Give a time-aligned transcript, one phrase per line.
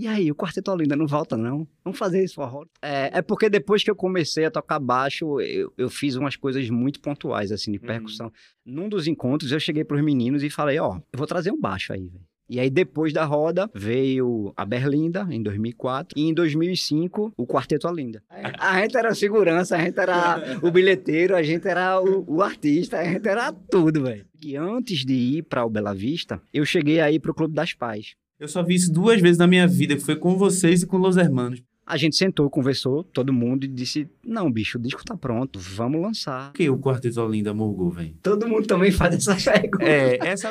[0.00, 1.66] e aí, o Quarteto Olinda não volta, não?
[1.84, 2.64] Vamos fazer isso forró?
[2.82, 6.68] É, é porque depois que eu comecei a tocar baixo, eu, eu fiz umas coisas
[6.70, 7.86] muito pontuais, assim, de Uhum.
[7.86, 8.32] percussão.
[8.64, 11.92] Num dos encontros, eu cheguei pros meninos e falei, ó, eu vou trazer um baixo
[11.92, 12.24] aí, velho.
[12.52, 16.18] E aí, depois da roda, veio a Berlinda, em 2004.
[16.18, 18.24] E em 2005, o Quarteto Olinda.
[18.58, 22.98] A gente era segurança, a gente era o bilheteiro, a gente era o, o artista,
[22.98, 24.26] a gente era tudo, velho.
[24.42, 28.16] E antes de ir para o Bela Vista, eu cheguei aí pro Clube das Pais.
[28.40, 30.96] Eu só vi isso duas vezes na minha vida, que foi com vocês e com
[30.96, 31.62] Los Hermanos.
[31.86, 36.00] A gente sentou, conversou, todo mundo, e disse: Não, bicho, o disco tá pronto, vamos
[36.00, 36.50] lançar.
[36.50, 38.14] Por que o Quarteto Olinda morgou, velho?
[38.22, 39.84] Todo mundo também faz essa pergunta.
[39.84, 40.50] É, essa.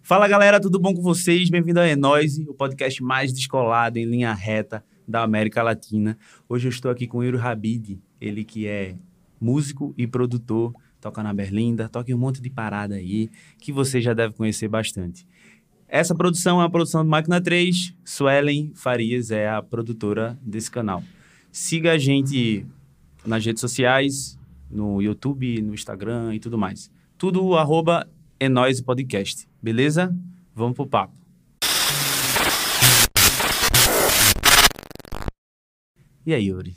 [0.00, 1.50] Fala galera, tudo bom com vocês?
[1.50, 6.16] Bem-vindo ao Enoise, o podcast mais descolado em linha reta da América Latina.
[6.48, 8.96] Hoje eu estou aqui com o Yuri Habib, ele que é
[9.38, 14.00] músico e produtor, toca na Berlinda, toca em um monte de parada aí, que você
[14.00, 15.26] já deve conhecer bastante.
[15.94, 21.04] Essa produção é uma produção do Máquina 3, Suelen Farias é a produtora desse canal.
[21.52, 22.64] Siga a gente
[23.26, 24.38] nas redes sociais,
[24.70, 26.90] no YouTube, no Instagram e tudo mais.
[27.18, 28.08] Tudo arroba
[28.40, 29.46] Enoise Podcast.
[29.62, 30.16] Beleza?
[30.54, 31.12] Vamos pro papo.
[36.24, 36.74] E aí, Yuri?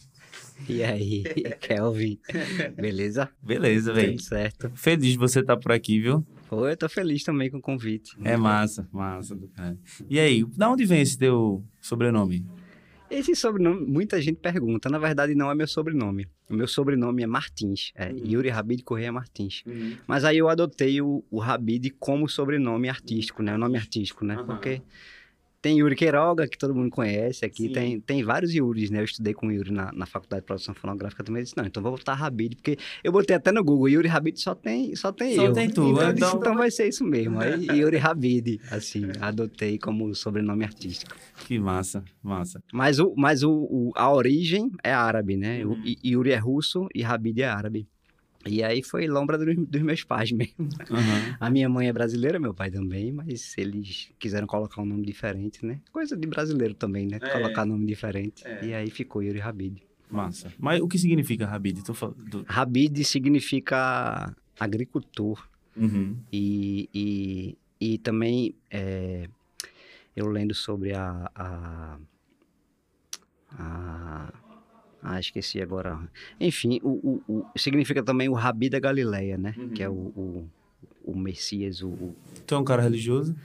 [0.68, 1.24] E aí,
[1.62, 2.20] Kelvin?
[2.76, 3.30] Beleza?
[3.42, 4.18] Beleza, velho.
[4.18, 4.72] Tudo certo.
[4.76, 6.26] Feliz de você estar por aqui, viu?
[6.50, 8.16] Pô, eu tô feliz também com o convite.
[8.24, 9.78] É massa, massa do cara.
[10.10, 12.46] E aí, da onde vem esse teu sobrenome?
[13.10, 14.90] Esse sobrenome, muita gente pergunta.
[14.90, 16.28] Na verdade, não é meu sobrenome.
[16.50, 17.92] O meu sobrenome é Martins.
[17.96, 18.22] É Uhum.
[18.26, 19.64] Yuri Rabid Correia Martins.
[20.08, 23.54] Mas aí eu adotei o, o Rabid como sobrenome artístico, né?
[23.54, 24.36] O nome artístico, né?
[24.36, 24.46] Aham.
[24.46, 24.82] Porque
[25.66, 27.64] tem Yuri Queiroga, que todo mundo conhece aqui.
[27.64, 27.74] Sim.
[27.74, 29.00] Tem, tem vários Yuris, né?
[29.00, 31.40] Eu estudei com o Yuri na, na Faculdade de Produção Fonográfica também.
[31.40, 32.56] Eu disse, não, então vou botar Rabid.
[32.58, 35.54] Porque eu botei até no Google, Yuri Rabid só tem, só tem Só eu.
[35.54, 37.40] tem tu, Então, então- então vai ser isso mesmo.
[37.40, 41.16] Aí Yuri Rabid, assim, adotei como sobrenome artístico.
[41.48, 42.62] Que massa, massa.
[42.72, 45.66] Mas, o, mas o, o- a origem é árabe, né?
[45.66, 45.82] Uhum.
[46.06, 47.88] Yuri é russo e Rabid é árabe.
[48.48, 50.70] E aí foi lombra dos, dos meus pais mesmo.
[50.92, 51.36] Aham.
[51.40, 55.66] A minha mãe é brasileira, meu pai também, mas eles quiseram colocar um nome diferente,
[55.66, 55.80] né?
[55.92, 57.18] Coisa de brasileiro também, né?
[57.22, 57.30] É.
[57.32, 58.46] Colocar nome diferente.
[58.48, 58.64] É.
[58.66, 59.82] E aí ficou Yuri Rabid.
[60.12, 60.54] Massa.
[60.60, 61.84] Mas o que significa Rabid?
[61.84, 65.48] Tu fal- do- Rabid significa agricultor.
[65.76, 66.16] Uhum.
[66.32, 69.28] E, e, e também é,
[70.16, 71.98] eu lendo sobre a, a,
[73.58, 74.34] a-
[75.06, 76.00] ah, esqueci agora.
[76.40, 79.54] Enfim, o, o, o- significa também o Rabi da Galileia, né?
[79.58, 79.70] Uhum.
[79.70, 80.50] Que é o, o,
[81.04, 81.82] o Messias.
[81.82, 83.36] O, o- Tu é um cara religioso?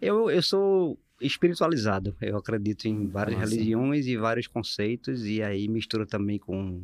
[0.00, 2.14] Eu, eu sou espiritualizado.
[2.20, 3.50] Eu acredito em várias Massa.
[3.52, 5.24] religiões e vários conceitos.
[5.26, 6.82] E aí mistura também com,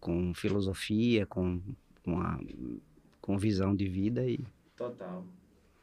[0.00, 1.60] com filosofia, com,
[2.02, 2.38] com, a,
[3.20, 4.26] com visão de vida.
[4.26, 4.40] E
[4.76, 5.24] Total.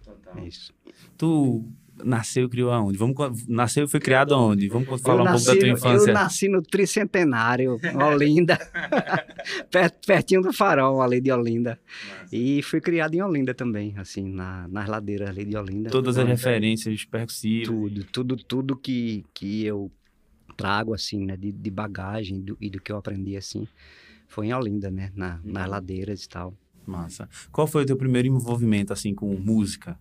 [0.03, 0.37] Total.
[0.37, 0.73] é isso.
[1.17, 1.63] Tu
[2.03, 2.97] nasceu e criou aonde?
[2.97, 3.15] Vamos,
[3.47, 4.67] nasceu e foi criado aonde?
[4.69, 6.09] Vamos falar eu um nasci, pouco da tua infância.
[6.09, 8.57] Eu nasci no Tricentenário, Olinda,
[10.05, 11.79] pertinho do farol ali de Olinda.
[12.31, 15.89] E fui criado em Olinda também, assim, na, nas ladeiras ali de Olinda.
[15.89, 17.67] Todas as referências percussivas.
[17.67, 19.91] Tudo, tudo, tudo que, que eu
[20.57, 23.67] trago, assim, né, de, de bagagem do- e do que eu aprendi, assim,
[24.27, 25.71] foi em Olinda, né, na, nas Uhum.
[25.71, 26.53] ladeiras e tal.
[26.85, 27.29] Massa.
[27.51, 29.97] Qual foi o teu primeiro envolvimento, assim, com música?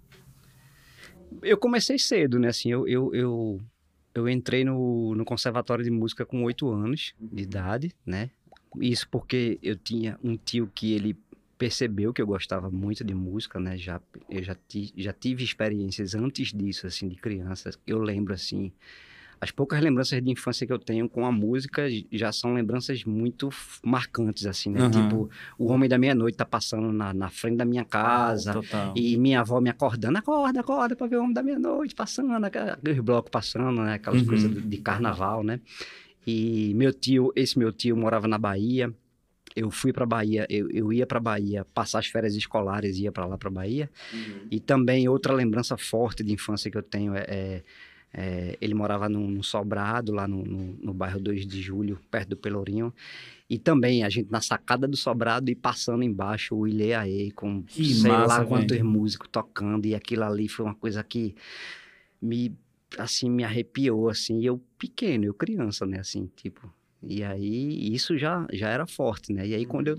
[1.43, 3.61] Eu comecei cedo, né, assim, eu, eu, eu,
[4.15, 8.31] eu entrei no, no conservatório de música com oito anos de idade, né,
[8.81, 11.17] isso porque eu tinha um tio que ele
[11.57, 16.15] percebeu que eu gostava muito de música, né, já, eu já, ti, já tive experiências
[16.15, 18.73] antes disso, assim, de criança, eu lembro, assim,
[19.41, 23.49] as poucas lembranças de infância que eu tenho com a música já são lembranças muito
[23.83, 24.91] marcantes, assim, né, Aham.
[24.91, 28.93] tipo, o Homem da Meia-Noite tá passando na, na frente da minha casa, Total.
[28.97, 33.01] e minha avó me acordando, acorda, acorda pra ver o Homem da Meia-Noite passando, aqueles
[33.01, 33.95] blocos passando, né?
[33.95, 34.27] Aquelas Uhum.
[34.27, 35.59] coisas de, carnaval, né?
[36.27, 38.93] E meu tio, esse meu tio morava na Bahia.
[39.57, 43.27] Eu fui pra Bahia, eu, eu ia pra Bahia passar as férias escolares, ia pra
[43.27, 43.91] lá pra Bahia.
[44.13, 44.47] Uhum.
[44.51, 47.25] E também outra lembrança forte de infância que eu tenho é.
[47.27, 47.63] é-
[48.13, 52.31] é, ele morava num, num sobrado lá no, no, no bairro 2 de Julho, perto
[52.31, 52.93] do Pelourinho.
[53.49, 57.95] E também a gente na sacada do sobrado e passando embaixo o Ileaê com Que
[57.95, 58.89] sei massa, lá quantos velho.
[58.89, 59.87] músicos tocando.
[59.87, 61.35] E aquilo ali foi uma coisa que
[62.21, 62.57] me,
[62.99, 64.45] assim, me arrepiou, assim.
[64.45, 66.73] Eu pequeno, eu criança, né, assim, tipo...
[67.03, 69.47] E aí isso já, já era forte, né?
[69.47, 69.99] E aí quando eu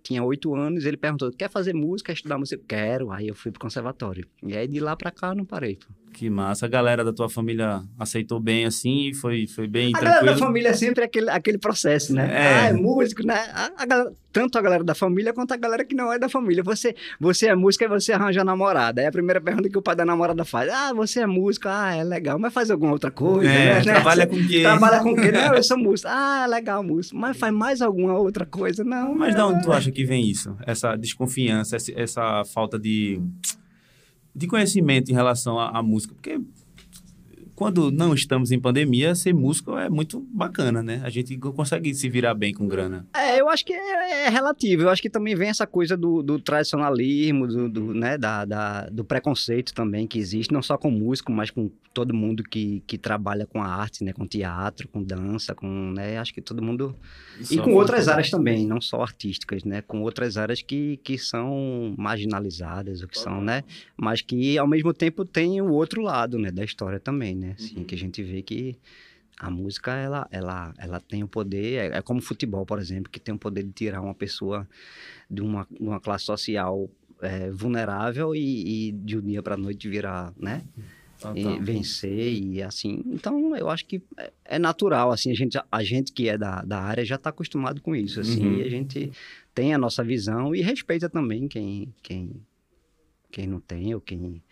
[0.00, 2.62] tinha oito anos, ele perguntou, quer fazer música, estudar música?
[2.62, 3.10] Eu, Quero.
[3.10, 4.28] Aí eu fui pro conservatório.
[4.44, 5.86] E aí de lá pra cá eu não parei, pô.
[6.12, 6.64] Que massa.
[6.64, 9.12] A galera da tua família aceitou bem assim?
[9.12, 10.14] Foi, foi bem a tranquilo?
[10.14, 12.30] galera da família é sempre aquele, aquele processo, né?
[12.32, 12.46] É.
[12.46, 13.34] Ah, é músico, né?
[13.52, 16.28] A, a galera- tanto a galera da família quanto a galera que não é da
[16.28, 16.62] família.
[16.62, 19.02] Você, você é músico e você arranja namorada.
[19.02, 21.94] Aí a primeira pergunta que o pai da namorada faz: Ah, você é músico, ah,
[21.94, 23.50] é legal, mas faz alguma outra coisa.
[23.50, 23.82] É, né?
[23.82, 24.62] trabalha com quê?
[24.62, 25.30] Trabalha com o quê?
[25.32, 26.08] Não, eu sou músico.
[26.10, 27.16] Ah, é legal, músico.
[27.16, 28.82] Mas faz mais alguma outra coisa?
[28.82, 29.14] Não.
[29.14, 29.50] Mas de não.
[29.52, 30.56] onde tu acha que vem isso?
[30.66, 33.20] Essa desconfiança, essa, essa falta de,
[34.36, 36.14] de conhecimento em relação à, à música?
[36.14, 36.38] Porque
[37.56, 41.00] quando não estamos em pandemia, ser músico é muito bacana, né?
[41.02, 43.06] A gente consegue se virar bem com grana.
[43.12, 44.82] É, eu acho que é, é relativo.
[44.82, 48.86] Eu acho que também vem essa coisa do, do tradicionalismo, do, do, né, da, da-
[48.90, 52.98] do preconceito também que existe, não só com músico, mas com todo mundo que, que
[52.98, 56.94] trabalha com a arte, né, com teatro, com dança, com, né, acho que todo mundo
[57.50, 61.94] e com outras áreas também, não só artísticas, né, com outras áreas que, que são
[61.96, 63.62] marginalizadas, ou que são, né,
[63.96, 67.84] mas que ao mesmo tempo tem o outro lado, né, da história também, né, assim,
[67.84, 68.76] que a gente vê que
[69.38, 73.10] a música, ela, ela, ela tem o poder, é, é como o futebol, por exemplo,
[73.10, 74.66] que tem o poder de tirar uma pessoa
[75.30, 76.88] de uma, uma classe social
[77.20, 80.62] é, vulnerável e, e de um dia para noite virar, né?
[81.34, 83.02] E vencer e assim.
[83.06, 86.62] Então, eu acho que é, é natural, assim, a gente, a gente que é da,
[86.62, 88.58] da área já está acostumado com isso, assim, Uhum.
[88.58, 89.12] e a gente
[89.54, 92.30] tem a nossa visão e respeita também quem, quem,
[93.30, 94.42] quem não tem ou quem,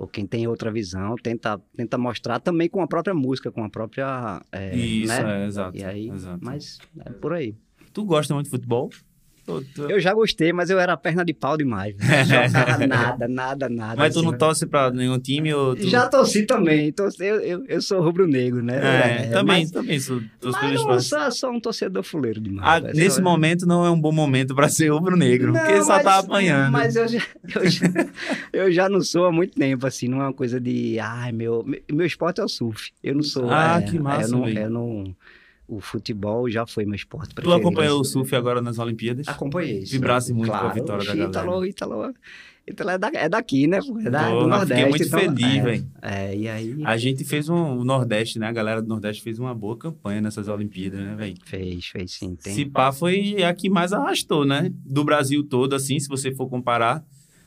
[0.00, 3.68] ou quem tem outra visão, tenta, tenta mostrar também com a própria música, com a
[3.68, 4.40] própria...
[4.50, 5.42] é, Isso, né?
[5.42, 5.76] é, exato.
[5.76, 6.42] E aí, exato.
[6.42, 7.54] mas é por aí.
[7.92, 8.88] Tu gosta muito de futebol?
[9.46, 11.94] Tu- tu- Eu já gostei, mas eu era perna de pau demais.
[11.98, 12.24] velho.
[12.26, 13.94] Jogava nada, nada, nada.
[13.96, 14.38] Mas tu assim, não né?
[14.38, 15.88] torce pra nenhum time ou tu...
[15.88, 16.92] Já torci também.
[16.92, 18.76] Torci, eu, eu, eu sou rubro-negro, né?
[18.76, 21.04] É, também, Mas, também sou, mas não esporte.
[21.04, 22.84] sou, sou um torcedor fuleiro demais.
[22.84, 25.94] Ah, nesse Sou- momento não é um bom momento pra ser rubro-negro, porque Não, só
[25.94, 26.72] mas- tá apanhando.
[26.72, 27.22] Mas eu já,
[27.54, 27.86] eu, já,
[28.52, 30.98] eu já não sou há muito tempo, assim, não é uma coisa de.
[31.00, 32.90] Ai, meu, meu, meu esporte é o surf.
[33.02, 33.50] Eu não sou.
[33.50, 34.58] Ah, é, que massa, Eu não, velho.
[34.60, 35.16] eu não-
[35.76, 37.60] o futebol já foi meu esporte Tu preferido.
[37.60, 39.28] acompanhou o surf agora nas Olimpíadas?
[39.28, 39.84] Acompanhei.
[39.84, 41.30] Vibrasse muito com a claro, vitória da oxi, galera.
[41.30, 42.14] Ítalo, Ítalo,
[42.68, 43.80] Ítalo é, da- é daqui, né?
[43.80, 43.98] pô?
[44.00, 44.74] É da, do Porra, Nordeste.
[44.74, 45.86] fiquei muito então, feliz, é, velho.
[46.02, 48.46] É, e aí A gente fez um o Nordeste, né?
[48.46, 51.36] A galera do Nordeste fez uma boa campanha nessas Olimpíadas, né, velho?
[51.44, 52.36] fez, fez sim.
[52.36, 52.52] Tem...
[52.54, 54.70] Se pá, foi a que mais arrastou, né?
[54.84, 57.04] Do Brasil todo, assim, se você for comparar.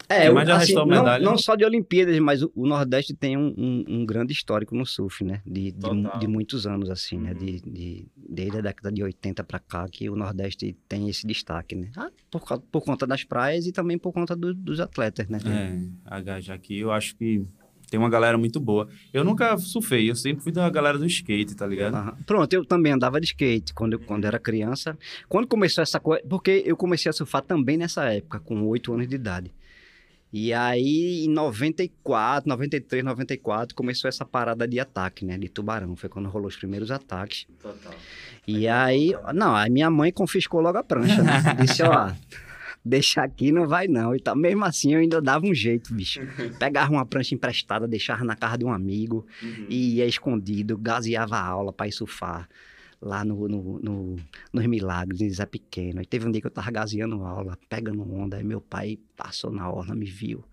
[0.10, 1.24] É, já assim, não, medalha?
[1.26, 4.86] não só de Olimpíadas, mas o, o Nordeste tem um, um- um grande histórico no
[4.86, 5.42] surf, né?
[5.46, 5.88] De, de.
[5.90, 6.20] Uhum.
[6.20, 7.34] de muitos anos, assim, né?
[7.34, 11.76] De, de, desde a década de 80 para cá, que o Nordeste tem esse destaque,
[11.76, 11.90] né?
[11.96, 12.42] Ah, por,
[12.72, 15.40] por conta das praias e também por conta do- dos atletas, né?
[15.46, 17.44] É, a já aqui eu acho que
[17.90, 18.88] tem uma galera muito boa.
[19.14, 21.94] Eu nunca surfei, eu sempre fui da galera do skate, tá ligado?
[21.96, 22.18] Aham.
[22.26, 24.98] Pronto, eu também andava de skate quando eu quando era criança.
[25.30, 29.08] Quando começou essa coisa, porque eu comecei a surfar também nessa época, com 8 anos
[29.08, 29.52] de idade.
[30.36, 35.38] E aí, em 94, 93, 94, começou essa parada de ataque, né?
[35.38, 35.96] De tubarão.
[35.96, 37.46] Foi quando rolou os primeiros ataques.
[38.48, 41.40] E aí, não, a minha mãe confiscou logo a prancha, né?
[41.62, 42.12] Disse, ó,
[42.84, 44.16] deixa aqui, não vai não.
[44.16, 46.22] E tá, mesmo assim, eu ainda dava um jeito, bicho.
[46.58, 49.28] Pegava uma prancha emprestada, deixava na casa de um amigo
[49.70, 52.50] e ia escondido, gaseava a aula para ir surfar
[53.06, 54.16] lá no, no, no-
[54.54, 56.00] nos Milagres, em Zé Pequeno.
[56.00, 59.52] Aí teve um dia que eu tava gaseando aula, pegando onda, aí meu pai passou
[59.52, 60.44] na orla, me viu,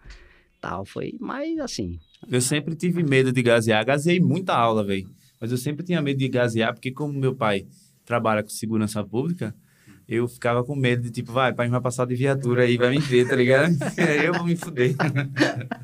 [0.61, 1.99] tal, foi, mas assim,
[2.29, 3.85] Eu sempre tive medo de gasear.
[3.87, 5.09] Gaseei muita aula, velho.
[5.41, 7.67] Mas eu sempre tinha medo de gasear, porque como meu pai
[8.05, 9.55] trabalha com segurança pública,
[10.09, 12.99] eu ficava com medo de, tipo, vai, pai vai passar de viatura aí, vai me
[12.99, 13.73] ver, tá ligado?
[13.97, 14.95] Aí eu vou me fuder.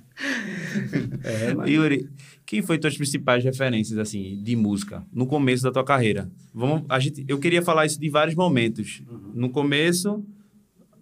[1.25, 2.09] é, mas- Yuri,
[2.47, 6.31] quem foi tuas principais referências, assim, de música, no começo da tua carreira?
[6.55, 9.03] Vamos, a gente, eu queria falar isso de vários momentos.
[9.35, 10.25] No começo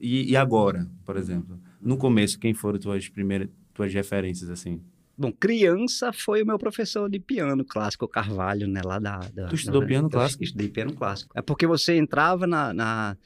[0.01, 1.61] e, e agora, por exemplo.
[1.81, 4.81] No começo, quem foram tuas primeiras, tuas referências, assim?
[5.17, 9.19] Bom, criança foi o meu professor de piano clássico, o Carvalho, né, lá da...
[9.33, 10.43] da Tu estudou da- piano eu clássico?
[10.43, 11.31] Estudei piano clássico.
[11.39, 13.17] É porque você entrava na, na-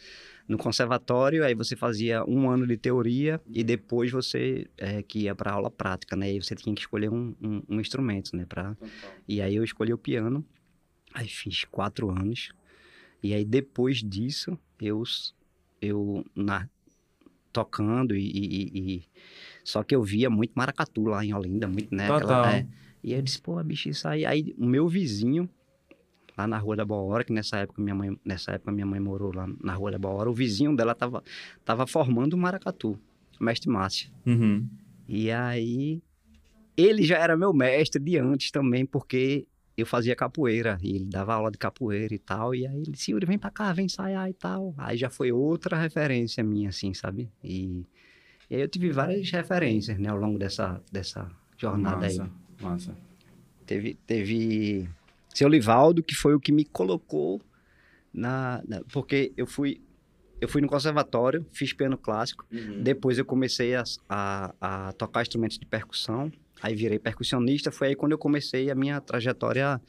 [0.49, 5.35] no conservatório, aí você fazia um ano de teoria e depois você é, que ia
[5.35, 8.75] para aula prática, né, e você tinha que escolher um, um, um instrumento, né, pra...
[9.29, 10.43] E aí eu escolhi o piano,
[11.13, 12.51] aí fiz quatro anos,
[13.23, 15.03] e aí depois disso, eu,
[15.83, 16.67] eu na,
[17.53, 19.03] tocando e, e- e-
[19.63, 22.09] Só que eu via muito maracatu lá em Olinda, muito, né?
[22.23, 22.67] aquela- é.
[23.05, 24.25] e aí eu disse, pô, bicho, isso aí...
[24.25, 25.49] Aí o meu vizinho,
[26.39, 29.01] lá na Rua da Boa Hora, que nessa época minha mãe, nessa época minha mãe
[29.01, 31.23] morou lá na Rua da Boa Hora, o vizinho dela tava,
[31.65, 32.99] tava formando o maracatu,
[33.39, 34.11] o mestre Márcio.
[34.25, 34.69] Uhum.
[35.09, 36.01] E aí,
[36.77, 41.35] ele já era meu mestre de antes também, porque eu fazia capoeira, e ele dava
[41.35, 44.29] aula de capoeira e tal, e aí ele disse, Yuri, vem pra cá, vem ensaiar
[44.31, 44.75] e tal.
[44.79, 47.31] Aí já foi outra referência minha, assim, sabe?
[47.43, 47.85] E,
[48.49, 52.23] e aí eu tive várias referências, né, ao longo dessa, dessa jornada Massa.
[52.23, 52.31] aí.
[52.61, 52.97] Massa.
[53.67, 54.89] Teve, teve
[55.35, 57.41] seu Livaldo, que foi o que me colocou
[58.13, 59.81] na, na- Porque eu fui,
[60.41, 62.45] eu fui no conservatório, fiz piano clássico,
[62.83, 67.95] depois eu comecei a, a, a tocar instrumentos de percussão, aí virei percussionista, foi aí
[67.95, 69.81] quando eu comecei a minha trajetória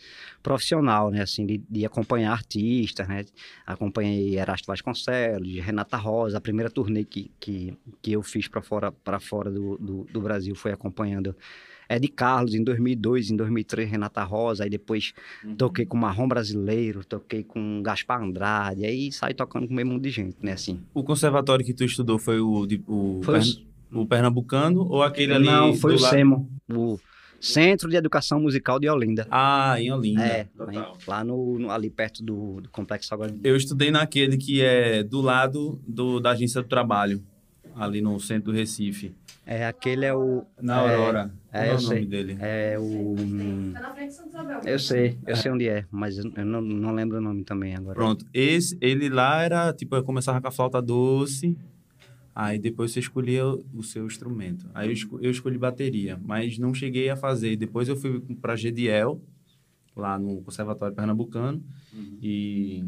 [0.43, 3.25] profissional, né, assim, de, de acompanhar artistas, né,
[3.65, 8.91] acompanhei Erasto Vasconcelos, Renata Rosa, a primeira turnê que, que, que eu fiz para fora,
[8.91, 11.35] pra fora do, do, do Brasil foi acompanhando
[11.89, 15.55] Ed Carlos em 2002, em 2003 Renata Rosa, aí depois Uhum.
[15.55, 20.03] toquei com Marrom Brasileiro, toquei com Gaspar Andrade, aí saí tocando com o mesmo mundo
[20.03, 20.79] de gente, né, assim.
[20.93, 25.01] O conservatório que tu estudou foi o, de- o, Foi o- pern- o pernambucano ou
[25.01, 26.99] aquele ali Não, foi o lado- SEMO, o
[27.41, 29.25] Centro de Educação Musical de Olinda.
[29.31, 30.21] Ah, em Olinda.
[30.25, 30.97] É, Total.
[31.07, 33.33] lá no, no- ali perto do, do Complexo Agora.
[33.43, 37.23] Eu estudei naquele que é do lado do, da agência do trabalho,
[37.75, 39.13] ali no centro do Recife.
[39.51, 40.45] É, aquele é o...
[40.61, 41.31] Na é, Aurora.
[41.51, 42.37] é, Qual é eu o nome dele?
[42.39, 43.15] É o...
[43.15, 44.73] Tá na frente de Santa Isabel.
[44.73, 47.95] Eu sei, eu sei onde é, mas eu não, não lembro o nome também agora.
[47.95, 48.25] Pronto.
[48.31, 51.57] Esse, ele lá era, tipo, eu começava com a flauta doce,
[52.35, 54.69] aí depois você escolhia o, seu instrumento.
[54.75, 57.55] Aí eu, esco- eu escolhi bateria, mas não cheguei a fazer.
[57.55, 59.19] Depois eu fui para GDL,
[59.95, 61.63] lá no Conservatório Pernambucano,
[62.21, 62.85] e e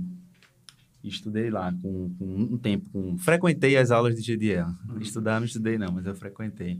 [1.03, 2.89] estudei lá com, com um tempo.
[2.89, 4.71] Com, frequentei as aulas de GDL.
[4.99, 6.79] Estudar não estudei não, mas eu frequentei.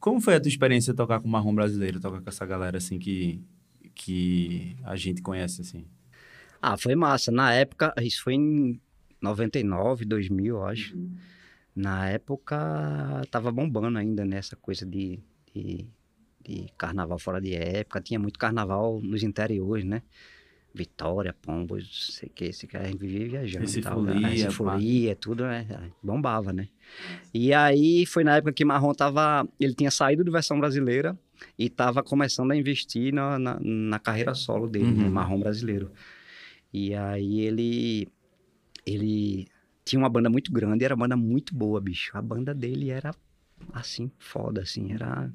[0.00, 2.98] Como foi a tua experiência tocar com o marrom brasileiro, tocar com essa galera assim
[2.98, 3.42] que,
[3.94, 5.86] que a gente conhece assim?
[6.60, 7.30] Ah, foi massa.
[7.30, 8.80] Na época, isso foi em
[9.20, 10.96] 99, 2000, eu acho.
[11.74, 15.20] Na época, tava bombando ainda nessa coisa de,
[15.54, 15.86] de,
[16.42, 18.00] de carnaval fora de época.
[18.00, 20.02] Tinha muito carnaval nos interiores, né?
[20.76, 23.64] Vitória, Pombos, sei que, sei que a gente vivia viajando.
[23.68, 24.12] e tal, né?
[24.12, 25.90] Recifolia, Recifolia, tudo, né?
[26.02, 26.68] Bombava, né?
[27.32, 29.48] E aí foi na época que Marrom tava.
[29.58, 31.18] Ele tinha saído do versão brasileira
[31.58, 35.02] e tava começando a investir na, na, na carreira solo dele, Uhum.
[35.04, 35.08] né?
[35.08, 35.90] Marrom brasileiro.
[36.72, 38.08] E aí ele.
[38.84, 39.46] Ele
[39.84, 42.10] tinha uma banda muito grande, era uma banda muito boa, bicho.
[42.16, 43.14] A banda dele era
[43.72, 45.32] assim, foda, assim, era.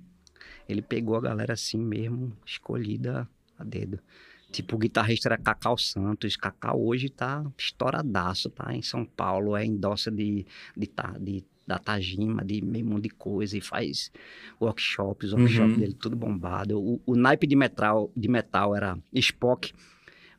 [0.69, 3.99] Ele pegou a galera assim mesmo, escolhida a dedo.
[4.51, 6.35] Tipo, o guitarrista era Cacau Santos.
[6.35, 10.89] Cacau hoje tá estouradaço, tá em São Paulo, é endossa de, de,
[11.19, 14.11] de, da Tajima, de meio mundo de coisa, e faz
[14.59, 15.77] workshops, workshop Uhum.
[15.79, 16.79] dele tudo bombado.
[16.81, 19.73] O, o naipe de metal, de metal era Spock,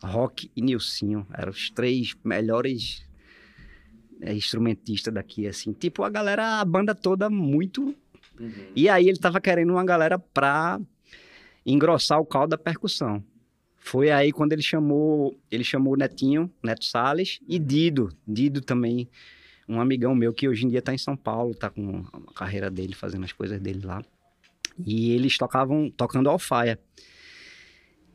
[0.02, 1.26] Rock e Nilcinho.
[1.33, 3.02] Eram os três melhores
[4.21, 5.73] é, instrumentistas daqui, assim.
[5.73, 7.95] Tipo, a galera, a banda toda muito
[8.75, 10.81] e aí ele tava querendo uma galera pra
[11.64, 13.23] engrossar o caldo da percussão.
[13.85, 19.09] Foi aí quando ele chamou, ele chamou o Netinho, Neto Salles e Dido, Dido também,
[19.69, 22.71] um amigão meu que hoje em dia tá em São Paulo, tá com a carreira
[22.71, 24.03] dele, fazendo as coisas dele lá.
[24.87, 26.79] E eles tocavam, tocando alfaia.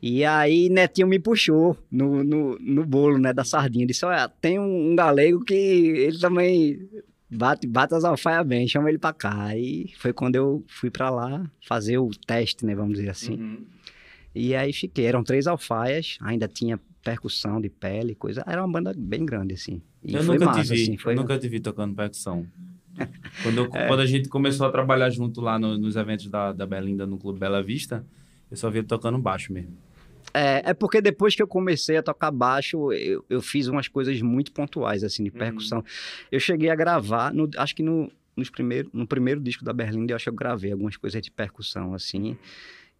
[0.00, 3.86] E aí Netinho me puxou no, no, no bolo, né, da sardinha.
[3.86, 6.88] Disse, olha, tem um, um galego que ele também
[7.30, 9.54] bate, bate as alfaias bem, chama ele pra cá.
[9.54, 13.34] E foi quando eu fui pra lá fazer o teste, né, vamos dizer assim.
[13.34, 13.64] Uhum.
[14.38, 18.44] E aí fiquei, eram três alfaias, ainda tinha percussão de pele, coisa.
[18.46, 19.82] Era uma banda bem grande, assim.
[20.04, 20.96] E eu nunca massa, te vi, assim.
[20.96, 21.12] Foi...
[21.12, 22.46] eu nunca te vi tocando percussão.
[23.42, 23.88] quando, eu- É.
[23.88, 27.18] quando a gente começou a trabalhar junto lá no- nos eventos da, da Belinda no
[27.18, 28.04] Clube Bela Vista,
[28.50, 29.76] eu só vi ele tocando baixo mesmo.
[30.34, 34.20] É, é porque depois que eu comecei a tocar baixo, eu, eu fiz umas coisas
[34.22, 35.82] muito pontuais, assim, de percussão.
[36.30, 40.12] Eu cheguei a gravar, no- acho que no, nos primeiro, no primeiro disco da Berlinda,
[40.12, 42.36] eu acho que eu gravei algumas coisas de percussão, assim.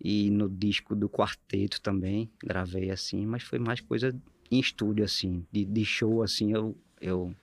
[0.01, 3.27] E no disco do quarteto também, gravei, assim.
[3.27, 4.15] Mas foi mais coisa
[4.51, 5.45] em estúdio, assim.
[5.51, 7.35] De, de show, assim, eu, eu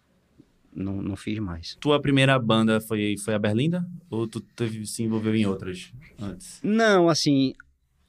[0.76, 1.76] não, não fiz mais.
[1.80, 3.88] Tua primeira banda foi, foi a Berlinda?
[4.10, 6.60] Ou tu teve, se envolveu em outras antes?
[6.64, 7.54] Não, assim,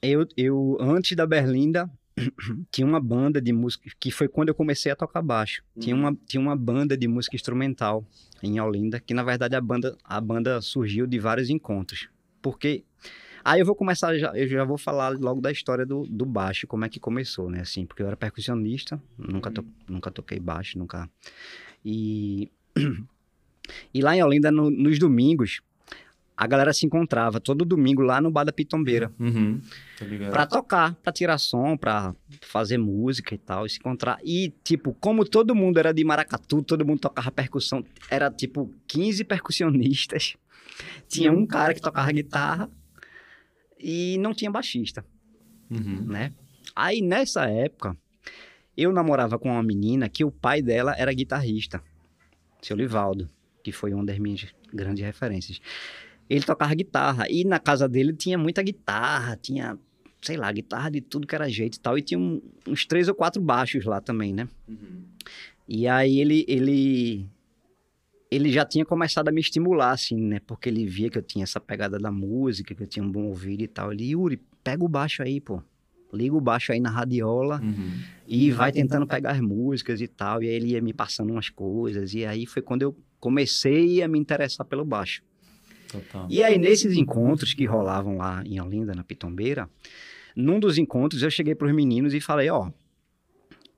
[0.02, 1.90] eu, eu antes da Berlinda
[2.70, 5.62] tinha uma banda de música que foi quando eu comecei a tocar baixo.
[5.78, 8.04] Tinha uma tinha uma banda de música instrumental
[8.42, 12.08] em Olinda, que na verdade a banda a banda surgiu de vários encontros.
[12.40, 12.84] Porque
[13.48, 16.66] aí eu vou começar já, eu já vou falar logo da história do, do baixo,
[16.66, 20.78] como é que começou, né, assim, porque eu era percussionista, nunca to, nunca toquei baixo,
[20.78, 21.08] nunca.
[21.84, 22.50] E
[23.94, 25.60] e lá em Olinda no- nos domingos
[26.36, 29.58] a galera se encontrava todo domingo lá no Bar da Pitombeira Uhum.
[30.30, 34.18] Pra tocar, pra tirar som, pra fazer música e tal, e se encontrar.
[34.22, 39.24] E, tipo, como todo mundo era de maracatu, todo mundo tocava percussão, era tipo 15
[39.24, 40.36] percussionistas.
[41.08, 42.68] Tinha um cara que tocava guitarra
[43.78, 45.04] e não tinha baixista,
[45.70, 46.02] Uhum.
[46.06, 46.32] né?
[46.74, 47.96] Aí nessa época,
[48.76, 51.82] eu namorava com uma menina que o pai dela era guitarrista,
[52.60, 53.28] seu Livaldo,
[53.62, 55.60] que foi uma das minhas grandes referências.
[56.28, 57.24] ele tocava guitarra.
[57.30, 59.78] E na casa dele tinha muita guitarra, tinha,
[60.20, 61.96] sei lá, guitarra de tudo que era jeito e tal.
[61.96, 64.48] E tinha um- uns três ou quatro baixos lá também, né?
[65.68, 67.24] E aí ele, ele,
[68.30, 70.40] ele já tinha começado a me estimular, assim, né?
[70.46, 73.24] Porque ele via que eu tinha essa pegada da música, que eu tinha um bom
[73.26, 73.92] ouvido e tal.
[73.92, 75.62] Ele, Yuri, pega o baixo aí, pô.
[76.12, 77.98] Liga o baixo aí na radiola Uhum.
[78.26, 80.42] e vai tentando pegar as músicas e tal.
[80.42, 82.14] E aí ele ia me passando umas coisas.
[82.14, 85.22] E aí foi quando eu comecei a me interessar pelo baixo.
[85.88, 86.26] Total.
[86.30, 89.68] E aí, nesses encontros que rolavam lá em Olinda, na Pitombeira,
[90.34, 92.70] num dos encontros eu cheguei pros meninos e falei, ó,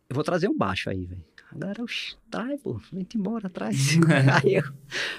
[0.09, 1.23] eu vou trazer um baixo aí, velho.
[1.51, 3.97] A galera, "Oxi, traz, pô, vem embora, traz.
[4.45, 4.65] aí eu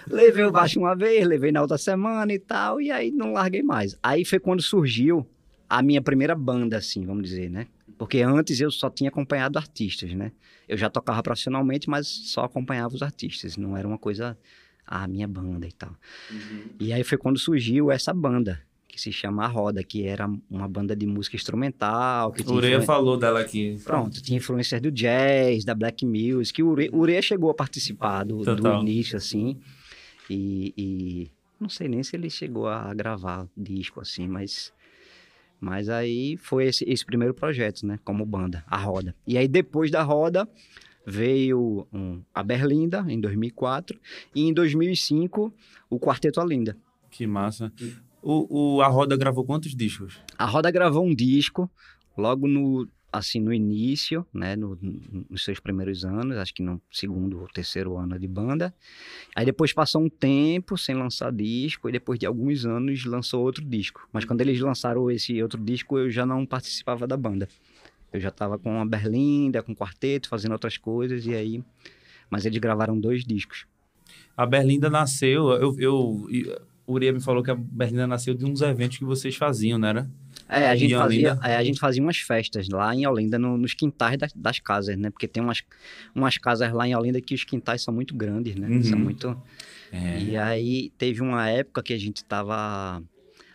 [0.08, 3.64] levei o baixo uma vez, levei na outra semana e tal, e aí não larguei
[3.64, 3.98] mais.
[4.02, 5.28] Aí foi quando surgiu
[5.68, 7.68] a minha primeira banda, assim, vamos dizer, né?
[7.98, 10.32] Porque antes eu só tinha acompanhado artistas, né?
[10.68, 14.38] Eu já tocava profissionalmente, mas só acompanhava os artistas, não era uma coisa,
[14.86, 15.96] a minha banda e tal.
[16.80, 18.62] E aí foi quando surgiu essa banda,
[19.00, 22.32] que se chama A Roda, que era uma banda de música instrumental.
[22.34, 23.77] Que Ureia influen- falou dela aqui.
[23.84, 26.62] Pronto, tinha influências do jazz, da black music.
[26.62, 29.58] O Ure- o Ureia chegou a participar do, do início, assim.
[30.29, 34.72] E, e não sei nem se ele chegou a gravar disco, assim, mas...
[35.62, 38.00] Mas aí foi esse, esse primeiro projeto, né?
[38.06, 39.13] Como banda, A Roda.
[39.27, 40.48] E aí depois da Roda
[41.06, 44.00] veio um, a Berlinda, em 2004.
[44.34, 45.53] E em 2005,
[45.89, 46.77] o Quarteto Alinda.
[47.12, 47.74] Que massa.
[48.22, 50.20] O, o, a Roda gravou quantos discos?
[50.38, 51.70] A Roda gravou um disco
[52.18, 56.80] logo no assim no início, né, no- no- nos seus primeiros anos, acho que no
[56.92, 58.72] segundo ou terceiro ano de banda.
[59.36, 63.66] Aí depois passou um tempo sem lançar disco e depois de alguns anos lançou outro
[63.66, 64.08] disco.
[64.14, 67.50] Mas quando eles lançaram esse outro disco, eu já não participava da banda.
[68.14, 71.64] Eu já estava com a Berlinda, com o quarteto, fazendo outras coisas e aí
[72.30, 73.66] mas eles gravaram dois discos.
[74.38, 75.50] A Berlinda nasceu.
[75.50, 76.56] Eu, eu, e-
[76.89, 79.88] o Ureia me falou que a Berlinda nasceu de uns eventos que vocês faziam, não
[79.88, 80.10] era?
[80.48, 83.75] É, a gente, fazia, é, a gente fazia umas festas lá em Olinda, no- nos
[83.75, 85.12] quintais das, das casas, né?
[85.12, 85.62] Porque tem umas,
[86.15, 88.67] umas casas lá em Olinda que os quintais são muito grandes, né?
[88.67, 88.84] Uhum.
[88.84, 89.39] São muito...
[89.91, 90.19] É.
[90.19, 93.03] E aí teve uma época que a gente tava...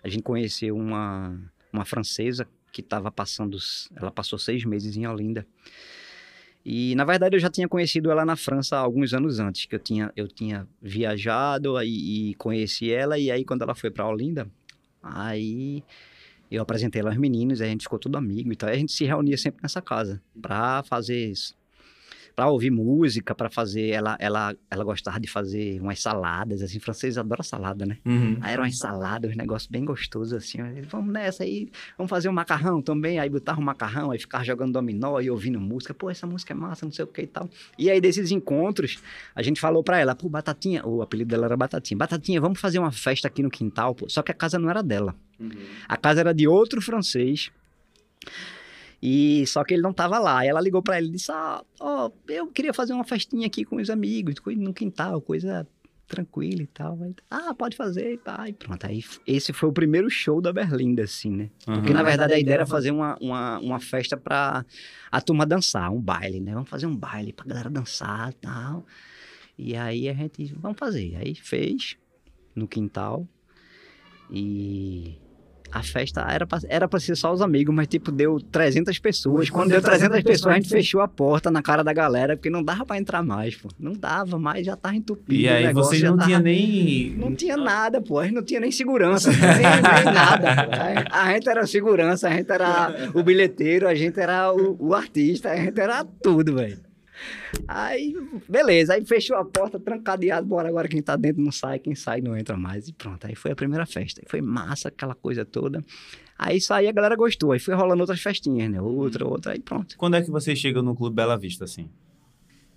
[0.02, 1.36] A gente conheceu uma,
[1.72, 3.58] uma francesa que tava passando...
[3.96, 5.44] Ela passou seis meses em Olinda.
[6.64, 9.78] E, na verdade, eu já tinha conhecido ela na França alguns anos antes, que eu
[9.78, 14.50] tinha, eu tinha viajado aí, e conheci ela, e aí quando ela foi para Olinda,
[15.02, 15.84] aí
[16.50, 19.04] eu apresentei ela aos meninos, a gente ficou tudo amigo e aí a gente se
[19.04, 21.32] reunia sempre nessa casa pra fazer
[22.34, 23.90] Pra ouvir música, pra fazer.
[23.90, 26.78] Ela, ela, ela gostava de fazer umas saladas, assim.
[26.80, 27.98] Francês adora salada, né?
[28.04, 28.38] Uhum.
[28.40, 30.58] Aí era uma salada, um negócio bem gostoso, assim.
[30.88, 33.18] Vamos nessa aí, vamos fazer um macarrão também.
[33.18, 35.94] Aí botava um macarrão, aí ficava jogando dominó e ouvindo música.
[35.94, 37.48] Pô, essa música é massa, não sei o que e tal.
[37.78, 38.98] E aí, desses encontros,
[39.34, 41.96] a gente falou pra ela, pô, Batatinha, o apelido dela era Batatinha.
[41.98, 44.08] Batatinha, vamos fazer uma festa aqui no quintal, pô.
[44.08, 45.14] Só que a casa não era dela.
[45.88, 47.50] A casa era de outro francês.
[49.06, 50.38] E só que ele não tava lá.
[50.38, 53.62] Aí ela ligou pra ele e disse: Ah, ó, eu queria fazer uma festinha aqui
[53.62, 55.68] com os amigos, no quintal, coisa
[56.08, 56.98] tranquila e tal.
[57.02, 58.48] Aí, ah, pode fazer e.
[58.48, 58.86] E pronto.
[58.86, 61.50] Aí esse foi o primeiro show da Berlinda, assim, né?
[61.66, 61.94] Porque Uhum.
[61.96, 64.64] na verdade a ideia era fazer uma, uma, uma festa pra
[65.12, 66.54] a turma dançar, um baile, né?
[66.54, 68.86] Vamos fazer um baile pra galera dançar e tal.
[69.58, 71.14] E aí a gente, vamos fazer.
[71.16, 71.96] Aí fez
[72.54, 73.28] no quintal.
[74.30, 75.18] E
[75.72, 79.50] a festa era pra, era pra ser só os amigos, mas tipo, deu 300 pessoas.
[79.50, 82.62] Quando deu 300 pessoas, a gente fechou a porta na cara da galera, porque não
[82.62, 83.68] dava pra entrar mais, pô.
[83.78, 85.40] Não dava mais, já tava entupido.
[85.40, 87.14] E o aí negócio vocês não tava- tinham nem.
[87.18, 88.18] não tinha nada, pô.
[88.20, 89.62] A gente não tinha nem segurança, nem, nem
[90.14, 90.64] nada.
[90.66, 90.70] pô.
[91.10, 94.94] A, a gente era segurança, a gente era o bilheteiro, a gente era o, o
[94.94, 96.78] artista, a gente era tudo, velho.
[97.68, 98.14] Aí,
[98.48, 98.94] beleza.
[98.94, 102.36] Aí fechou a porta, trancadeado, bora agora quem tá dentro não sai, quem sai não
[102.36, 102.88] entra mais.
[102.88, 104.20] E pronto, aí foi a primeira festa.
[104.20, 105.84] Aí foi massa, aquela coisa toda.
[106.38, 107.52] Aí isso aí a galera gostou.
[107.52, 108.80] Aí foi rolando outras festinhas, né?
[108.80, 109.96] Outra, outra, aí pronto.
[109.96, 111.88] Quando é que vocês chegam no Clube Bela Vista, assim?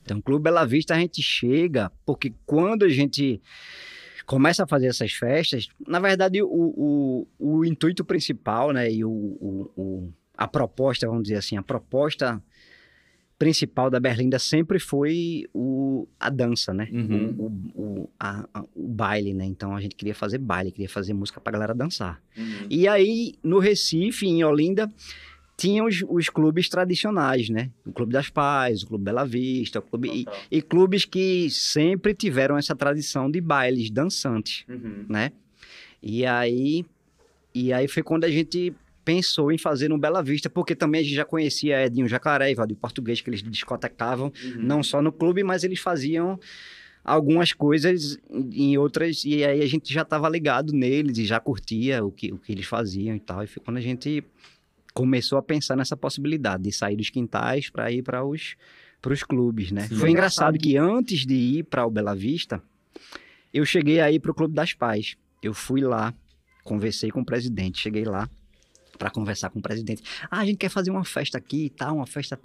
[0.03, 3.41] Então, Clube Bela Vista a gente chega, porque quando a gente
[4.25, 9.09] começa a fazer essas festas, na verdade, o, o, o intuito principal, né, e o,
[9.09, 12.41] o, o- a proposta, vamos dizer assim, a proposta
[13.39, 16.87] principal da Berlinda sempre foi o, a dança, né?
[16.91, 17.35] Uhum.
[17.37, 19.45] O, o, a- a- o baile, né?
[19.45, 22.21] Então a gente queria fazer baile, queria fazer música pra galera dançar.
[22.69, 24.91] E aí, no Recife, em Olinda,
[25.55, 27.69] tinha os, os clubes tradicionais, né?
[27.85, 30.09] O Clube das Paz, o Clube Bela Vista, o clube...
[30.51, 35.05] E, e clubes que sempre tiveram essa tradição de bailes dançantes, Uhum.
[35.09, 35.31] né?
[36.01, 36.85] E aí,
[37.55, 38.71] e aí foi quando a gente
[39.07, 42.55] pensou em fazer no Bela Vista, porque também a gente já conhecia Edinho Jacaré e
[42.55, 44.61] Valdir Português, que eles discotecavam, Uhum.
[44.61, 46.37] não só no clube, mas eles faziam
[47.05, 48.19] algumas coisas
[48.51, 52.33] em outras, e aí a gente já estava ligado neles e já curtia o que,
[52.33, 53.41] o que eles faziam e tal.
[53.41, 54.21] E foi quando a gente
[54.93, 58.55] começou a pensar nessa possibilidade de sair dos quintais para ir para os
[59.01, 59.87] para os clubes, né?
[59.87, 59.95] Sim.
[59.95, 62.61] Foi engraçado que antes de ir para o Bela Vista,
[63.53, 65.15] eu cheguei aí para o Clube das Pais.
[65.41, 66.13] Eu fui lá,
[66.63, 68.27] conversei com o presidente, cheguei lá
[68.97, 70.01] para conversar com o presidente.
[70.29, 72.39] Ah, a gente quer fazer uma festa aqui e tal, uma festa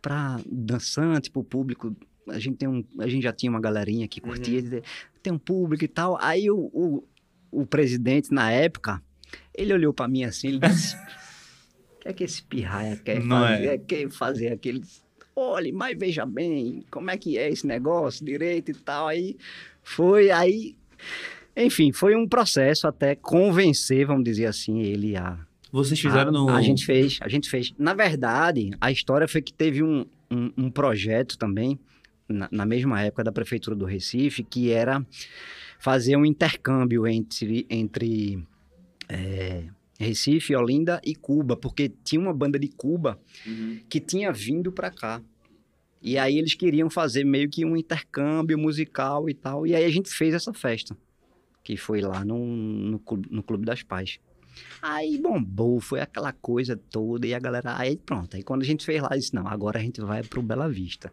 [0.00, 1.94] para dançante, para o público.
[2.28, 4.62] A gente tem um, a gente já tinha uma galerinha que curtia,
[5.22, 6.18] tem um público e tal.
[6.20, 7.04] Aí o, o,
[7.50, 9.02] o presidente na época,
[9.54, 10.96] ele olhou para mim assim, ele disse:
[11.96, 13.66] "O que é que esse pirraia quer Não fazer?
[13.66, 13.78] é.
[13.78, 14.82] Quer fazer aquele
[15.34, 19.08] Olhe, mas veja bem, como é que é esse negócio direito e tal.
[19.08, 19.36] Aí
[19.82, 20.76] foi, aí.
[21.56, 25.38] Enfim, foi um processo até convencer, vamos dizer assim, ele a.
[25.72, 26.48] Vocês fizeram a, no.
[26.50, 27.72] A gente fez, a gente fez.
[27.78, 31.80] Na verdade, a história foi que teve um, um, um projeto também,
[32.28, 35.04] na, na mesma época da Prefeitura do Recife, que era
[35.78, 38.46] fazer um intercâmbio entre, entre
[39.08, 39.64] é,
[39.98, 43.80] Recife, Olinda e Cuba, porque tinha uma banda de Cuba Uhum.
[43.88, 45.22] que tinha vindo para cá.
[46.02, 49.66] E aí eles queriam fazer meio que um intercâmbio musical e tal.
[49.66, 50.96] E aí a gente fez essa festa,
[51.64, 54.18] que foi lá no, no, Clube, no Clube das Pais.
[54.80, 57.26] Aí bombou, foi aquela coisa toda.
[57.26, 58.36] E a galera, aí pronto.
[58.36, 61.12] Aí quando a gente fez lá, disse: não, agora a gente vai pro Bela Vista.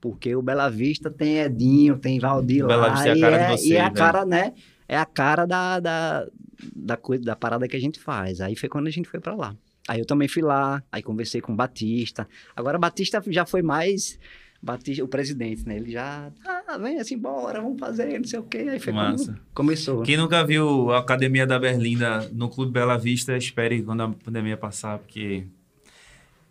[0.00, 2.94] Porque o Bela Vista tem Edinho, tem Valdir Bela lá.
[2.94, 3.94] Vista é a e cara de é, vocês, e é a né?
[3.94, 4.54] cara, né?
[4.88, 6.26] É a cara da, da,
[6.74, 8.40] da, coisa, da parada que a gente faz.
[8.40, 9.56] Aí foi quando a gente foi para lá.
[9.88, 12.28] Aí eu também fui lá, aí conversei com o Batista.
[12.54, 14.18] Agora Batista já foi mais
[14.62, 15.76] Batista, o presidente, né?
[15.76, 18.66] Ele já, ah, vem assim, bora, vamos fazer, não sei o quê.
[18.70, 19.38] Aí foi Massa.
[19.54, 20.02] começou.
[20.02, 24.56] Quem nunca viu a Academia da Berlinda no Clube Bela Vista, espere quando a pandemia
[24.56, 25.44] passar, porque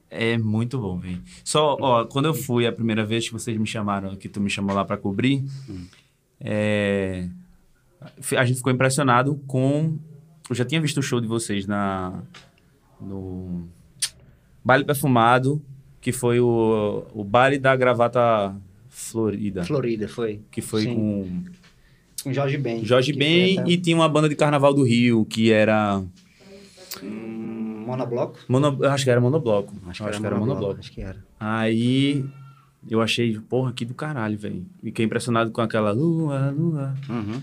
[0.09, 1.21] é muito bom, velho.
[1.43, 4.49] Só, ó, quando eu fui a primeira vez que vocês me chamaram, que tu me
[4.49, 5.43] chamou lá pra cobrir,
[6.39, 7.29] é,
[8.37, 9.97] a gente ficou impressionado com.
[10.49, 12.21] Eu já tinha visto o show de vocês na
[12.99, 13.67] no
[14.63, 15.61] Baile Perfumado,
[16.01, 18.55] que foi o, o baile da gravata
[18.91, 20.41] florida, Florida, foi.
[20.51, 20.95] que foi Sim.
[20.95, 21.43] com
[22.23, 22.85] Com Jorge Ben.
[22.85, 26.03] Jorge que Ben até- e tinha uma banda de carnaval do Rio, que era.
[27.01, 28.37] Hum, Monobloco?
[28.47, 29.73] Mono, eu acho que era monobloco.
[29.87, 30.79] Acho, Eu que, era monobloco.
[30.79, 31.23] Acho que era.
[31.39, 32.23] Aí
[32.89, 34.65] eu achei, porra, que do caralho, velho.
[34.83, 36.93] Fiquei impressionado com aquela lua, lua.
[37.09, 37.41] Uhum.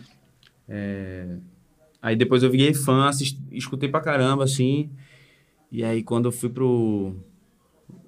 [2.01, 4.91] Aí depois eu virei fã, assisti, escutei pra caramba, assim.
[5.73, 7.17] E aí quando eu fui pro,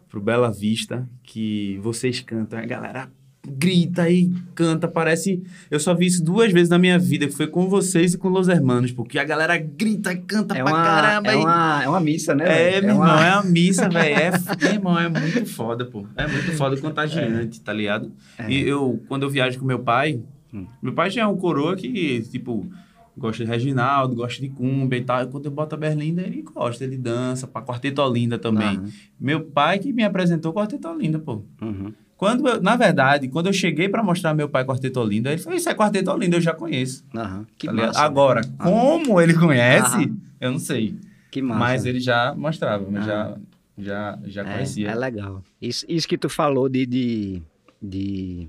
[0.09, 3.11] pro Bela Vista, que vocês cantam, a galera
[3.47, 5.43] grita e canta, parece...
[5.71, 8.29] Eu só vi isso duas vezes na minha vida, que foi com vocês e com
[8.29, 11.31] Los Hermanos, porque a galera grita, canta É pra uma, caramba.
[11.31, 12.45] é, e- uma, é uma missa, né?
[12.45, 12.87] É, velho?
[12.89, 14.15] meu uma- irmão, é a missa, velho.
[14.15, 14.31] É,
[14.63, 16.07] meu irmão, é muito foda, pô.
[16.17, 18.13] É muito foda contagiante, tá ligado?
[18.39, 18.51] É.
[18.51, 20.21] E eu, quando eu viajo com meu pai,
[20.53, 20.67] Hum.
[20.83, 22.69] meu pai já é um coroa que, tipo,
[23.17, 25.23] gosta de Reginaldo, gosta de Cumbia e tal.
[25.23, 28.77] E quando eu boto a Berlinda, ele gosta, ele dança, pra Quarteto Olinda também.
[28.77, 28.89] Aham.
[29.19, 31.43] Meu pai que me apresentou Quarteto Olinda, pô.
[31.63, 31.93] Uhum.
[32.21, 35.57] Quando eu- na verdade, quando eu cheguei pra mostrar meu pai Quarteto Olinda, ele falou,
[35.57, 37.03] isso é Quarteto Olinda, eu já conheço.
[37.15, 37.47] Aham.
[37.57, 37.99] Que tá massa.
[38.03, 40.17] Agora, como ele conhece, Aham.
[40.39, 40.97] eu não sei.
[41.31, 41.59] Que massa.
[41.59, 43.39] Mas ele já mostrava, mas já,
[43.79, 44.91] já, já É, conhecia.
[44.91, 45.43] É, legal.
[45.63, 47.43] Isso, isso que tu falou de, de,
[47.81, 48.49] de-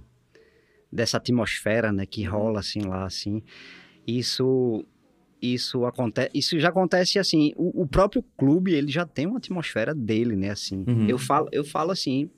[0.91, 3.41] dessa atmosfera, né, que rola assim lá, assim,
[4.05, 4.83] isso
[5.41, 9.95] isso acontece, isso já acontece assim, o, o próprio clube, ele já tem uma atmosfera
[9.95, 10.83] dele, né, assim.
[10.87, 11.07] Uhum.
[11.07, 12.29] Eu falo, eu falo assim,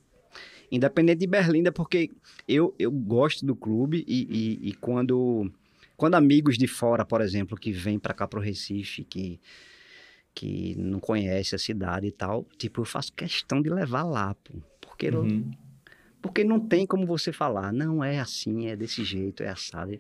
[0.76, 2.10] independente de Berlinda, porque
[2.48, 5.50] eu, eu gosto do clube e, e, e quando
[5.96, 9.40] quando amigos de fora, por exemplo, que vêm para cá pro Recife, que
[10.36, 14.56] que não conhece a cidade e tal, tipo, eu faço questão de levar lá, pô.
[14.82, 15.52] Porque, não- Uhum.
[16.22, 19.96] porque não tem como você falar, não é assim, é desse jeito, é assado.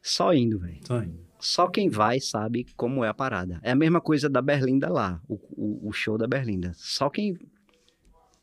[0.00, 0.80] Só indo, velho.
[0.80, 1.20] Tô indo.
[1.38, 3.60] Só quem vai sabe como é a parada.
[3.62, 6.72] É a mesma coisa da Berlinda lá, o, o, o show da Berlinda.
[6.74, 7.36] Só quem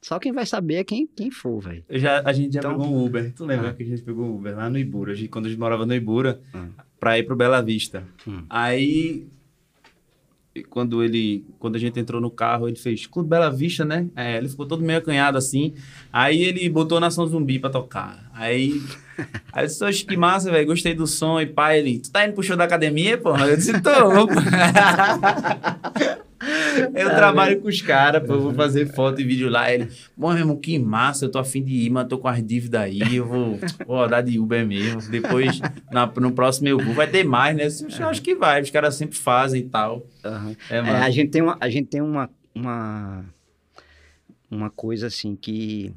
[0.02, 1.84] só quem vai saber é quem, quem for, velho.
[1.90, 3.34] Eu já, a gente já Então- pegou um Uber.
[3.36, 3.74] Tu lembra Ah.
[3.74, 5.86] que a gente pegou um Uber lá no Ibura, a gente- quando a gente morava
[5.86, 6.66] no Ibura, Ah.
[7.00, 8.04] pra ir pro Bela Vista.
[8.28, 8.44] Hum.
[8.50, 9.28] Aí,
[10.70, 14.08] quando ele, quando a gente entrou no carro, ele fez Clube Bela Vista, né?
[14.16, 15.74] É, ele ficou todo meio acanhado assim.
[16.12, 18.30] Aí ele botou Nação Zumbi pra tocar.
[18.34, 18.82] Aí,
[19.54, 21.40] aí eu disse, "Oxe, que massa, velho, gostei do som.
[21.40, 23.48] E pai, ele, tu tá indo pro show da academia, porra?
[23.48, 23.92] Eu disse, tô.
[26.94, 29.72] Eu trabalho com os caras, eu vou fazer foto e vídeo lá.
[29.74, 32.44] Ele, bom, meu irmão, que massa, eu tô afim de ir, mas tô com as
[32.46, 35.02] dívidas aí, eu vou, vou rodar de Uber mesmo.
[35.02, 35.60] Depois,
[35.92, 37.66] na- no próximo eu vou, vai ter mais, né?
[37.66, 40.06] Eu Eu acho que vai, os caras sempre fazem e tal.
[40.24, 40.56] Aham.
[40.70, 43.26] É, É, a gente tem uma, a gente tem uma, uma,
[44.50, 45.92] uma coisa assim que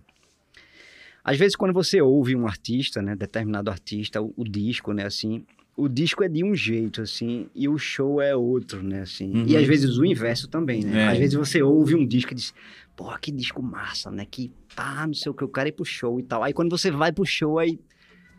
[1.22, 5.44] às vezes quando você ouve um artista, né, determinado artista, o, o disco, né, assim,
[5.76, 9.32] o disco é de um jeito, assim, e o show é outro, né, assim.
[9.32, 9.46] Uhum.
[9.46, 11.04] E às vezes o inverso também, né?
[11.04, 11.08] É.
[11.08, 12.52] Às vezes você ouve um disco e diz,
[12.96, 14.26] pô, que disco massa, né?
[14.30, 16.42] Que pá, não sei o que, eu quero ir pro show e tal.
[16.42, 17.78] Aí quando você vai pro show, aí,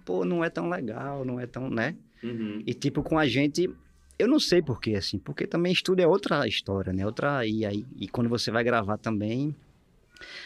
[0.05, 1.95] pô, não é tão legal, não é tão, né?
[2.65, 3.69] E tipo, com a gente,
[4.19, 7.05] eu não sei porquê, assim, porque também estúdio é outra história, né?
[7.05, 7.45] Outra.
[7.45, 9.55] E aí, e quando você vai gravar também.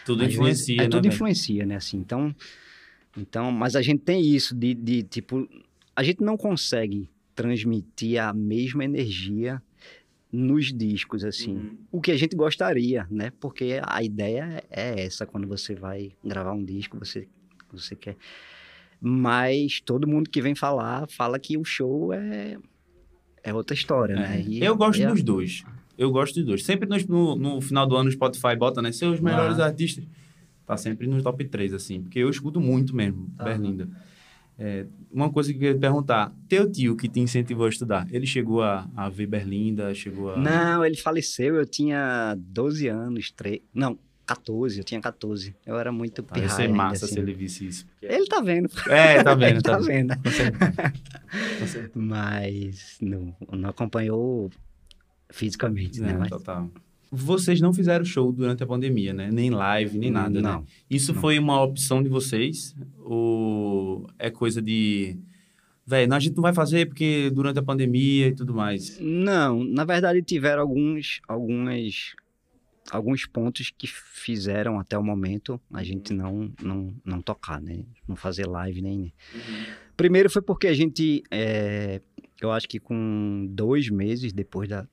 [0.05, 0.89] Tudo influencia, vezes, é, né?
[0.89, 1.75] tudo influencia, né?
[1.75, 2.33] Assim, então,
[3.17, 5.47] então, mas a gente tem isso de, de, tipo,
[5.95, 9.61] a gente não consegue transmitir a mesma energia
[10.31, 11.55] nos discos, assim.
[11.55, 11.77] Uhum.
[11.91, 13.31] O que a gente gostaria, né?
[13.39, 17.27] Porque a ideia é essa, quando você vai gravar um disco, você,
[17.71, 18.17] você quer.
[18.99, 22.57] Mas todo mundo que vem falar, fala que o show é,
[23.43, 24.41] é outra história, né?
[24.41, 25.63] E- Eu gosto a- dos dois.
[25.97, 26.65] Eu gosto dos dois.
[26.65, 28.91] Sempre no, no final do ano o Spotify bota, né?
[28.91, 30.03] Seus melhores artistas.
[30.65, 32.01] Tá sempre nos top 3, assim.
[32.01, 33.45] Porque eu escuto muito mesmo, Aham.
[33.45, 33.89] Berlinda.
[34.57, 36.33] É, uma coisa que eu queria perguntar.
[36.47, 40.37] Teu tio que te incentivou a estudar, ele chegou a, a ver Berlinda, chegou a...
[40.37, 43.59] Não, ele faleceu, eu tinha 12 anos, 3...
[43.73, 45.55] Não, 14, eu tinha 14.
[45.65, 47.13] Eu era muito Ah, ia pirraia ser massa assim.
[47.15, 47.85] se ele visse isso.
[48.01, 48.69] Ele tá vendo.
[48.89, 50.13] É, tá vendo, ele tá tá vendo.
[50.23, 51.91] vendo.
[51.93, 54.49] Mas não, não acompanhou
[55.29, 56.11] fisicamente, né?
[56.11, 56.69] É, Mas- total.
[57.11, 59.29] Vocês não fizeram show durante a pandemia, né?
[59.31, 60.49] Nem live, nem nada, né?
[60.49, 60.65] Não.
[60.89, 61.21] Isso Não.
[61.21, 62.75] foi uma opção de vocês?
[62.99, 65.17] Ou é coisa de.
[65.85, 68.99] Véi, não, a gente não vai fazer porque durante a pandemia e tudo mais.
[68.99, 72.15] Não, na verdade tiveram alguns, algumas,
[72.89, 77.83] alguns pontos que fizeram até o momento a gente não, não, não tocar, né?
[78.07, 79.13] Não fazer live nem.
[79.95, 82.01] Primeiro foi porque a gente, é,
[82.41, 84.87] eu acho que com dois meses depois da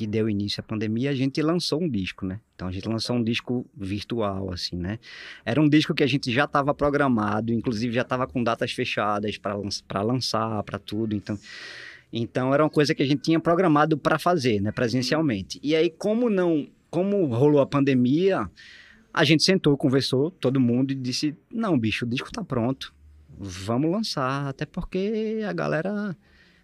[0.00, 2.40] que deu início à pandemia, a gente lançou um disco, né?
[2.54, 4.98] Então a gente lançou um disco virtual, assim, né?
[5.44, 9.36] Era um disco que a gente já estava programado, inclusive já estava com datas fechadas
[9.36, 11.14] para lançar, para tudo.
[11.14, 11.38] Então,
[12.10, 14.72] então era uma coisa que a gente tinha programado para fazer, né?
[14.72, 15.60] Presencialmente.
[15.62, 18.50] E aí, como não, como rolou a pandemia,
[19.12, 22.94] a gente sentou, conversou, todo mundo e disse: não, bicho, o disco tá pronto,
[23.38, 26.16] vamos lançar, até porque a galera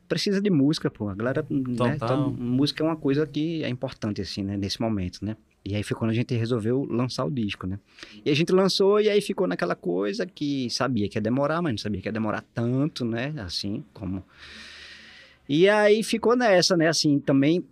[0.08, 1.08] precisa de música, pô.
[1.08, 5.24] A galera, né, então, música é uma coisa que é importante, assim, né, nesse momento,
[5.24, 5.36] né?
[5.64, 7.80] E aí foi quando a gente resolveu lançar o disco, né?
[8.24, 11.72] E a gente lançou e aí ficou naquela coisa que sabia que ia demorar, mas
[11.72, 13.34] não sabia que ia demorar tanto, né?
[13.38, 14.22] Assim, como...
[15.48, 16.88] E aí ficou nessa, né?
[16.88, 17.64] Assim, também...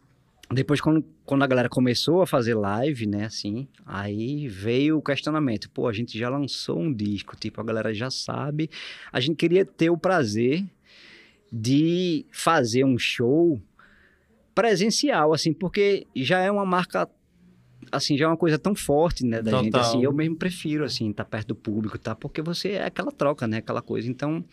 [0.53, 3.27] Depois, quando, quando a galera começou a fazer live, né?
[3.27, 5.70] Assim, aí veio o questionamento.
[5.70, 8.68] Pô, a gente já lançou um disco, tipo, a galera já sabe.
[9.12, 10.64] A gente queria ter o prazer
[11.57, 13.62] de fazer um show
[14.55, 17.09] presencial, assim, porque já é uma marca,
[17.93, 19.62] assim, já é uma coisa tão forte, né, da Total.
[19.64, 23.12] gente, assim, eu mesmo prefiro, assim, estar perto do público, tá, porque você é aquela
[23.12, 24.45] troca, né, aquela coisa, então,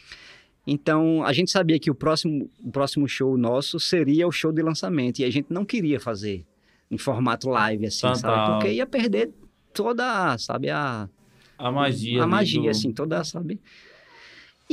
[0.66, 4.62] então, a gente sabia que o próximo, o próximo show nosso seria o show de
[4.62, 6.46] lançamento, e a gente não queria fazer
[6.90, 8.16] em formato live, assim, Total.
[8.16, 9.32] sabe, porque ia perder
[9.74, 11.10] toda, sabe, a,
[11.58, 12.24] A magia.
[12.24, 13.60] a magia, do- assim, toda, sabe?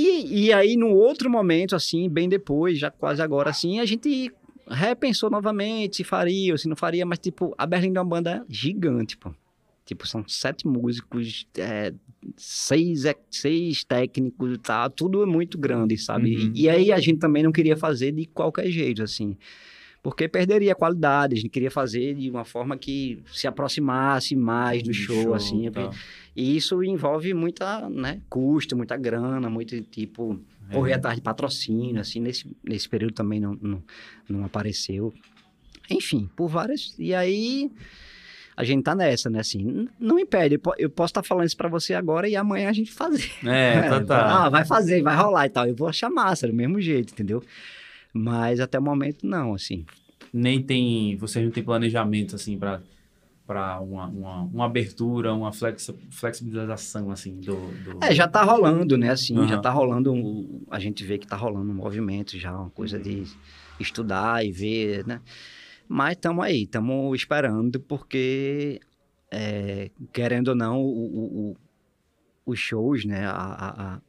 [0.00, 4.32] E, e aí, no outro momento, assim, bem depois, já quase agora, assim, a gente
[4.70, 8.46] repensou novamente se faria ou se não faria, mas, tipo, a Berlim é uma banda
[8.48, 9.34] gigante, pô.
[9.84, 11.92] Tipo, são sete músicos, é,
[12.36, 16.36] seis, é- seis técnicos e tal, tudo é muito grande, sabe?
[16.36, 16.52] Uhum.
[16.54, 19.36] E aí a gente também não queria fazer de qualquer jeito, assim.
[20.02, 24.82] Porque perderia a qualidade, a gente queria fazer de uma forma que se aproximasse mais
[24.82, 25.70] do Do show, assim.
[25.70, 25.92] tal.
[26.36, 30.40] E isso envolve muita, né, custo, muita grana, muito, tipo,
[30.72, 30.94] correr É.
[30.94, 33.82] atrás de patrocínio, assim, nesse, nesse período também não, não,
[34.28, 35.12] não apareceu.
[35.90, 36.94] Enfim, por várias...
[36.98, 37.68] E aí,
[38.56, 41.56] a gente tá nessa, né, assim, não impede, eu po- eu posso estar falando isso
[41.56, 43.30] pra você agora e amanhã a gente fazer.
[43.44, 44.28] É, total.
[44.28, 47.42] Ah, vai fazer, vai rolar e tal, eu vou achar massa, do mesmo jeito, entendeu?
[48.18, 49.84] Mas até o momento, não, assim.
[50.32, 51.16] Nem tem.
[51.16, 52.82] Vocês não têm planejamento, assim, pra,
[53.46, 57.54] pra uma, uma, uma abertura, uma flex, flexibilização, assim, do.
[57.54, 57.98] do...
[58.04, 59.10] É, já tá rolando, né?
[59.10, 59.62] Assim, já Aham.
[59.62, 60.12] tá rolando.
[60.12, 63.22] um- A gente vê que tá rolando um movimento já, uma coisa de
[63.80, 65.20] estudar e ver, né?
[65.88, 68.80] Mas estamos aí, estamos esperando, porque,
[69.30, 71.56] é, querendo ou não, o, o- o-
[72.44, 73.24] os shows, né?
[73.26, 73.32] a-
[73.94, 74.00] a-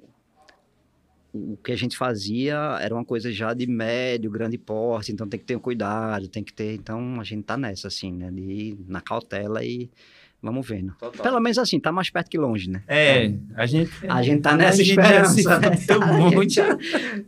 [1.33, 5.39] o que a gente fazia era uma coisa já de médio, grande porte, então tem
[5.39, 6.73] que ter um cuidado, tem que ter.
[6.75, 8.31] Então a gente tá nessa, assim, né?
[8.31, 9.89] De ir na cautela e
[10.41, 10.93] vamos vendo.
[10.99, 11.21] Total.
[11.23, 12.81] Pelo menos assim, tá mais perto que longe, né?
[12.87, 13.91] É, a gente.
[14.07, 15.59] A gente tá nessa esperança.
[15.59, 15.67] né?
[16.49, 16.59] gente-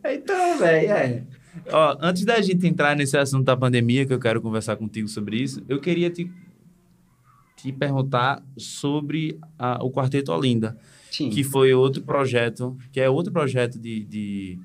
[0.04, 1.24] Então, velho, é.
[1.72, 5.38] Ó, antes da gente entrar nesse assunto da pandemia, que eu quero conversar contigo sobre
[5.38, 6.32] isso, eu queria te,
[7.58, 10.78] te perguntar sobre a- o Quarteto Olinda,
[11.12, 11.30] Sim.
[11.30, 14.60] que foi outro projeto, que é outro projeto de, de,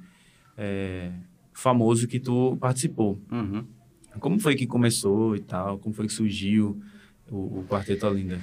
[0.56, 1.12] é,
[1.52, 3.20] famoso que tu participou.
[3.30, 3.66] Uhum.
[4.20, 5.78] Como foi que começou e tal?
[5.78, 6.80] Como foi que surgiu
[7.30, 8.40] o, o Quarteto Olinda?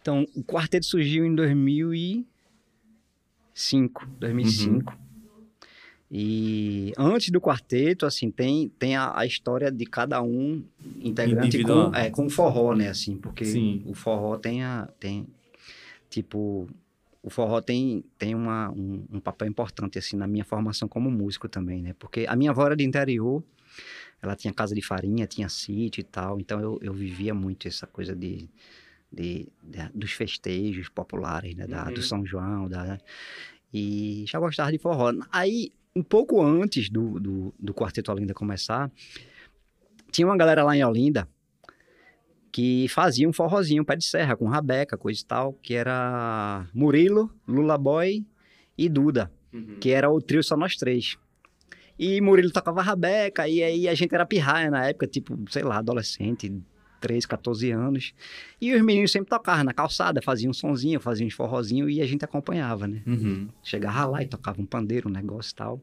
[0.00, 4.08] Então, o quarteto surgiu em 2005.
[4.20, 5.06] 2005.
[6.10, 10.62] E antes do quarteto, assim, tem, tem a, a história de cada um
[11.00, 12.88] integrante com, é, com o forró, né?
[12.88, 13.82] Assim, porque Sim.
[13.84, 14.88] o forró tem a.
[15.00, 15.26] Tem,
[16.08, 16.68] tipo.
[17.26, 21.48] O forró tem, tem uma, um, um papel importante, assim, na minha formação como músico
[21.48, 21.92] também, né?
[21.98, 23.42] Porque a minha avó era de interior,
[24.22, 27.84] ela tinha casa de farinha, tinha sítio e tal, então eu, eu vivia muito essa
[27.84, 28.48] coisa de,
[29.12, 31.66] de, de- dos festejos populares, né?
[31.66, 31.94] Da, Uhum.
[31.94, 32.96] Do São João, da,
[33.74, 35.12] e já gostava de forró.
[35.32, 38.88] Aí, um pouco antes do, do, do Quarteto Olinda começar,
[40.12, 41.28] tinha uma galera lá em Olinda
[42.56, 47.30] que fazia um forrozinho pé de serra, com rabeca, coisa e tal, que era Murilo,
[47.46, 48.24] Lula Boy
[48.78, 49.30] e Duda,
[49.78, 51.18] que era o trio só nós três.
[51.98, 55.76] E Murilo tocava rabeca, e aí a gente era pirraia na época, tipo, sei lá,
[55.76, 56.50] adolescente,
[56.98, 58.14] 13, 14 anos.
[58.58, 62.06] E os meninos sempre tocavam na calçada, faziam um sonzinho, faziam uns forrozinhos, e a
[62.06, 63.02] gente acompanhava, né?
[63.06, 63.50] Uhum.
[63.62, 65.82] chegava lá e tocava um pandeiro, um negócio e tal.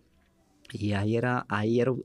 [0.73, 2.03] E aí era, aí era, o,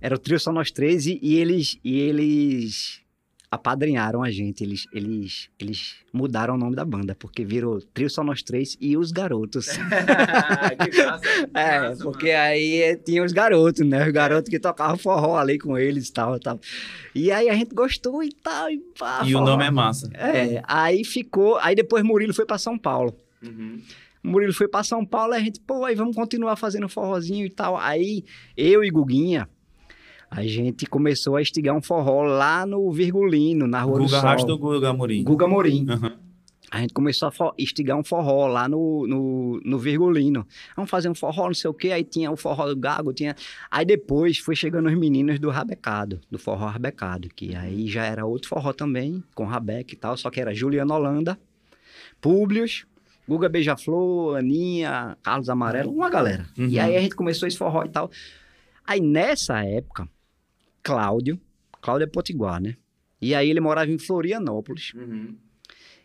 [0.00, 3.04] era o trio só nós três e, e eles e eles
[3.50, 8.24] apadrinharam a gente, eles, eles, eles mudaram o nome da banda, porque virou trio só
[8.24, 9.68] nós três e os garotos.
[9.76, 14.06] que massa, que É, massa, porque aí eh, tinha os garotos, né?
[14.06, 16.60] Os garotos que tocavam forró ali com eles e tal, tal.
[17.14, 18.70] E aí a gente gostou e tal.
[18.70, 20.10] E, pá, E o nome é massa.
[20.14, 21.56] É, aí ficou.
[21.58, 23.16] Aí depois Murilo foi pra São Paulo.
[23.42, 23.80] Uhum.
[24.22, 27.50] Murilo foi pra São Paulo e a gente, pô, aí vamos continuar fazendo forrozinho e
[27.50, 27.76] tal.
[27.76, 28.24] Aí
[28.56, 29.48] eu e Guguinha,
[30.30, 34.28] a gente começou a estigar um forró lá no Virgulino, na Rua do Guga Sol.
[34.28, 35.24] Rasta ou Guga Amorim?
[35.24, 35.86] Guga Morim.
[35.88, 36.26] Aham.
[36.70, 40.44] A gente começou a estigar um forró lá no, no, no Virgulino.
[40.74, 41.92] Vamos fazer um forró, não sei o quê.
[41.92, 43.36] Aí tinha o forró do Gago, tinha...
[43.70, 48.26] Aí depois foi chegando os meninos do Rabecado, do forró Rabecado, que aí já era
[48.26, 51.38] outro forró também, com Rabeca e tal, só que era Juliana Holanda,
[52.20, 52.84] Públios,
[53.28, 56.46] Guga Beija-Flor, Aninha, Carlos Amarelo, uma galera.
[56.58, 56.66] Uhum.
[56.66, 58.10] E aí a gente começou esse forró e tal.
[58.84, 60.08] Aí nessa época,
[60.86, 61.40] Cláudio,
[61.82, 62.76] Cláudio é potiguar, né?
[63.20, 65.36] E aí ele morava em Florianópolis Uhum.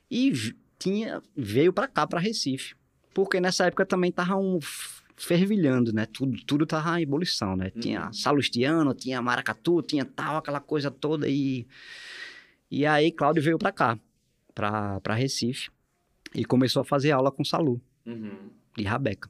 [0.10, 0.32] e
[0.80, 2.74] tinha veio para cá, para Recife.
[3.14, 4.60] Porque nessa época também tava um
[5.16, 6.06] fervilhando, né?
[6.08, 7.70] Tudo, tudo tava em ebulição, né?
[7.70, 8.14] Tinha Uhum.
[8.14, 11.68] Salustiano, tinha Maracatu, tinha tal, aquela coisa toda e
[12.72, 14.00] e aí Cláudio veio para cá,
[14.56, 15.70] para Recife
[16.34, 18.50] e começou a fazer aula com Salu Uhum.
[18.78, 19.30] de Rabeca.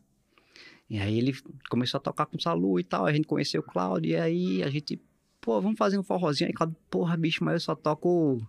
[0.89, 1.33] E aí ele
[1.69, 4.69] começou a tocar com Salu e tal, a gente conheceu o Cláudio, e aí a
[4.69, 4.99] gente,
[5.41, 6.47] pô, vamos fazer um forrozinho.
[6.47, 8.39] Aí Cláudio, porra, bicho, mas eu só toco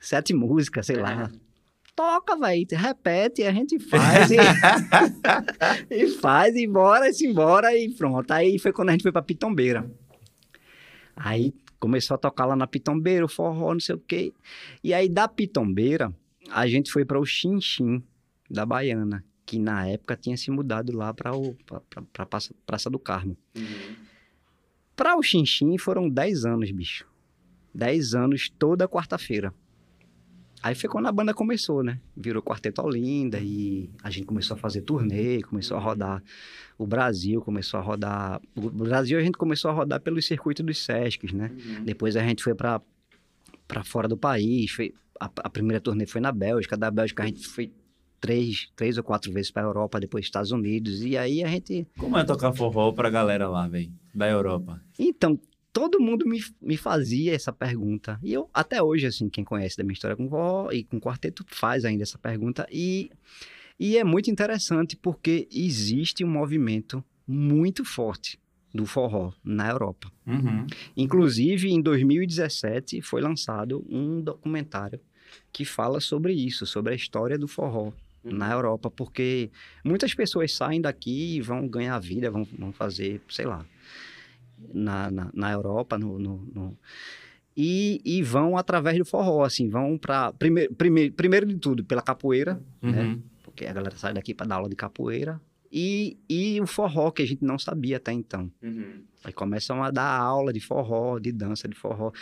[0.00, 1.30] sete músicas, sei lá.
[1.94, 4.36] Toca, velho, repete, a gente faz e,
[5.90, 8.30] e faz, e bora, e se embora, e pronto.
[8.30, 9.90] Aí foi quando a gente foi pra Pitombeira.
[11.14, 14.32] Aí começou a tocar lá na Pitombeira, o forró, não sei o quê.
[14.82, 16.14] E aí da Pitombeira,
[16.50, 18.02] a gente foi para o Xinxim
[18.48, 23.36] da Baiana, que na época tinha se mudado lá para a Praça, Praça do Carmo.
[23.56, 24.07] Uhum.
[24.98, 27.06] Para o Xinxim foram 10 anos, bicho.
[27.72, 29.54] 10 anos toda quarta-feira.
[30.60, 32.00] Aí foi quando a banda começou, né?
[32.16, 36.20] Virou Quarteto Olinda e a gente começou a fazer turnê, começou a rodar
[36.76, 38.40] o Brasil, começou a rodar...
[38.56, 41.52] O Brasil a gente começou a rodar pelos circuitos dos Sescs, né?
[41.52, 41.84] Uhum.
[41.84, 42.82] Depois a gente foi para
[43.68, 44.72] para fora do país.
[44.72, 46.76] Foi, a, a primeira turnê foi na Bélgica.
[46.76, 47.70] Da Bélgica a gente foi
[48.20, 51.02] três, três ou quatro vezes para Europa, depois Estados Unidos.
[51.02, 51.86] E aí a gente.
[51.98, 53.92] Como é tocar forró pra galera lá, velho?
[54.14, 54.82] Da Europa.
[54.98, 55.38] Então,
[55.72, 58.18] todo mundo me, me fazia essa pergunta.
[58.22, 61.44] E eu, até hoje, assim, quem conhece da minha história com vó e com quarteto
[61.48, 62.66] faz ainda essa pergunta.
[62.70, 63.10] E,
[63.78, 68.38] e é muito interessante porque existe um movimento muito forte
[68.74, 70.10] do forró na Europa.
[70.26, 70.66] Uhum.
[70.96, 75.00] Inclusive, em 2017, foi lançado um documentário
[75.52, 77.92] que fala sobre isso, sobre a história do forró
[78.30, 79.50] na Europa, porque
[79.84, 83.64] muitas pessoas saem daqui e vão ganhar vida, vão, vão fazer, sei lá,
[84.72, 86.78] na, na, na Europa, no, no- no-
[87.56, 92.00] E, e vão através do forró, assim, vão para primeiro, primeiro, primeiro de tudo pela
[92.02, 93.02] capoeira, né?
[93.02, 93.22] Uhum.
[93.42, 95.40] porque a galera sai daqui para dar aula de capoeira
[95.72, 98.48] e, e o forró que a gente não sabia até então.
[98.62, 99.02] Uhum.
[99.24, 102.12] Aí começam a dar aula de forró, de dança de forró.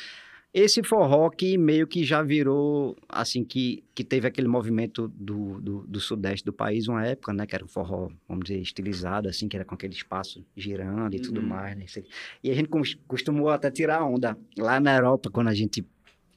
[0.59, 5.86] Esse forró que meio que já virou, assim, que, que teve aquele movimento do, do,
[5.86, 7.44] do sudeste do país uma época, né?
[7.44, 11.20] Que era um forró, vamos dizer, estilizado, assim, que era com aquele espaço girando e
[11.20, 11.46] tudo Uhum.
[11.46, 11.84] mais, né?
[12.42, 15.84] E a gente cos- costumou até tirar onda lá na Europa, quando a gente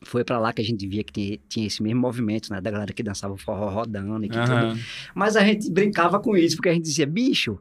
[0.02, 2.62] Foi pra lá que a gente via que tinha, tinha esse mesmo movimento, né?
[2.62, 4.54] Da galera que dançava o forró rodando e que tudo.
[4.54, 4.78] Aham.
[5.14, 7.60] Mas a gente brincava com isso, porque a gente dizia, bicho,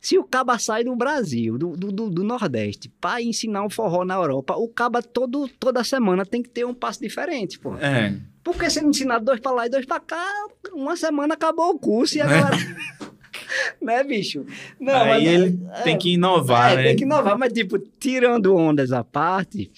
[0.00, 4.14] se o caba sai do Brasil, do, do, do- Nordeste, pra ensinar um forró na
[4.14, 7.76] Europa, o caba todo, toda semana tem que ter um passo diferente, pô.
[7.76, 8.16] É.
[8.42, 10.24] Porque se não ensinar dois pra lá e dois pra cá,
[10.72, 12.56] uma semana acabou o curso e agora...
[13.80, 14.46] né, bicho?
[14.78, 16.82] Não, Aí mas- ele é, tem que inovar, é, né?
[16.84, 19.70] tem que inovar, mas tipo, tirando ondas à parte,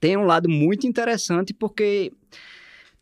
[0.00, 2.12] tem um lado muito interessante porque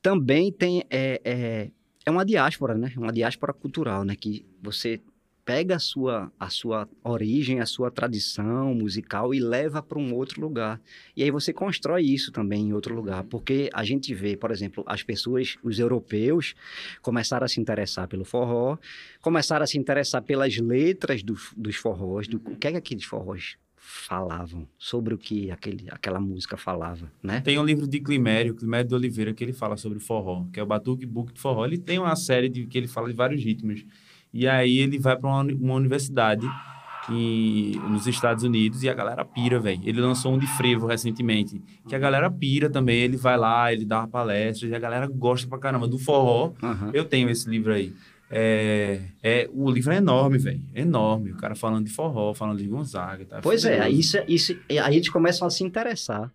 [0.00, 1.70] também tem é, é,
[2.06, 2.92] é uma diáspora, né?
[2.96, 4.14] Uma diáspora cultural, né?
[4.18, 5.00] Que você
[5.48, 10.42] pega a sua, a sua origem, a sua tradição musical e leva para um outro
[10.42, 10.78] lugar.
[11.16, 14.84] E aí você constrói isso também em outro lugar, porque a gente vê, por exemplo,
[14.86, 16.54] as pessoas, os europeus,
[17.00, 18.76] começaram a se interessar pelo forró,
[19.22, 23.04] começaram a se interessar pelas letras do- dos forrós, do o que é que aqueles
[23.04, 27.40] forrós falavam, sobre o que aquele, aquela música falava, né?
[27.40, 30.60] Tem um livro de Climério, Climério de Oliveira, que ele fala sobre o forró, que
[30.60, 31.64] é o Batuque Book de Forró.
[31.64, 33.86] Ele tem uma série de, que ele fala de vários ritmos.
[34.38, 36.46] E aí ele vai para uma, uma universidade
[37.10, 39.80] em- nos Estados Unidos e a galera pira, velho.
[39.84, 42.98] Ele lançou um de frevo recentemente, que a galera pira também.
[43.00, 46.52] Ele vai lá, ele dá uma palestra e a galera gosta pra caramba do forró.
[46.62, 46.90] Aham.
[46.92, 47.92] Eu tenho esse livro aí.
[48.30, 50.60] É, é, o livro é enorme, velho.
[50.74, 51.32] Enorme.
[51.32, 53.24] O cara falando de forró, falando de Gonzaga.
[53.24, 53.88] Tá Pois é, Fuderoso.
[53.88, 56.30] aí, isso, isso, aí eles começam a se interessar.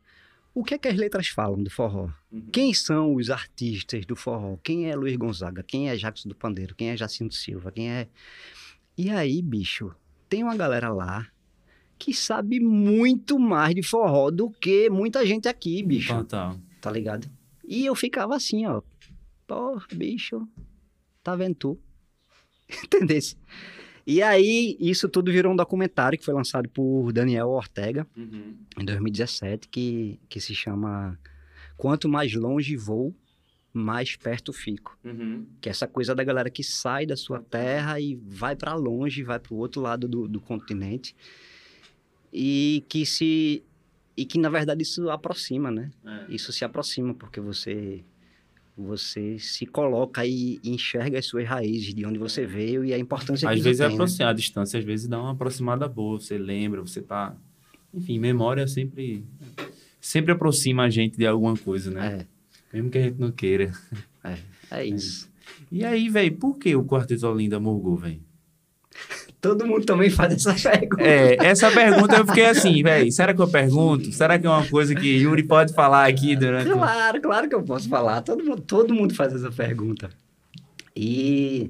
[0.53, 2.09] O que é que as letras falam do forró?
[2.31, 2.47] Uhum.
[2.51, 4.57] Quem são os artistas do forró?
[4.63, 5.63] Quem é Luiz Gonzaga?
[5.63, 6.75] Quem é Jacques do Pandeiro?
[6.75, 7.71] Quem é Jacinto Silva?
[7.71, 8.07] Quem é...
[8.95, 9.95] E aí, bicho,
[10.29, 11.27] tem uma galera lá
[11.97, 16.13] que sabe muito mais de forró do que muita gente aqui, bicho.
[16.13, 16.59] Total.
[16.79, 17.27] Tá ligado?
[17.63, 18.81] E eu ficava assim, ó.
[19.47, 20.47] Porra, bicho,
[21.23, 21.79] tá vendo tu?
[22.83, 23.37] Entendesse?
[24.05, 28.55] E aí, isso tudo virou um documentário que foi lançado por Daniel Ortega Uhum.
[28.79, 31.17] em 2017, que, que se chama
[31.77, 33.15] Quanto Mais Longe Vou,
[33.73, 34.97] Mais Perto Fico.
[35.05, 35.45] Uhum.
[35.61, 39.23] Que é essa coisa da galera que sai da sua terra e vai pra longe,
[39.23, 41.15] vai pro outro lado do, do continente.
[42.31, 43.63] E que se.
[44.15, 45.89] E que, na verdade, isso aproxima, né?
[46.05, 46.25] É.
[46.33, 48.03] isso se aproxima porque você
[48.76, 53.47] você se coloca e enxerga as suas raízes de onde você veio e a importância
[53.47, 53.93] que Às vezes é né?
[53.93, 57.36] aproximar a distância, às vezes dá uma aproximada boa, você lembra, você tá.
[57.93, 59.24] Enfim, memória sempre.
[60.01, 62.26] Sempre aproxima a gente de alguma coisa, né?
[62.74, 63.71] Mesmo que a gente não queira.
[64.24, 64.38] É,
[64.71, 65.32] é isso.
[65.71, 68.19] E aí, velho, por que o Quarteto Olinda morgou, velho?
[69.43, 71.03] Todo mundo também faz essa pergunta.
[71.03, 74.09] É, essa pergunta eu fiquei assim, velho, será que eu pergunto?
[74.13, 76.71] Será que é uma coisa que Yuri pode falar aqui durante.
[76.71, 78.21] Claro, claro que eu posso falar.
[78.21, 80.09] Todo mundo, todo mundo faz essa pergunta.
[80.95, 81.69] E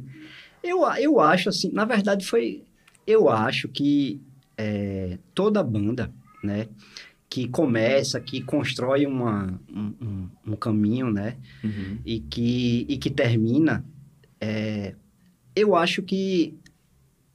[0.63, 2.63] eu, eu acho assim, na verdade foi,
[3.07, 4.21] eu acho que
[4.57, 6.11] é, toda banda,
[6.43, 6.67] né,
[7.29, 11.97] que começa, que constrói uma, um, um- um caminho, né, Uhum.
[12.05, 13.83] e que, e que termina,
[14.39, 14.93] é,
[15.55, 16.55] eu acho que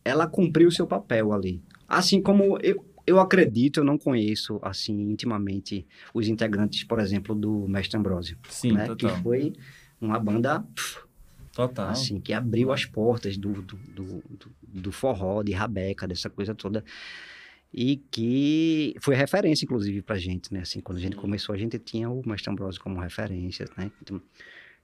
[0.09, 1.63] ela cumpriu o seu papel ali.
[1.87, 7.67] Assim como eu, eu acredito, eu não conheço assim intimamente os integrantes, por exemplo, do
[7.69, 8.83] Mestre Ambrósio, Sim, né?
[8.89, 9.23] Que total.
[9.23, 9.53] foi
[10.01, 11.01] uma banda pff,
[11.53, 11.89] Total.
[11.89, 14.23] assim que abriu as portas do, do, do,
[14.63, 16.85] do- forró, de rabeca, dessa coisa toda.
[17.73, 20.61] E que foi referência, inclusive, pra gente, né?
[20.61, 23.91] Assim, quando a gente começou, a gente tinha o Mestre Ambrosio como referência, né?
[24.01, 24.21] Então,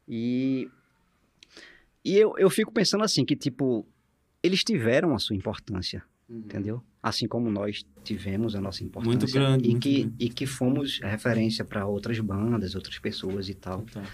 [0.08, 0.68] e
[2.04, 3.86] e eu, eu fico pensando assim, que, tipo,
[4.44, 6.80] eles tiveram a sua importância, entendeu?
[7.02, 9.18] Assim como nós tivemos a nossa importância.
[9.18, 10.14] Muito grande, E, muito que, grande.
[10.20, 14.04] e que fomos referência para outras bandas, outras pessoas e tal Total.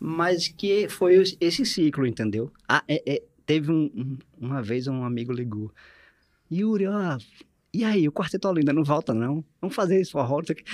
[0.00, 2.50] mas que foi esse ciclo, entendeu?
[2.68, 5.72] Ah, é- é, teve um, um- uma vez um amigo ligou,
[6.50, 7.18] Yuri, ó,
[7.74, 9.44] e aí, o Quarteto Olinda não volta não?
[9.60, 10.38] Vamos fazer esse forró?
[10.38, 10.64] não sei o quê."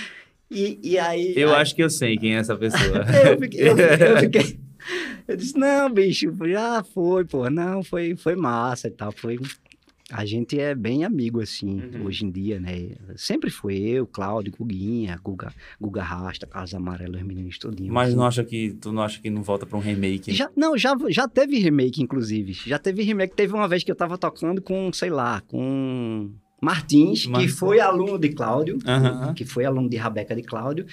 [0.49, 1.33] E, e aí...
[1.35, 3.03] Eu aí- acho que eu sei quem é essa pessoa.
[3.33, 4.59] eu fiquei, eu, eu fiquei-
[5.27, 9.39] eu disse, não, bicho, já foi, pô, não, foi, foi massa e tal, foi...
[10.11, 12.05] A gente é bem amigo, assim, Uhum.
[12.05, 12.89] hoje em dia, né?
[13.15, 17.91] Sempre foi eu, Cláudio, Guguinha, Guga, Guga Rasta, Casa Amarela, os meninos todinhos.
[17.91, 18.17] Mas assim.
[18.17, 20.31] não acha que tu não acha que não volta pra um remake?
[20.31, 22.53] Já, não, já, já teve remake, inclusive.
[22.53, 23.35] Já teve remake.
[23.35, 26.29] Teve uma vez que eu tava tocando com, sei lá, com
[26.61, 27.51] Martins, Martins.
[27.51, 29.33] que foi aluno de Cláudio, Aham.
[29.33, 30.85] que foi aluno de Rabeca de Cláudio.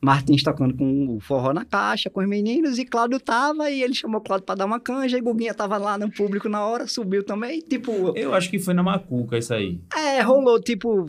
[0.00, 3.94] Martins tocando com o forró na caixa, com os meninos, e Cláudio tava, e ele
[3.94, 7.24] chamou Cláudio pra dar uma canja, e Guguinha tava lá no público na hora, subiu
[7.24, 9.80] também, tipo, Eu acho que foi na Macuca isso aí.
[9.94, 11.06] é, rolou, tipo,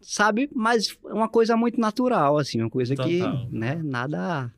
[0.00, 0.48] sabe?
[0.54, 3.48] Mas uma coisa muito natural, assim, uma coisa que, Total.
[3.50, 4.52] né, nada...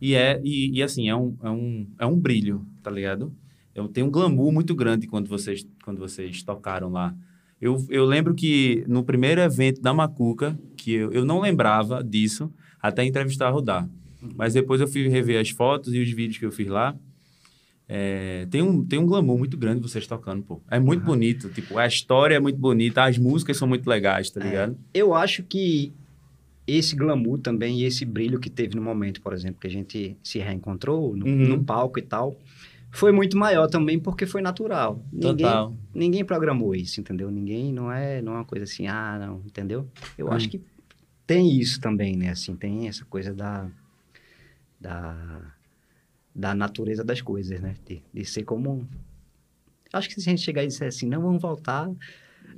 [0.00, 3.34] E é, e, e assim, é um, é, um, é um brilho, tá ligado?
[3.74, 7.12] Eu tenho um glamour muito grande quando vocês, quando vocês tocaram lá.
[7.60, 12.52] Eu, eu lembro que no primeiro evento da Macuca, que eu, eu não lembrava disso,
[12.80, 13.88] até entrevistar a Rudá.
[14.36, 16.94] Mas depois eu fui rever as fotos e os vídeos que eu fiz lá.
[17.90, 20.60] É, tem, um, tem um glamour muito grande vocês tocando, pô.
[20.70, 21.48] É muito bonito.
[21.48, 24.44] Tipo, a história é muito bonita, as músicas são muito legais, tá É.
[24.44, 24.76] ligado?
[24.92, 25.92] Eu acho que
[26.66, 30.16] esse glamour também e esse brilho que teve no momento, por exemplo, que a gente
[30.22, 31.48] se reencontrou no, Uhum.
[31.48, 32.36] no palco e tal,
[32.90, 35.02] foi muito maior também porque foi natural.
[35.10, 35.74] Ninguém, Total.
[35.94, 37.30] ninguém programou isso, entendeu?
[37.30, 39.86] Ninguém, não é, não é uma coisa assim, ah, não, entendeu?
[40.18, 40.32] Eu Hum.
[40.32, 40.60] acho que
[41.28, 42.30] tem isso também, né?
[42.30, 43.68] Assim, tem essa coisa da
[44.80, 45.40] da,
[46.34, 47.74] da natureza das coisas, né?
[47.86, 48.88] De, de ser como
[49.92, 51.90] acho que se a gente chegar e disser assim, não vamos voltar,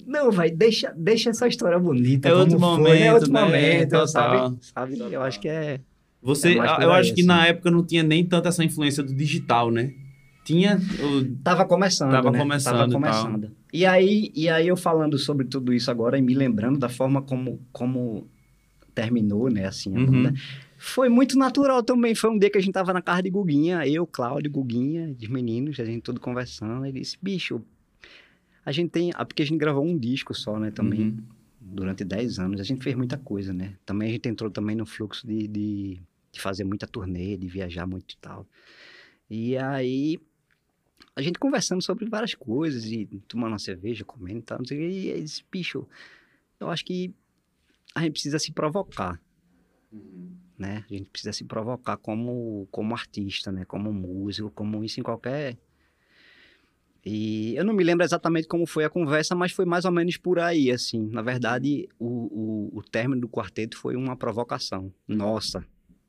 [0.06, 2.28] não, vai, deixa, deixa essa história bonita.
[2.28, 3.40] É outro como foi, momento, é outro né?
[3.40, 4.06] momento, Total.
[4.08, 4.58] sabe?
[4.64, 4.98] sabe?
[5.14, 5.80] Eu acho que é.
[6.22, 7.26] Você, É eu aí, acho que assim.
[7.28, 9.92] na época não tinha nem tanta essa influência do digital, né?
[10.44, 10.76] Tinha.
[10.78, 12.10] o- Tava começando.
[12.10, 12.38] Tava né?
[12.38, 13.50] começando Tava e começando.
[13.72, 17.22] E aí, e aí eu falando sobre tudo isso agora e me lembrando da forma
[17.22, 18.26] como, como
[18.90, 19.66] terminou, né?
[19.66, 20.06] Assim, a Uhum.
[20.06, 20.34] banda.
[20.76, 22.14] Foi muito natural também.
[22.14, 25.30] Foi um dia que a gente tava na casa de Guguinha, eu, Cláudio, Guguinha, de
[25.30, 26.84] meninos, a gente tudo conversando.
[26.86, 27.60] Ele disse, bicho,
[28.64, 29.10] a gente tem.
[29.14, 30.70] ah, Porque a gente gravou um disco só, né?
[30.70, 31.00] Também.
[31.02, 31.18] Uhum.
[31.62, 32.60] durante 10 anos.
[32.60, 33.76] A gente fez muita coisa, né?
[33.84, 36.00] Também a gente entrou também no fluxo de, de,
[36.32, 38.46] de fazer muita turnê, de viajar muito e tal.
[39.28, 40.18] E aí,
[41.14, 44.78] a gente conversando sobre várias coisas e tomando uma cerveja, comendo e tal, não sei
[44.78, 44.82] o.
[44.82, 45.86] E disse, bicho,
[46.58, 47.14] eu acho que
[47.94, 49.20] a gente precisa se provocar,
[50.58, 50.84] né?
[50.88, 53.64] A gente precisa se provocar como, como artista, né?
[53.64, 55.58] Como músico, como isso em qualquer...
[57.02, 60.18] E eu não me lembro exatamente como foi a conversa, mas foi mais ou menos
[60.18, 61.08] por aí, assim.
[61.08, 65.64] Na verdade, o, o, o término do quarteto foi uma provocação nossa,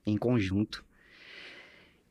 [0.06, 0.84] em conjunto.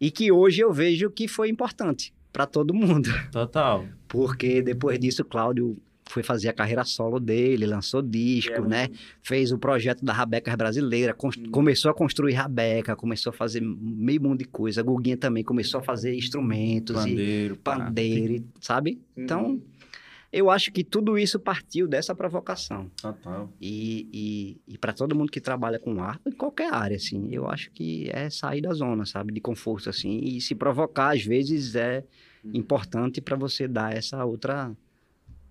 [0.01, 3.11] E que hoje eu vejo que foi importante para todo mundo.
[3.31, 3.87] Total.
[4.09, 5.77] Porque depois disso, Cláudio
[6.11, 8.89] foi fazer a carreira solo dele, lançou disco, É, né?
[9.23, 14.21] Fez o projeto da Rabecas Brasileira, cons- começou a construir Rabeca, começou a fazer meio
[14.23, 14.81] mundo de coisa.
[14.81, 17.77] A Guguinha também começou a fazer instrumentos e Pandeiro, pá.
[17.79, 19.01] pandeiro, e- sabe?
[19.17, 19.63] Então, Uhum.
[20.33, 22.91] eu acho que tudo isso partiu dessa provocação.
[23.01, 23.51] Total.
[23.61, 24.09] E,
[24.67, 27.71] e, e para todo mundo que trabalha com arte, em qualquer área, assim, eu acho
[27.73, 29.33] que é sair da zona, sabe?
[29.33, 30.19] De conforto, assim.
[30.23, 32.05] E se provocar, às vezes, é
[32.55, 34.73] importante para você dar essa outra,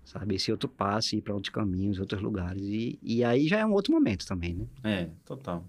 [0.10, 0.36] sabe?
[0.36, 2.62] Esse outro passe, ir para outros caminhos, outros lugares.
[2.64, 4.66] E, e aí já é um outro momento também, né?
[4.84, 5.64] É, total.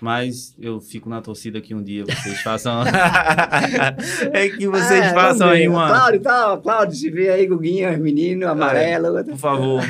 [0.00, 2.82] Mas eu fico na torcida que um dia vocês façam.
[4.32, 5.88] é que vocês É, façam aí uma.
[5.88, 9.24] Cláudio, tá, Cláudio, se vê aí, Guguinha, menino, amarelo.
[9.24, 9.82] Por favor.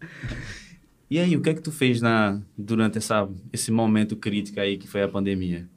[1.10, 4.76] e aí, o que é que tu fez na, durante essa, esse momento crítico aí
[4.76, 5.68] que foi a pandemia?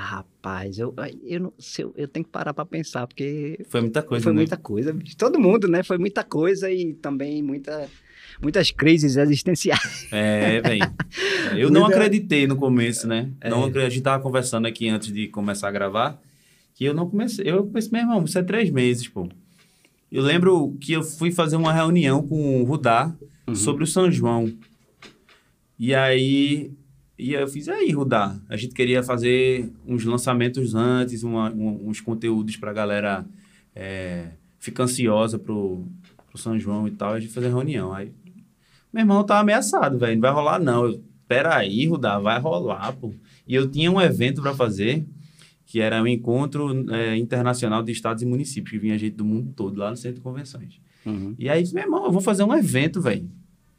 [0.00, 0.94] Rapaz, eu,
[1.24, 4.36] eu, não, eu, eu tenho que parar para pensar, porque Foi muita coisa, foi né?
[4.36, 4.96] muita coisa.
[5.16, 5.82] Todo mundo, né?
[5.82, 7.88] Foi muita coisa e também muita,
[8.40, 10.06] muitas crises existenciais.
[10.12, 10.94] É, velho.
[11.58, 13.28] Eu não acreditei no começo, né?
[13.40, 13.50] É.
[13.50, 16.22] Não, a gente tava conversando aqui antes de começar a gravar,
[16.74, 17.50] que eu não comecei.
[17.50, 19.28] Eu pensei, meu irmão, isso é três meses, pô.
[20.12, 23.12] Eu lembro que eu fui fazer uma reunião com o Rudá
[23.48, 23.54] Uhum.
[23.56, 24.52] sobre o São João.
[25.78, 26.70] E aí,
[27.18, 31.88] e aí eu fiz, aí, Rudá, a gente queria fazer uns lançamentos antes, uma- um-
[31.88, 33.24] uns conteúdos pra galera
[33.74, 35.86] é, ficar ansiosa pro,
[36.30, 37.92] pro São João e tal, a gente fazer reunião.
[37.92, 38.12] Aí,
[38.92, 40.84] meu irmão tava ameaçado, velho, não vai rolar não.
[40.86, 43.12] Eu, Peraí, Rudá, vai rolar, pô.
[43.46, 45.04] E eu tinha um evento pra fazer,
[45.66, 49.52] que era um encontro é, internacional de estados e municípios, que vinha gente do mundo
[49.54, 50.80] todo, lá no Centro de Convenções.
[51.04, 51.34] Uhum.
[51.38, 53.28] E aí, meu irmão, eu vou fazer um evento, velho.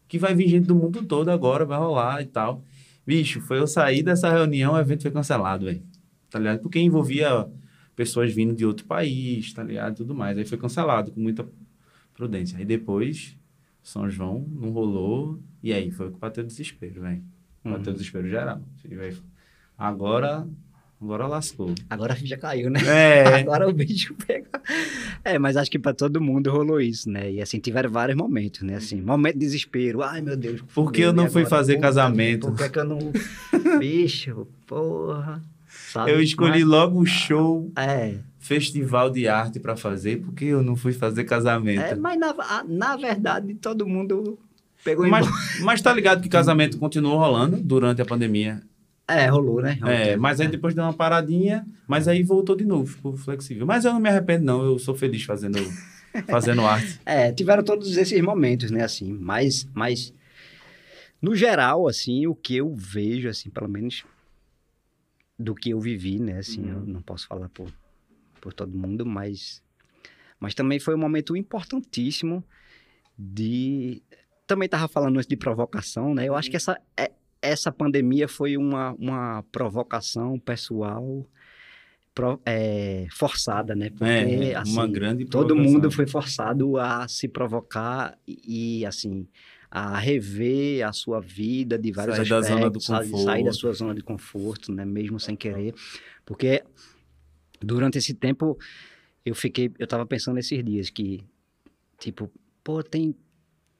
[0.08, 2.64] Que vai vir gente do mundo todo agora, vai rolar e tal.
[3.10, 5.82] Bicho, foi eu sair dessa reunião, o evento foi cancelado, velho.
[6.30, 6.60] Tá ligado?
[6.60, 7.50] Porque envolvia
[7.96, 9.96] pessoas vindo de outro país, tá ligado?
[9.96, 10.38] Tudo mais.
[10.38, 11.44] Aí foi cancelado com muita
[12.14, 12.60] prudência.
[12.60, 13.36] Aí depois,
[13.82, 15.40] São João não rolou.
[15.64, 17.24] E aí foi o que bateu desespero, velho.
[17.64, 18.62] Bateu desespero geral.
[19.76, 20.48] Agora,
[21.02, 21.74] agora lascou.
[21.90, 22.80] Agora ficha caiu, né?
[22.86, 23.24] É.
[23.42, 24.48] Agora o bicho pega.
[25.24, 27.32] É, mas acho que para todo mundo rolou isso, né?
[27.32, 28.76] E assim, tiveram vários momentos, né?
[28.76, 30.02] Assim, momento de desespero.
[30.02, 30.62] Ai, meu Deus.
[30.74, 31.58] Por que eu não fui agora?
[31.58, 32.48] fazer casamento?
[32.48, 33.00] Por que, é que eu não.
[33.80, 35.42] Bicho, porra.
[35.92, 36.12] Sabe?
[36.12, 40.94] Eu escolhi logo o show É, festival de arte pra fazer, porque eu não fui
[40.94, 41.82] fazer casamento.
[41.82, 42.34] é, mas na,
[42.68, 44.38] na verdade todo mundo
[44.84, 45.28] pegou em mas,
[45.62, 48.62] mas tá ligado que casamento continuou rolando durante a pandemia.
[49.10, 49.78] É, rolou, né?
[49.86, 53.66] É, mas aí depois deu uma paradinha, mas aí voltou de novo, ficou flexível.
[53.66, 54.64] Mas eu não me arrependo, não.
[54.64, 55.58] Eu sou feliz fazendo,
[56.30, 57.00] fazendo arte.
[57.06, 60.14] É, tiveram todos esses momentos, né, assim, mas, mas
[61.22, 64.06] no geral, assim, o que eu vejo, assim, pelo menos
[65.38, 67.72] do que eu vivi, né, assim, eu não posso falar por,
[68.40, 69.64] por todo mundo, mas,
[70.40, 72.44] mas também foi um momento importantíssimo
[73.18, 74.02] de
[74.46, 76.26] também estava falando antes de provocação, né?
[76.28, 81.26] Eu acho que essa é- essa pandemia foi uma, uma provocação pessoal
[82.14, 83.90] pro- é, forçada, né?
[83.90, 89.28] Porque É, assim, uma grande todo mundo foi forçado a se provocar e, assim
[89.72, 93.18] a rever a sua vida de vários Sair da aspectos, zona do conforto.
[93.24, 94.84] sair da sua zona de conforto, né?
[94.84, 95.76] Mesmo sem querer,
[96.26, 96.64] porque
[97.62, 98.58] durante esse tempo
[99.24, 101.24] eu fiquei, eu tava pensando esses dias que
[102.00, 102.32] tipo,
[102.64, 103.14] pô, tem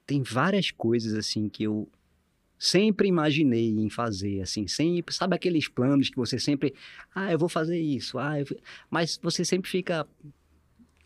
[0.06, 1.88] tem várias coisas assim que eu
[2.62, 6.74] sempre imaginei em fazer, assim, sempre, sabe aqueles planos que você sempre,
[7.14, 8.44] ah, eu vou fazer isso, ah, eu...
[8.44, 8.58] vou-"
[8.90, 10.06] mas você sempre fica,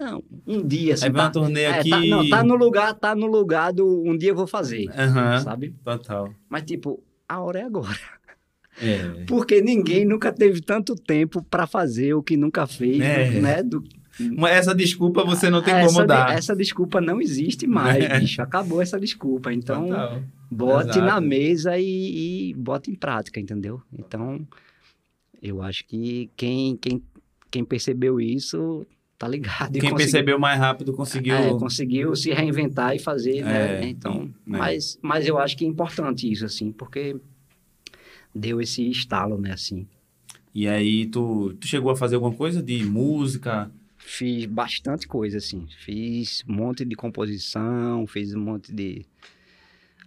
[0.00, 1.90] não, um dia, assim, vem uma tá, turnê é, aqui.
[1.90, 5.40] tá- não, tá no lugar, tá no lugar do um dia eu vou fazer, Aham,
[5.42, 5.72] sabe?
[5.84, 6.34] total.
[6.48, 7.96] Mas tipo, a hora é agora,
[8.82, 9.24] É.
[9.28, 13.30] porque ninguém nunca teve tanto tempo para fazer o que nunca fez, É.
[13.40, 13.62] né?
[13.62, 13.84] Do,
[14.36, 16.32] Mas essa desculpa você não tem essa, como de- dar.
[16.36, 20.22] essa desculpa não existe mais, bicho, acabou essa desculpa, então Total.
[20.50, 21.00] bote Exato.
[21.06, 23.82] na mesa e, e bote em prática, entendeu?
[23.98, 24.46] Então,
[25.42, 27.02] eu acho que quem, quem,
[27.50, 28.86] quem percebeu isso
[29.18, 29.72] tá ligado.
[29.72, 31.34] Quem conseguiu- percebeu mais rápido conseguiu.
[31.36, 33.84] é, conseguiu se reinventar e fazer, né?
[33.84, 34.50] É, Então, é.
[34.50, 37.16] mas, mas eu acho que é importante isso, assim, porque
[38.34, 39.86] deu esse estalo, né, assim.
[40.54, 43.70] E aí, tu, tu chegou a fazer alguma coisa de música?
[44.06, 45.66] Fiz bastante coisa, assim.
[45.78, 49.04] Fiz um monte de composição, fiz um monte de...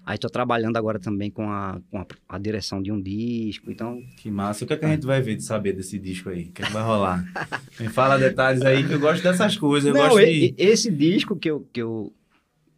[0.05, 4.01] Aí tô trabalhando agora também com a, com a, a direção de um disco, então
[4.15, 4.63] Que massa.
[4.63, 6.43] O que, é que a gente vai ver de saber desse disco aí?
[6.43, 7.25] O que, é que vai rolar?
[7.79, 9.89] Me fala detalhes aí, que eu gosto dessas coisas.
[9.89, 10.55] Eu Não, gosto e- de.
[10.63, 12.13] esse disco que eu, que, eu,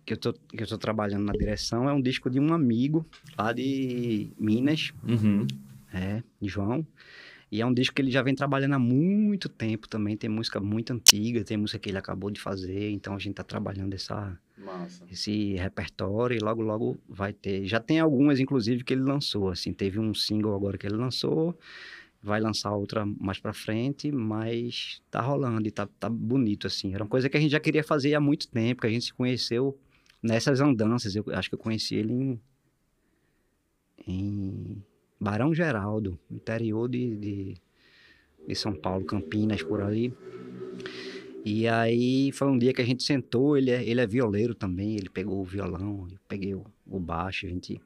[0.05, 3.05] que, eu tô, que eu tô trabalhando na direção é um disco de um amigo
[3.38, 5.45] lá de Minas, Uhum.
[5.93, 6.84] é, João.
[7.52, 10.16] E é um disco que ele já vem trabalhando há muito tempo também.
[10.16, 12.91] Tem música muito antiga, tem música que ele acabou de fazer.
[12.91, 15.04] Então a gente tá trabalhando essa, Massa.
[15.12, 17.66] esse repertório e logo, logo vai ter.
[17.66, 19.50] Já tem algumas, inclusive, que ele lançou.
[19.50, 21.58] Assim, teve um single agora que ele lançou.
[22.22, 26.93] Vai lançar outra mais pra frente, mas tá rolando e tá, tá bonito, assim.
[26.93, 29.06] Era uma coisa que a gente já queria fazer há muito tempo, que a gente
[29.06, 29.80] se conheceu
[30.22, 31.16] nessas andanças.
[31.16, 32.41] Eu acho que eu conheci ele em,
[34.06, 34.84] em
[35.20, 37.53] Barão Geraldo, interior de, de,
[38.47, 40.13] de São Paulo, Campinas, por ali.
[41.43, 44.95] E aí foi um dia que a gente sentou, ele é, ele é violeiro também,
[44.95, 47.82] ele pegou o violão, eu peguei o, o baixo, a gente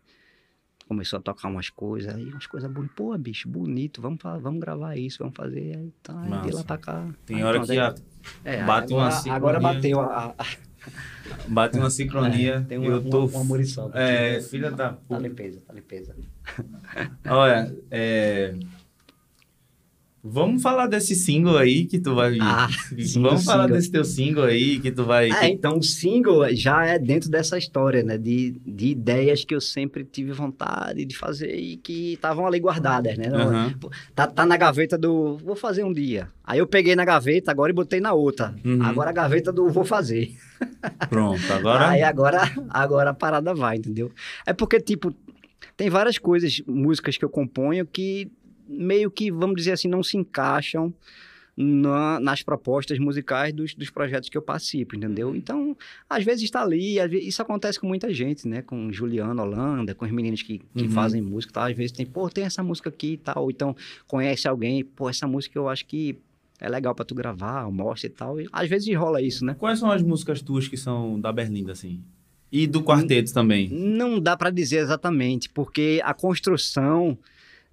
[0.88, 4.98] começou a tocar umas coisas, aí umas coisas bonitas, pô, bicho, bonito, vamos, vamos gravar
[4.98, 7.14] isso, vamos fazer, aí tá, aí de lá pra cá.
[7.26, 7.96] Tem Aí hora pronto, que aí- a-
[8.44, 10.46] é, bate uma agora, agora bateu a, a,
[11.48, 12.56] bate uma sincronia.
[12.56, 13.26] É, tem uma, eu tô.
[13.26, 13.98] uma, uma muriçoca.
[13.98, 16.16] É, filha da Tá limpeza, tá limpeza.
[17.28, 18.54] Olha, é...
[20.26, 22.38] Vamos falar desse single aí que tu vai.
[22.40, 23.78] Ah, sim, Vamos falar single.
[23.78, 25.30] desse teu single aí que tu vai.
[25.30, 28.18] É, então o single já é dentro dessa história, né?
[28.18, 33.18] De, de ideias que eu sempre tive vontade de fazer e que estavam ali guardadas,
[33.18, 33.28] né?
[33.28, 33.76] Aham.
[34.16, 36.30] Tá, tá na gaveta do vou fazer um dia.
[36.42, 38.56] Aí eu peguei na gaveta agora e botei na outra.
[38.64, 38.82] Uhum.
[38.82, 40.38] Agora a gaveta do vou fazer.
[41.10, 41.90] Pronto, agora.
[41.90, 44.10] Aí agora, agora a parada vai, entendeu?
[44.46, 45.14] É porque, tipo,
[45.76, 48.32] tem várias coisas, músicas que eu componho que
[48.74, 50.94] meio que, vamos dizer assim, não se encaixam
[51.56, 55.36] na- nas propostas musicais dos, dos projetos que eu participo, entendeu?
[55.36, 55.78] Então,
[56.10, 58.64] às vezes está ali, vezes, isso acontece com muita gente, né?
[58.64, 60.90] Com Juliano Holanda, com os meninos que, que Uhum.
[60.90, 61.66] fazem música tal.
[61.66, 63.44] Às vezes tem, pô, tem essa música aqui e tal.
[63.44, 63.76] Ou então
[64.08, 66.18] conhece alguém, pô, essa música eu acho que
[66.60, 68.42] é legal pra tu gravar, mostra e tal.
[68.42, 69.56] E às vezes rola isso, né?
[69.60, 72.02] Quais são as músicas tuas que são da Berlinda, assim?
[72.52, 73.70] E do quarteto também?
[73.70, 77.16] Não dá para dizer exatamente, porque a construção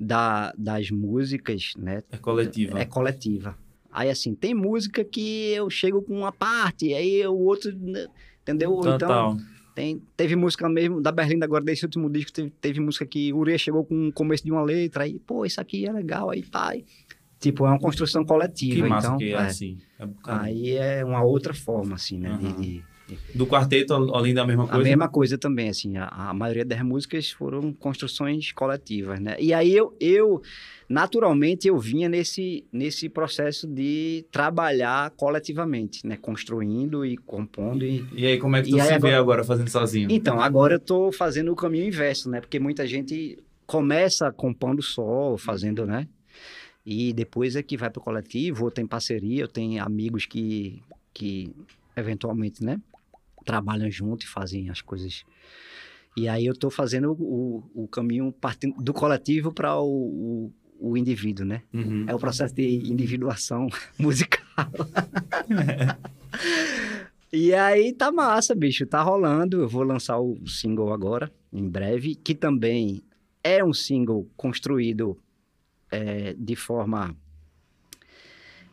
[0.01, 2.79] da- das músicas, né, É coletiva.
[2.81, 3.57] é coletiva.
[3.93, 8.07] Aí, assim, tem música que eu chego com uma parte, aí o outro, né,
[8.43, 8.79] entendeu?
[8.79, 9.37] Então, Total.
[9.75, 13.39] tem, teve música mesmo, da Berlinda agora, desse último disco, teve, teve música que o
[13.39, 16.43] Uriah chegou com o começo de uma letra, aí, pô, isso aqui é legal, aí
[16.43, 16.69] tá.
[16.71, 16.85] aí-
[17.41, 19.37] tipo, é uma construção que coletiva, massa então, que é, é.
[19.39, 19.79] assim.
[19.99, 22.61] É aí é uma outra forma, assim, né, de- Aham.
[22.61, 22.85] de
[23.35, 24.83] Do quarteto, além da mesma A coisa?
[24.85, 29.37] mesma coisa também, assim, a, a maioria das músicas foram construções coletivas, né?
[29.39, 30.43] E aí eu, eu
[30.89, 36.17] naturalmente, eu vinha nesse, nesse processo de trabalhar coletivamente, né?
[36.17, 38.05] Construindo e compondo e...
[38.13, 40.09] E aí, como é que tu se vê agora- agora fazendo sozinho?
[40.11, 42.41] Então, agora eu tô fazendo o caminho inverso, né?
[42.41, 46.09] Porque muita gente começa compondo só, fazendo, né?
[46.85, 50.83] E depois é que vai pro coletivo, ou tem parceria, eu tenho amigos que,
[51.15, 51.53] que
[51.95, 52.81] eventualmente, né?
[53.51, 55.25] Trabalham junto e fazem as coisas.
[56.17, 60.97] E aí eu tô fazendo o, o caminho partindo do coletivo para o, o, o
[60.97, 61.63] indivíduo, né?
[61.73, 62.05] Uhum.
[62.07, 64.41] É o processo de individuação musical.
[67.33, 69.61] E aí tá massa, bicho, tá rolando.
[69.61, 73.05] Eu vou lançar o single agora, em breve, que também
[73.43, 75.17] é um single construído
[75.93, 77.17] é, de forma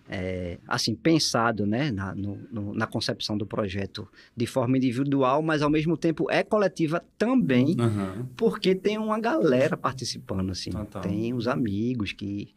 [0.10, 5.62] é, assim, pensado né, na, no, no, na concepção do projeto de forma individual, mas
[5.62, 8.28] ao mesmo tempo é coletiva também, Aham.
[8.38, 10.72] porque tem uma galera participando, assim.
[10.72, 11.02] Total.
[11.02, 12.54] Tem os amigos que,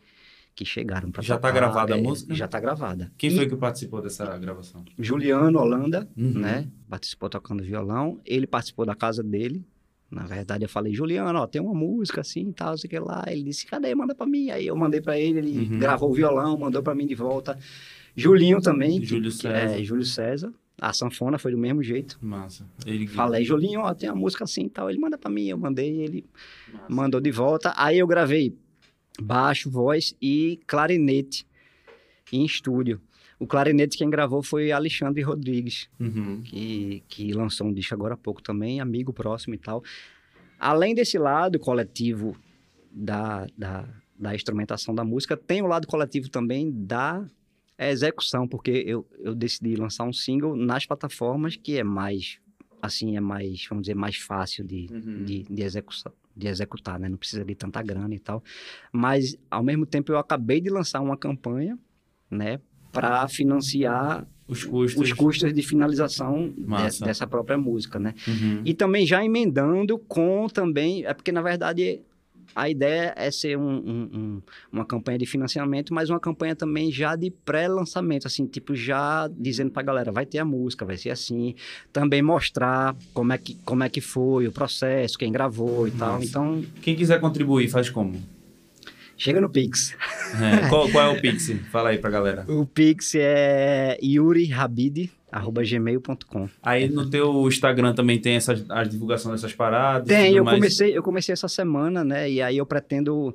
[0.55, 2.34] que chegaram para Já tá gravada a música?
[2.34, 3.11] Já tá gravada.
[3.18, 4.84] Quem E foi que participou dessa gravação?
[4.98, 6.32] Juliano Holanda, Uhum.
[6.38, 6.68] né?
[6.88, 8.20] Participou tocando violão.
[8.24, 9.64] Ele participou da casa dele.
[10.11, 12.98] Na verdade, eu falei, Juliano, ó, tem uma música assim e tal, sei o que
[12.98, 13.24] lá.
[13.28, 13.94] Ele disse, cadê?
[13.94, 14.50] Manda pra mim.
[14.50, 15.78] Aí eu mandei pra ele, ele Uhum.
[15.78, 17.56] gravou o violão, mandou pra mim de volta.
[18.16, 18.98] Julinho também.
[19.00, 19.78] que- Júlio que César.
[19.78, 20.52] É, Júlio César.
[20.80, 22.18] A sanfona foi do mesmo jeito.
[22.20, 22.66] Massa.
[22.86, 23.06] Ele...
[23.06, 24.90] Falei, Julinho, ó, tem uma música assim e tal.
[24.90, 25.46] Ele manda pra mim.
[25.46, 26.24] Eu mandei, ele
[26.72, 26.86] Massa.
[26.88, 27.72] mandou de volta.
[27.76, 28.56] Aí eu gravei
[29.22, 31.46] baixo, voz e clarinete
[32.32, 33.00] em estúdio.
[33.41, 36.43] O clarinete quem gravou foi Alexandre Rodrigues Uhum.
[36.43, 39.82] que, que lançou um disco agora há pouco também, amigo próximo e tal.
[40.59, 42.36] Além desse lado coletivo
[42.93, 43.88] da, da,
[44.18, 47.26] da instrumentação da música, tem o lado coletivo também da
[47.78, 52.38] execução, porque eu, eu decidi lançar um single nas plataformas que é mais,
[52.82, 55.24] assim, é mais, vamos dizer, mais fácil de, Uhum.
[55.24, 56.12] de, de execução.
[56.36, 57.09] De executar, né?
[57.09, 58.43] Não precisa de tanta grana e tal.
[58.93, 61.78] Mas, ao mesmo tempo, eu acabei de lançar uma campanha,
[62.30, 62.61] né?
[62.93, 65.01] Para financiar Os custos.
[65.03, 68.14] os custos de finalização de- dessa própria música, né?
[68.26, 68.62] Uhum.
[68.64, 72.01] E também já emendando com também, é porque na verdade
[72.53, 76.91] a ideia é ser um- um- um- uma campanha de financiamento, mas uma campanha também
[76.91, 81.11] já de pré-lançamento, assim, tipo já dizendo pra galera, vai ter a música, vai ser
[81.11, 81.55] assim,
[81.93, 86.14] também mostrar como é que, como é que foi o processo, quem gravou e tal.
[86.14, 86.24] Massa.
[86.26, 88.20] Então, Quem quiser contribuir, faz como?
[89.16, 89.95] chega no Pix.
[90.34, 91.50] É, qual, qual é o Pix?
[91.70, 92.44] Fala aí pra galera.
[92.48, 96.48] O Pix é yurihabid@gmail.com.
[96.62, 100.08] Aí no teu Instagram também tem essa, a divulgação dessas paradas?
[100.08, 100.56] Tem, eu mais?
[100.56, 102.30] comecei, eu comecei essa semana, né?
[102.30, 103.34] E aí eu pretendo,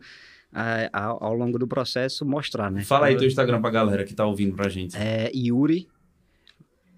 [0.93, 2.83] ao, ao longo do processo, mostrar, né?
[2.83, 4.97] Fala aí teu Instagram pra galera que tá ouvindo pra gente.
[4.97, 5.87] É Yuri,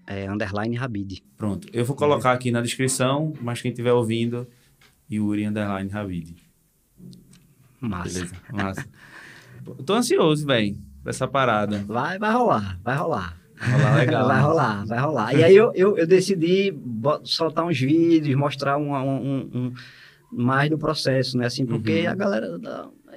[0.06, 1.18] é, underline Habib.
[1.36, 1.68] Pronto.
[1.72, 4.46] Eu vou colocar aqui na descrição, mas quem estiver ouvindo,
[5.10, 6.36] Yuri Underline Rabid.
[7.80, 8.14] Massa.
[8.14, 8.34] Beleza?
[8.50, 8.86] Massa.
[9.66, 11.84] Eu Tô ansioso, velho, pra essa parada.
[11.86, 13.38] Vai, vai rolar, vai rolar.
[13.60, 14.26] Vai rolar legal.
[14.28, 15.34] vai rolar, vai rolar.
[15.34, 16.72] E aí eu, eu, eu decidi
[17.24, 19.72] soltar uns vídeos, mostrar um, um- um-
[20.30, 21.46] mais do processo, né?
[21.46, 22.10] Assim, porque Uhum.
[22.10, 22.60] a galera,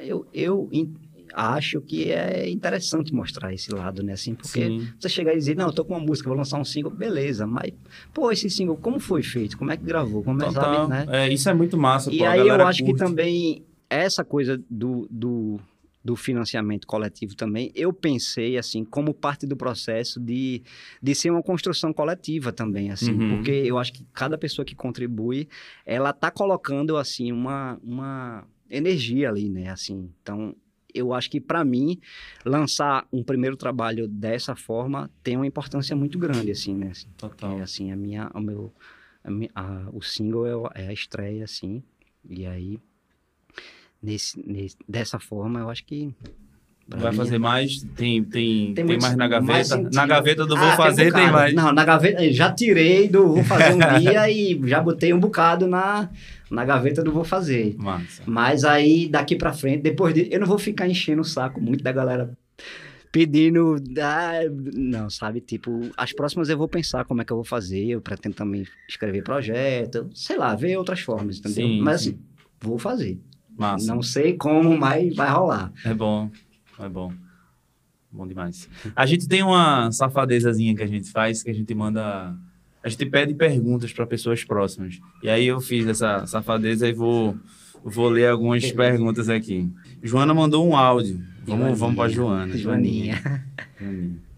[0.02, 0.70] eu, eu
[1.34, 4.14] acho que é interessante mostrar esse lado, né?
[4.14, 4.88] Assim, porque Sim.
[5.00, 7.46] Você chegar e dizer, não, eu tô com uma música, vou lançar um single, beleza,
[7.46, 7.72] mas,
[8.14, 9.58] pô, esse single, como foi feito?
[9.58, 10.24] Como é que gravou?
[10.24, 10.64] Como é, Total.
[10.64, 11.06] sabe, né?
[11.10, 13.00] É, isso é muito massa, E pô, aí eu acho curte.
[13.00, 15.60] que também essa coisa do, do,
[16.04, 20.64] do financiamento coletivo também, eu pensei, assim, como parte do processo de,
[21.02, 23.28] de ser uma construção coletiva também, assim, Uhum.
[23.30, 25.47] porque eu acho que cada pessoa que contribui,
[25.86, 30.56] ela tá colocando, assim, uma, uma energia ali, né, assim, então...
[30.93, 31.97] Eu acho que, para mim,
[32.43, 36.89] lançar um primeiro trabalho dessa forma tem uma importância muito grande, assim, né?
[36.89, 37.60] Assim, Total.
[37.60, 38.74] é, assim, a minha, o meu,
[39.24, 41.82] a a- o single é, é a estreia, assim,
[42.30, 42.78] e aí,
[44.02, 46.14] nesse, nesse- dessa forma, eu acho que...
[46.88, 47.82] Vai mim, fazer mais?
[47.95, 49.78] Tem, tem, tem, muito- mais na gaveta?
[49.78, 51.54] mais na gaveta do Ah, Vou tem um Fazer tem, mais.
[51.54, 55.68] Não, na gaveta, já tirei do Vou Fazer um dia e já botei um bocado
[55.68, 56.10] na,
[56.49, 57.76] na gaveta do Vou Fazer.
[57.78, 58.24] Massa.
[58.26, 60.28] Mas aí, daqui pra frente, depois de...
[60.30, 62.38] Eu não vou ficar enchendo o saco muito da galera
[63.10, 63.76] pedindo...
[64.02, 64.39] Ah,
[64.74, 65.39] não, sabe?
[65.39, 67.86] Tipo, as próximas eu vou pensar como é que eu vou fazer.
[67.88, 70.10] Eu pretendo também escrever projeto.
[70.14, 71.68] Sei lá, ver outras formas, entendeu?
[71.68, 72.10] Sim, Mas sim.
[72.10, 72.20] assim,
[72.60, 73.18] vou fazer.
[73.58, 73.93] Massa.
[73.93, 75.72] Não sei como, mas vai rolar.
[75.86, 76.30] É bom,
[76.80, 77.14] é bom.
[78.12, 78.68] Bom demais.
[78.95, 82.36] A gente tem uma safadezazinha que a gente faz, que a gente manda...
[82.84, 84.99] A gente pede perguntas para pessoas próximas.
[85.22, 87.38] E aí eu fiz essa safadeza e vou,
[87.84, 89.72] vou ler algumas perguntas aqui.
[90.02, 91.24] Joana mandou um áudio.
[91.45, 92.58] Vamos, vamos para Joana.
[92.58, 93.22] Joaninha.
[93.80, 94.30] Joaninha.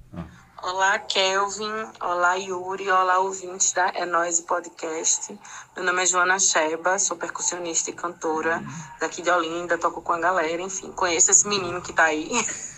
[0.66, 1.92] Olá, Kelvin.
[2.00, 2.90] Olá, Yuri.
[2.90, 5.38] Olá, ouvintes da É Nós Podcast.
[5.76, 8.64] Meu nome é Joana Sheba, sou percussionista e cantora
[8.98, 12.32] daqui de Olinda, toco com a galera, enfim, conheço esse menino que tá aí.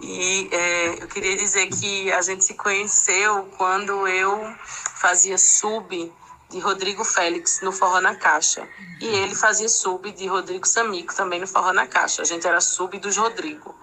[0.00, 4.54] E é, eu queria dizer que a gente se conheceu quando eu
[4.94, 6.12] fazia sub
[6.48, 8.66] de Rodrigo Félix no Forró na Caixa.
[9.00, 12.22] E ele fazia sub de Rodrigo Samico também no Forró na Caixa.
[12.22, 13.74] A gente era sub dos Rodrigo.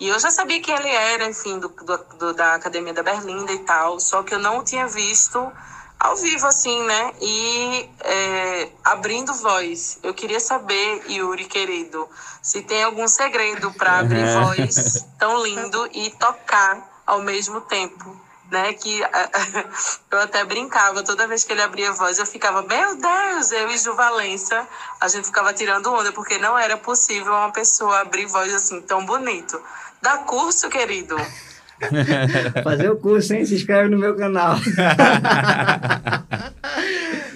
[0.00, 3.52] E eu já sabia quem ele era, enfim, do, do- do- da Academia da Berlinda
[3.52, 5.52] e tal, só que eu não o tinha visto
[5.98, 7.12] ao vivo, assim, né?
[7.20, 12.08] E é, abrindo voz, eu queria saber, Yuri, querido,
[12.40, 18.16] se tem algum segredo para abrir voz tão lindo e tocar ao mesmo tempo.
[18.52, 18.72] né?
[18.74, 19.00] Que
[20.12, 23.68] eu até brincava, toda vez que ele abria a voz, eu ficava, meu Deus, eu
[23.70, 24.66] e Ju Valença,
[25.00, 29.04] a gente ficava tirando onda, porque não era possível uma pessoa abrir voz assim tão
[29.04, 29.60] bonito.
[30.02, 31.16] Dá curso, querido.
[32.64, 33.44] Fazer o curso, hein?
[33.44, 34.56] Se inscreve no meu canal.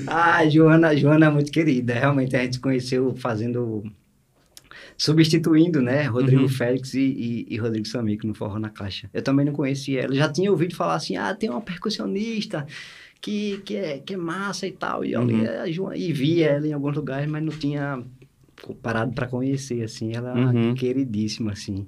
[0.06, 1.94] ah, Joana, Joana é muito querida.
[1.94, 3.84] Realmente a gente conheceu fazendo
[4.96, 6.48] substituindo, né, Rodrigo uhum.
[6.48, 9.10] Félix e, e, e, Rodrigo Samico no Forró na Caixa.
[9.12, 12.64] Eu também não conhecia ela, já tinha ouvido falar assim, ah, tem uma percussionista
[13.20, 15.42] que, que, é, que é massa e tal, e, uhum.
[15.66, 18.00] e, e via ela em alguns lugares, mas não tinha
[18.80, 20.74] parado para conhecer, assim, ela é uhum.
[20.74, 21.86] queridíssima, assim.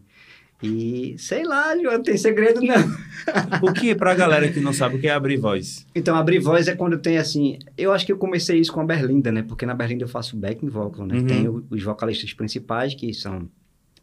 [0.64, 2.74] E sei lá, não tem segredo não.
[3.62, 5.86] o que, pra galera que não sabe, o que é abrir voz?
[5.94, 7.58] Então, abrir voz é quando tem assim.
[7.76, 9.42] Eu acho que eu comecei isso com a Berlinda, né?
[9.42, 11.16] Porque na Berlinda eu faço backing vocal, né?
[11.16, 11.26] Uhum.
[11.26, 13.48] Tem os vocalistas principais, que são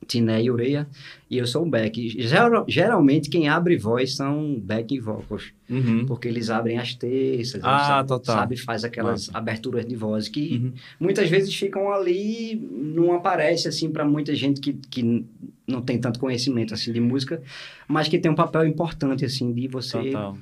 [0.07, 0.87] Tiné e Ureia,
[1.29, 2.09] e eu sou um back.
[2.21, 6.05] Geral, geralmente, quem abre voz são back vocals, uhum.
[6.05, 8.35] porque eles abrem as terças, ah, sabe, total.
[8.35, 9.37] sabe, faz aquelas Nossa.
[9.37, 10.73] aberturas de voz que uhum.
[10.99, 15.25] muitas vezes ficam ali, não aparece assim para muita gente que, que
[15.67, 17.41] não tem tanto conhecimento assim de música,
[17.87, 20.37] mas que tem um papel importante assim de você total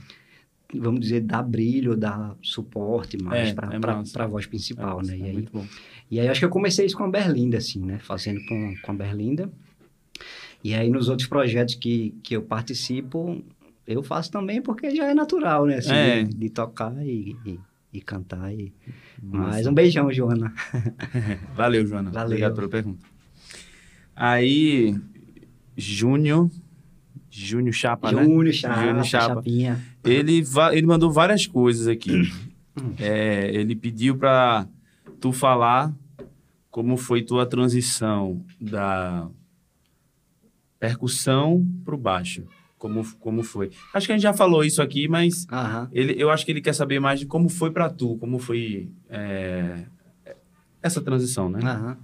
[0.73, 5.17] vamos dizer, dar brilho, dar suporte mais é, para é a voz principal, é, né?
[5.17, 5.65] E é aí, muito bom.
[6.11, 7.99] E aí acho que eu comecei isso com a Berlinda, assim, né?
[7.99, 9.49] Fazendo com, com a Berlinda.
[10.63, 13.43] E aí nos outros projetos que, que eu participo,
[13.87, 15.77] eu faço também porque já é natural, né?
[15.77, 16.23] Assim, é.
[16.23, 17.59] de, de, tocar e, e,
[17.93, 18.53] e cantar.
[18.53, 18.73] E...
[19.21, 20.53] Mas um beijão, Joana.
[21.55, 22.11] Valeu, Joana.
[22.11, 22.27] Valeu.
[22.27, 23.05] Obrigado pela pergunta.
[24.15, 24.95] Aí,
[25.77, 26.49] Júnior
[27.29, 28.23] Júnior Chapa, né?
[28.23, 29.35] Júnior Chapa, Júnior Chapa.
[29.35, 29.79] Chapinha.
[30.03, 32.31] Ele, ele mandou várias coisas aqui.
[32.99, 34.67] é, ele pediu para
[35.19, 35.93] tu falar
[36.71, 39.27] como foi tua transição da
[40.79, 42.43] percussão para o baixo.
[42.77, 43.71] Como, como foi?
[43.93, 45.45] Acho que a gente já falou isso aqui, mas
[45.91, 48.89] ele, eu acho que ele quer saber mais de como foi para tu, como foi
[49.09, 49.83] é,
[50.81, 51.59] essa transição, né?
[51.61, 51.97] Aham.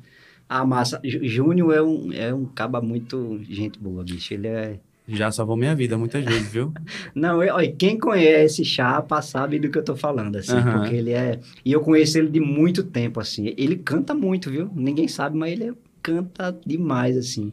[0.48, 1.00] Ah, massa.
[1.04, 4.34] Júnior é um, é um caba muito gente boa, bicho.
[4.34, 6.74] Ele é já salvou minha vida muitas vezes, viu?
[7.14, 10.74] Não, eu, olha, quem conhece Chapa sabe do que eu tô falando, assim, uhum.
[10.74, 11.40] porque ele é...
[11.64, 13.54] E eu conheço ele de muito tempo, assim.
[13.58, 14.70] Ele canta muito, viu?
[14.74, 17.52] Ninguém sabe, mas ele canta demais, assim.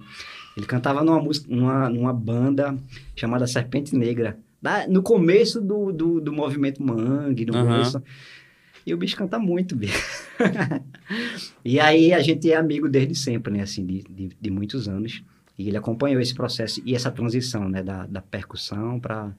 [0.56, 2.76] Ele cantava numa, música, numa, numa banda
[3.14, 4.38] chamada Serpente Negra.
[4.88, 7.66] no começo do, do, do movimento Mangue, no uhum.
[7.66, 8.02] começo...
[8.84, 9.96] E o bicho canta muito, bicho.
[11.64, 13.62] e aí a gente é amigo desde sempre, né?
[13.62, 15.22] Assim, de, de, de muitos anos.
[15.58, 19.34] E ele acompanhou esse processo e essa transição, né, da, da percussão para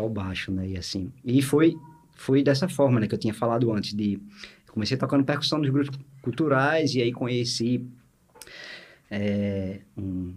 [0.00, 1.12] o baixo, né, e assim.
[1.24, 1.76] E foi
[2.14, 4.20] foi dessa forma, né, que eu tinha falado antes de
[4.68, 7.84] comecei tocando percussão nos grupos culturais e aí conheci
[9.10, 10.32] é, um,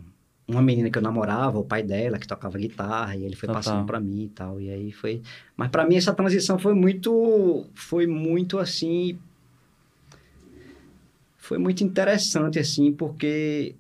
[0.48, 3.64] uma menina que eu namorava, o pai dela que tocava guitarra e ele foi Total.
[3.64, 4.60] passando para mim e tal.
[4.60, 5.22] E aí foi,
[5.56, 9.18] mas para mim essa transição foi muito foi muito assim
[11.38, 13.76] foi muito interessante assim, porque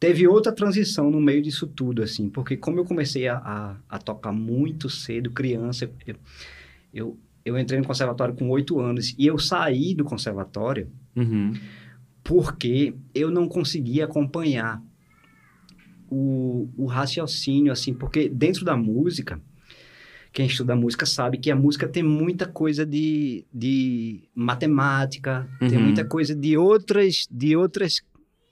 [0.00, 3.98] teve outra transição no meio disso tudo, assim, porque como eu comecei a, a, a
[3.98, 6.16] tocar muito cedo, criança, eu,
[6.92, 11.52] eu, eu, entrei no conservatório com oito anos e eu saí do conservatório uhum.
[12.24, 14.82] porque eu não conseguia acompanhar
[16.08, 19.38] o, o raciocínio, assim, porque dentro da música,
[20.32, 25.68] quem estuda música sabe que a música tem muita coisa de, de matemática, uhum.
[25.68, 28.00] tem muita coisa de outras, de outras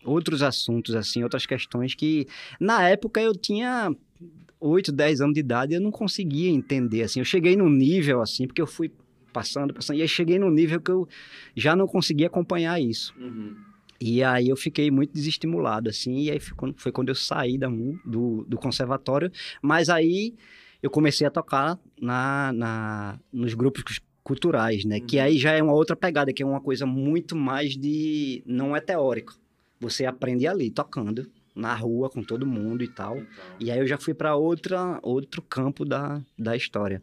[0.09, 2.27] outros assuntos, assim, outras questões que
[2.59, 3.95] na época eu tinha
[4.61, 7.21] 8, 10 anos de idade e eu não conseguia entender, assim.
[7.21, 8.91] Eu cheguei num nível, assim, porque eu fui
[9.33, 11.09] passando, passando, e aí cheguei num nível que eu
[11.55, 13.15] já não conseguia acompanhar isso.
[13.19, 13.55] Uhum.
[14.01, 17.69] E aí eu fiquei muito desestimulado, assim, e aí foi, foi quando eu saí da,
[18.05, 19.31] do, do conservatório,
[19.61, 20.35] mas aí
[20.83, 24.99] eu comecei a tocar na, na, nos grupos culturais, né?
[24.99, 25.07] Uhum.
[25.07, 28.43] Que aí já é uma outra pegada, que é uma coisa muito mais de...
[28.47, 29.35] não é teórico.
[29.81, 33.19] Você aprende ali, tocando, na rua, com todo mundo e tal.
[33.19, 33.29] Então.
[33.61, 37.03] E aí eu já fui para outra outro campo da, da história.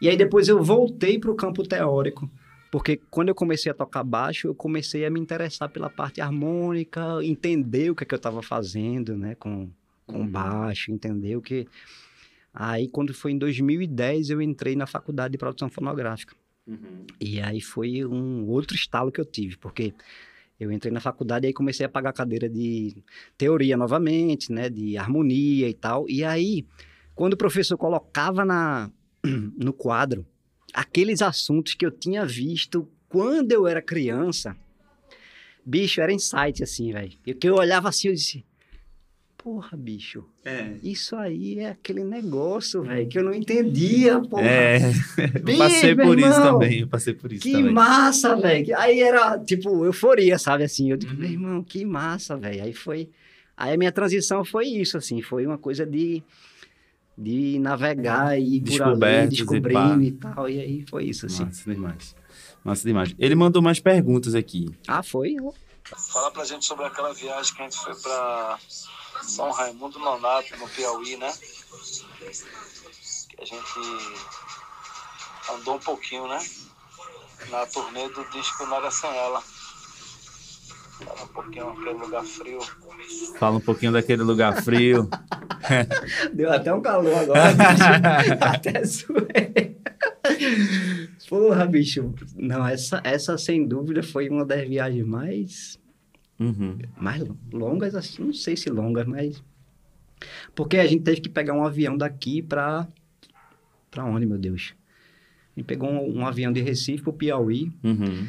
[0.00, 2.30] E aí depois eu voltei para o campo teórico,
[2.70, 7.00] porque quando eu comecei a tocar baixo, eu comecei a me interessar pela parte harmônica,
[7.22, 9.70] entender o que, é que eu estava fazendo, né, com,
[10.06, 10.28] com uhum.
[10.28, 11.66] baixo, entender o que...
[12.52, 16.34] Aí, quando foi em 2010, eu entrei na faculdade de produção fonográfica.
[16.66, 17.06] Uhum.
[17.20, 19.94] E aí foi um outro estalo que eu tive, porque
[20.58, 23.02] eu entrei na faculdade e aí comecei a pagar cadeira de
[23.36, 26.08] teoria novamente, né, de harmonia e tal.
[26.08, 26.66] E aí,
[27.14, 28.90] quando o professor colocava na,
[29.56, 30.26] no quadro
[30.72, 34.56] aqueles assuntos que eu tinha visto quando eu era criança,
[35.64, 37.12] bicho, era insight assim, velho.
[37.22, 38.44] Que eu olhava assim, eu disse,
[39.46, 40.72] porra, bicho, É.
[40.82, 44.42] isso aí é aquele negócio, velho, que eu não entendia, porra.
[44.42, 44.78] É,
[45.52, 47.72] eu passei meu por isso irmão, também, eu passei por isso Que também.
[47.72, 48.76] massa, velho.
[48.76, 50.64] Aí era, tipo, euforia, sabe?
[50.64, 51.18] Assim, eu digo, Uhum.
[51.20, 52.64] meu irmão, que massa, velho.
[52.64, 53.08] Aí foi.
[53.56, 56.24] Aí a minha transição foi isso, assim, foi uma coisa de,
[57.16, 60.48] de navegar e ir por ali, Descobertas e descobrindo e, tal.
[60.48, 61.44] E aí foi isso, assim.
[61.44, 62.16] Massa demais.
[62.64, 63.14] Massa demais.
[63.16, 64.68] Ele mandou mais perguntas aqui.
[64.88, 65.36] Ah, foi?
[66.12, 68.58] Fala pra gente sobre aquela viagem que a gente foi pra
[69.26, 71.32] São Raimundo Nonato, no Piauí, né?
[73.28, 73.80] Que a gente
[75.52, 76.38] andou um pouquinho, né?
[77.50, 79.42] Na turnê do disco Nada Sem Ela.
[81.04, 82.58] Fala um pouquinho aquele lugar frio.
[83.38, 85.10] Fala um pouquinho daquele lugar frio.
[86.32, 88.40] Deu até um calor agora, bicho.
[88.40, 89.76] até suei.
[91.28, 92.14] Porra, bicho.
[92.34, 95.78] Não, essa, essa sem dúvida foi uma das viagens mais
[96.38, 96.78] Uhum.
[97.00, 97.22] mais
[97.52, 99.42] longas, assim, não sei se longas, mas.
[100.54, 102.86] Porque a gente teve que pegar um avião daqui pra.
[103.90, 104.74] Pra onde, meu Deus?
[105.56, 108.26] A gente pegou um, um avião de Recife pro Piauí, Uhum.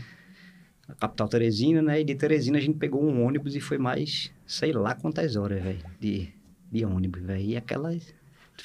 [0.87, 1.99] a capital Teresina, né?
[1.99, 5.61] E de Teresina a gente pegou um ônibus e foi mais, sei lá quantas horas,
[5.61, 6.29] velho, de,
[6.71, 7.43] de ônibus, velho.
[7.43, 8.13] E aquelas.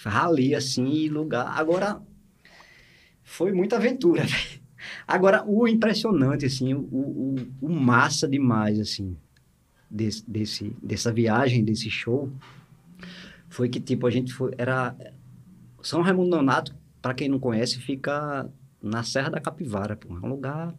[0.05, 1.47] Rali, assim, e lugar.
[1.59, 2.01] Agora.
[3.25, 4.63] Foi muita aventura, velho.
[5.07, 9.17] Agora, o impressionante, assim, o, o, o massa demais, assim,
[9.93, 12.31] desse, desse, dessa viagem, desse show,
[13.49, 14.97] foi que, tipo, a gente foi, era...
[15.83, 18.49] São Raimundo Nonato, para quem não conhece, fica
[18.83, 20.17] na Serra da Capivara, pô.
[20.17, 20.75] É um lugar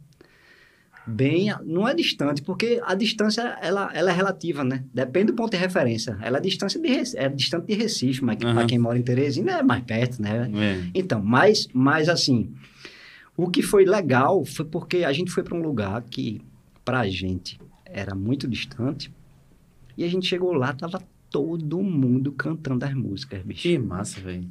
[1.06, 1.54] bem...
[1.64, 4.84] Não é distante, porque a distância, ela, ela é relativa, né?
[4.94, 6.18] Depende do ponto de referência.
[6.22, 8.56] Ela é, distância de, é distante de Recife, mas Aham.
[8.56, 10.50] para quem mora em Teresina é mais perto, né?
[10.56, 10.90] É.
[10.96, 12.54] Então, mas, mas assim,
[13.38, 16.42] o que foi legal foi porque a gente foi para um lugar que,
[16.86, 17.60] pra gente,
[17.94, 19.12] era muito distante.
[19.98, 23.62] E a gente chegou lá, tava todo mundo cantando as músicas, bicho.
[23.62, 24.48] Que massa, velho.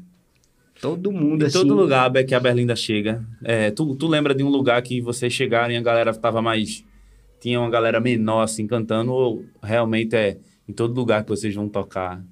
[0.80, 1.59] Todo mundo, Em assim.
[1.59, 3.24] todo lugar que a Berlinda chega.
[3.45, 6.84] É, tu, tu lembra de um lugar que vocês chegaram e a galera tava mais.
[7.40, 10.38] Tinha uma galera menor, assim, cantando, ou realmente é
[10.68, 12.24] em todo lugar que vocês vão tocar?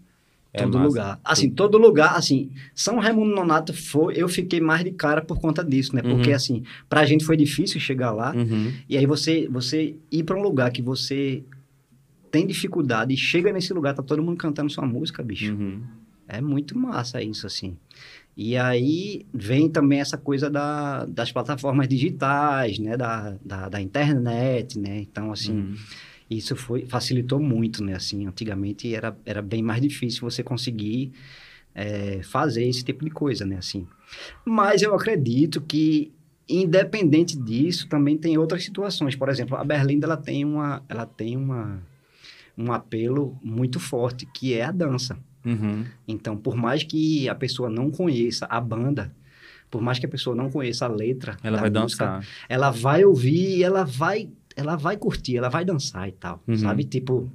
[0.52, 0.86] É todo massa?
[0.88, 1.20] lugar.
[1.24, 5.64] Assim, todo lugar, assim, São Raimundo Nonato foi, eu fiquei mais de cara por conta
[5.64, 6.02] disso, né?
[6.02, 6.34] Porque, Uhum.
[6.36, 8.34] assim, pra gente foi difícil chegar lá.
[8.34, 8.72] Uhum.
[8.88, 11.44] E aí você, você ir para um lugar que você
[12.32, 15.52] tem dificuldade e chega nesse lugar, tá todo mundo cantando sua música, bicho.
[15.52, 15.82] Uhum.
[16.28, 17.76] É muito massa isso, assim.
[18.36, 22.96] E aí vem também essa coisa da, das plataformas digitais, né?
[22.96, 25.00] Da, da, da internet, né?
[25.00, 25.74] Então, assim,
[26.30, 27.94] Isso foi, facilitou muito, né?
[27.94, 31.12] Assim, antigamente era, era bem mais difícil você conseguir
[31.74, 33.56] é, fazer esse tipo de coisa, né?
[33.56, 33.86] Assim.
[34.44, 36.12] Mas eu acredito que,
[36.48, 39.16] independente disso, também tem outras situações.
[39.16, 41.82] Por exemplo, a Berlinda, ela tem uma, ela tem uma,
[42.56, 45.18] um apelo muito forte, que é a dança.
[45.44, 45.84] Uhum.
[46.06, 49.12] Então, por mais que a pessoa não conheça a banda,
[49.70, 52.26] por mais que a pessoa não conheça a letra, Ela vai música, dançar.
[52.48, 54.28] ela vai ouvir e ela vai,
[54.60, 56.56] ela vai curtir, ela vai dançar e tal, Uhum.
[56.58, 56.84] sabe?
[56.84, 57.30] Tipo,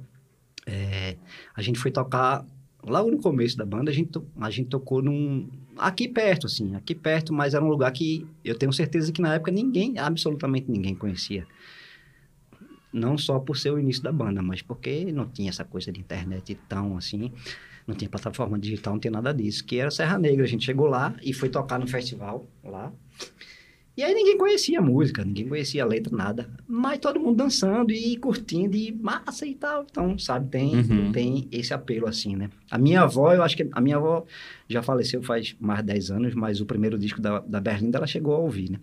[0.66, 1.16] é,
[1.54, 2.44] a gente foi tocar
[2.82, 6.74] logo no começo da banda, a gente, to- a gente tocou num aqui perto, assim,
[6.76, 10.70] aqui perto, mas era um lugar que eu tenho certeza que na época ninguém, absolutamente
[10.70, 11.46] ninguém conhecia.
[12.92, 16.00] Não só por ser o início da banda, mas porque não tinha essa coisa de
[16.00, 17.30] internet tão assim,
[17.86, 20.44] não tinha plataforma digital, não tinha nada disso, que era Serra Negra.
[20.44, 22.90] A gente chegou lá e foi tocar no festival lá.
[23.96, 26.50] E aí ninguém conhecia a música, ninguém conhecia a letra, nada.
[26.68, 29.86] Mas todo mundo dançando e curtindo e massa e tal.
[29.90, 31.12] Então, sabe, tem, Uhum.
[31.12, 32.50] tem esse apelo assim, né?
[32.70, 34.26] A minha avó, eu acho que a minha avó
[34.68, 38.06] já faleceu faz mais de 10 anos, mas o primeiro disco da, da Berlinda ela
[38.06, 38.78] chegou a ouvir, né?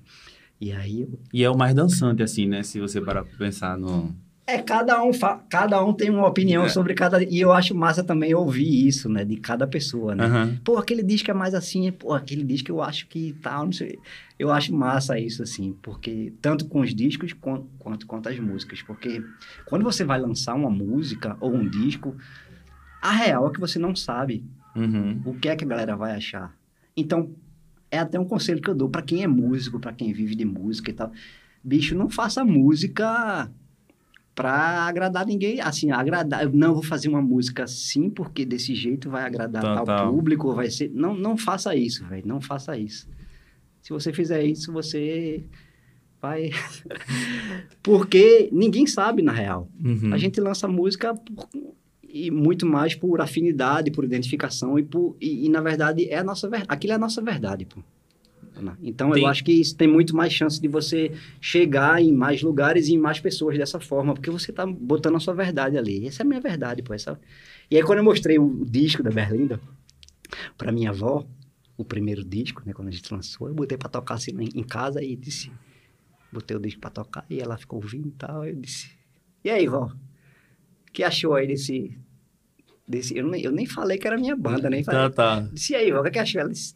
[0.60, 2.64] E aí eu E é o mais dançante, assim, né?
[2.64, 4.16] Se você parar pra pensar no.
[4.46, 5.12] É, cada um,
[5.50, 6.70] cada um tem uma opinião É.
[6.70, 7.24] sobre cada.
[7.24, 9.24] E eu acho massa também ouvir isso, né?
[9.24, 10.26] De cada pessoa, né?
[10.26, 10.60] Aham.
[10.66, 13.98] Pô, aquele disco é mais assim, pô, aquele disco eu acho que tal, não sei.
[14.38, 18.82] Eu acho massa isso, assim, porque tanto com os discos quan- quanto quanto as músicas.
[18.82, 19.24] Porque
[19.66, 22.18] quando você vai lançar uma música ou um disco,
[23.02, 24.44] a real é que você não sabe
[24.76, 25.22] Uhum.
[25.24, 26.54] o que é que a galera vai achar.
[26.98, 27.32] Então,
[27.90, 30.44] é até um conselho que eu dou para quem é músico, para quem vive de
[30.44, 31.12] música e tal.
[31.64, 33.50] Bicho, não faça música
[34.36, 34.52] pra
[34.88, 35.60] agradar ninguém.
[35.62, 36.48] Assim, agradar.
[36.52, 40.08] Não vou fazer uma música assim, porque desse jeito vai agradar Tá, tal tá.
[40.08, 40.90] público, vai ser.
[40.94, 42.24] Não, não faça isso, velho.
[42.28, 43.08] Não faça isso.
[43.82, 45.44] Se você fizer isso, você
[46.22, 46.50] vai.
[47.82, 49.70] porque ninguém sabe, na real.
[49.84, 50.14] Uhum.
[50.14, 51.50] A gente lança música por-
[52.08, 56.24] e muito mais por afinidade, por identificação e por e, e, na verdade é a
[56.24, 56.72] nossa verdade.
[56.72, 57.82] Aquilo é a nossa verdade, pô.
[58.82, 62.42] Então Tem- eu acho que isso tem muito mais chance de você chegar em mais
[62.42, 66.08] lugares e em mais pessoas dessa forma, porque você tá botando a sua verdade ali.
[66.08, 66.94] Essa é a minha verdade, pô.
[66.94, 67.20] Essa...
[67.70, 69.60] E aí quando eu mostrei o disco da Berlinda
[70.58, 71.26] pra minha avó,
[71.78, 75.04] o primeiro disco, né, quando a gente lançou, eu botei pra tocar assim em casa
[75.04, 75.52] e disse,
[76.32, 78.90] botei o disco pra tocar e ela ficou ouvindo e tal, eu disse:
[79.44, 79.86] "E aí, vó?
[79.86, 81.98] O que achou aí desse
[82.88, 85.10] desse eu nem, eu nem falei que era minha banda, nem falei.
[85.10, 85.50] Tá, tá.
[85.52, 86.42] Disse, e aí, vó, o que, que achou?
[86.42, 86.74] Ela disse,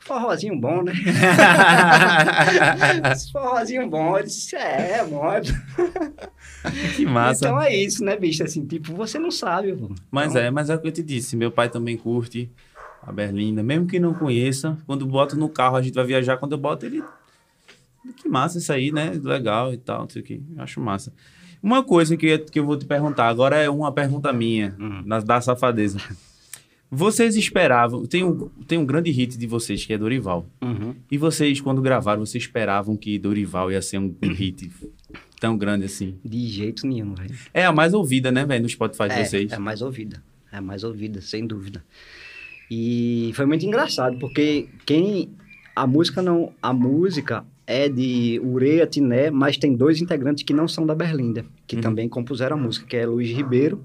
[0.00, 0.92] forrozinho bom, né?
[3.32, 4.18] Forrozinho bom.
[4.18, 5.22] Eu disse, é, bom.
[6.96, 7.46] que massa.
[7.46, 8.42] Então é isso, né, bicho?
[8.42, 9.90] Assim, tipo, você não sabe, pô.
[10.10, 11.36] Mas Então, é, mas é o que eu te disse.
[11.36, 12.50] Meu pai também curte
[13.02, 13.62] a Berlinda.
[13.62, 16.86] Mesmo que não conheça, quando boto no carro, a gente vai viajar, quando eu boto
[16.86, 17.02] ele.
[18.16, 19.12] Que massa isso aí, né?
[19.22, 20.42] Legal e tal, não sei o que.
[20.58, 21.12] Acho massa.
[21.62, 25.02] Uma coisa que, que eu vou te perguntar, agora é uma pergunta minha, Hum.
[25.06, 25.98] da, da safadeza.
[26.90, 28.04] Vocês esperavam.
[28.04, 30.46] Tem um, tem um grande hit de vocês, que é Dorival.
[30.60, 30.94] Uhum.
[31.10, 34.70] E vocês, quando gravaram, vocês esperavam que Dorival ia ser um, um hit
[35.38, 36.16] tão grande assim?
[36.24, 37.34] De jeito nenhum, velho.
[37.54, 39.52] É a mais ouvida, né, velho, no Spotify de É, vocês.
[39.52, 40.22] é mais ouvida.
[40.52, 41.84] É mais ouvida, sem dúvida.
[42.70, 45.30] E foi muito engraçado, porque quem.
[45.76, 46.52] A música não.
[46.60, 51.44] A música é de Ureia Tiné, mas tem dois integrantes que não são da Berlinda,
[51.68, 51.82] que Uhum.
[51.82, 53.84] também compuseram a música, que é Luiz Ribeiro,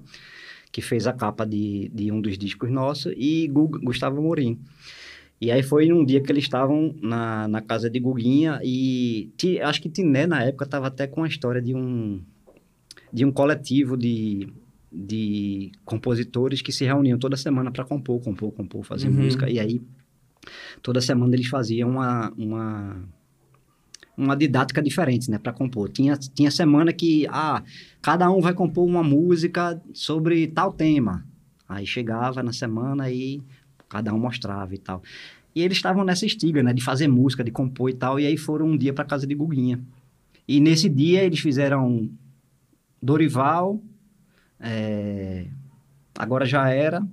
[0.76, 4.60] que fez a capa de, de um dos discos nossos, e Gu- Gustavo Morim.
[5.40, 9.62] E aí foi um dia que eles estavam na, na casa de Guguinha e Ti-
[9.62, 12.22] acho que Tiné na época estava até com a história de um
[13.14, 14.50] de um coletivo de,
[14.92, 19.24] de compositores que se reuniam toda semana para compor, compor, compor, fazer Uhum.
[19.24, 19.50] música.
[19.50, 19.82] E aí
[20.82, 23.02] toda semana eles faziam uma uma
[24.18, 25.90] uma didática diferente, né, para compor.
[25.90, 27.64] Tinha tinha semana que ah,
[28.02, 31.26] cada um vai compor uma música sobre tal tema.
[31.68, 33.42] Aí chegava na semana e
[33.90, 35.02] cada um mostrava e tal.
[35.56, 38.38] E eles estavam nessa estiga, né, de fazer música, de compor e tal, e aí
[38.38, 39.80] foram um dia para casa de Guguinha.
[40.48, 42.10] E nesse dia eles fizeram
[43.02, 43.82] Dorival,
[44.60, 45.48] é,
[46.18, 47.06] Agora Já Era,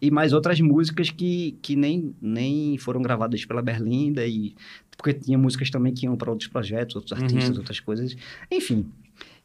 [0.00, 4.54] e mais outras músicas que, que nem, nem foram gravadas pela Berlinda, e,
[4.98, 7.58] porque tinha músicas também que iam para outros projetos, outros artistas, Uhum.
[7.58, 8.14] outras coisas,
[8.50, 8.84] enfim.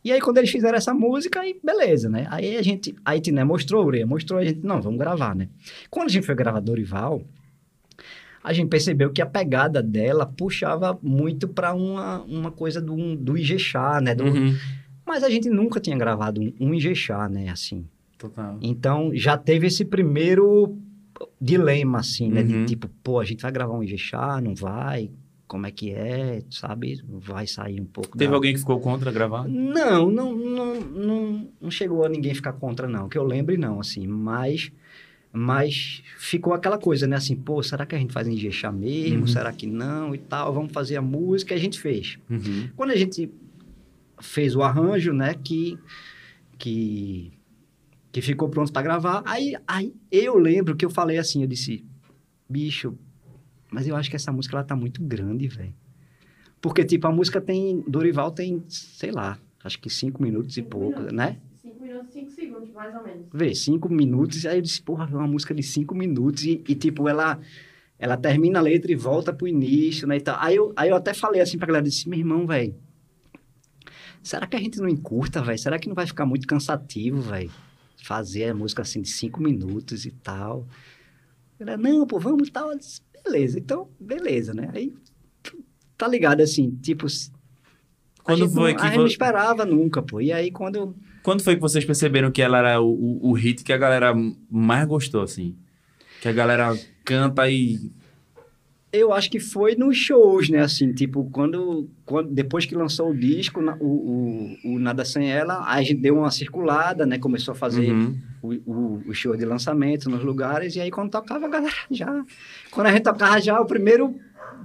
[0.03, 2.27] E aí quando eles fizeram essa música, aí beleza, né?
[2.29, 5.47] Aí a gente, a Itiné mostrou, Ureia mostrou, a gente, não, vamos gravar, né?
[5.89, 7.21] Quando a gente foi gravar Dorival,
[8.43, 13.37] a gente percebeu que a pegada dela puxava muito para uma, uma coisa do, do
[13.37, 14.13] Ijexá, né?
[14.13, 14.55] Do- Uhum.
[15.05, 17.49] Mas a gente nunca tinha gravado um, um Ijexá, né?
[17.49, 17.85] Assim.
[18.17, 18.57] Total.
[18.61, 20.77] Então já teve esse primeiro
[21.39, 22.41] dilema, assim, né?
[22.41, 22.47] Uhum.
[22.47, 25.09] De tipo, pô, a gente vai gravar um Ijexá, não vai?
[25.47, 26.41] Como é que é?
[26.49, 27.01] Sabe?
[27.07, 28.35] Vai sair um pouco Teve da...
[28.35, 29.47] alguém que ficou contra gravar?
[29.47, 33.07] Não, não, não, não, não chegou a ninguém ficar contra, não.
[33.07, 34.07] Que eu lembre, não, assim.
[34.07, 34.71] Mas,
[35.31, 37.17] mas ficou aquela coisa, né?
[37.17, 38.35] Assim, pô, será que a gente faz em
[38.73, 39.19] mesmo?
[39.19, 39.27] Uhum.
[39.27, 40.15] Será que não?
[40.15, 41.53] E tal, vamos fazer a música.
[41.53, 42.17] E a gente fez.
[42.29, 42.69] Uhum.
[42.75, 43.29] Quando a gente
[44.19, 45.35] fez o arranjo, né?
[45.35, 45.77] Que,
[46.57, 47.31] que,
[48.11, 49.21] que ficou pronto para gravar.
[49.25, 51.85] Aí, aí eu lembro que eu falei assim, eu disse,
[52.49, 52.97] bicho,
[53.73, 55.73] mas eu acho que essa música ela tá muito grande, velho.
[56.61, 57.83] Porque, tipo, a música tem.
[57.87, 61.17] Dorival tem, sei lá, acho que cinco minutos e Cinco pouco, minutos.
[61.17, 61.37] né?
[61.61, 63.27] 5 minutos, 5 segundos, mais ou menos.
[63.33, 64.45] Vê, cinco minutos.
[64.45, 66.43] Aí eu disse, porra, é uma música de cinco minutos.
[66.45, 67.39] E, e, tipo, ela.
[67.99, 70.17] Ela termina a letra e volta pro início, né?
[70.17, 70.37] E tal.
[70.39, 72.75] Aí, eu, aí eu até falei assim pra galera, disse, meu irmão, velho.
[74.21, 75.57] Será que a gente não encurta, velho?
[75.59, 77.51] Será que não vai ficar muito cansativo, velho?
[78.03, 80.67] Fazer a música assim de cinco minutos e tal.
[81.63, 82.71] Ela, não, pô, vamos e tal.
[82.71, 84.69] Eu disse, beleza, então, beleza, né?
[84.73, 84.93] Aí,
[85.97, 87.07] tá ligado assim, tipo.
[88.23, 90.21] Quando foi não, que a gente não esperava nunca, pô.
[90.21, 93.33] E aí, quando eu Quando foi que vocês perceberam que ela era o, o, o
[93.33, 94.13] hit que a galera
[94.49, 95.57] mais gostou, assim?
[96.21, 97.91] Que a galera canta e.
[98.93, 100.59] Eu acho que foi nos shows, né?
[100.59, 105.63] Assim, tipo, quando, quando depois que lançou o disco, o, o, o Nada Sem Ela,
[105.65, 107.17] aí a gente deu uma circulada, né?
[107.17, 108.15] Começou a fazer Uhum.
[108.43, 112.23] o, o, o show de lançamento nos lugares, e aí quando tocava, a galera já...
[112.69, 114.15] Quando a gente tocava já o primeiro,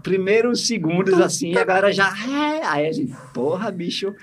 [0.03, 2.09] primeiros segundos, assim, a galera já...
[2.09, 4.15] É, aí a gente, porra, bicho...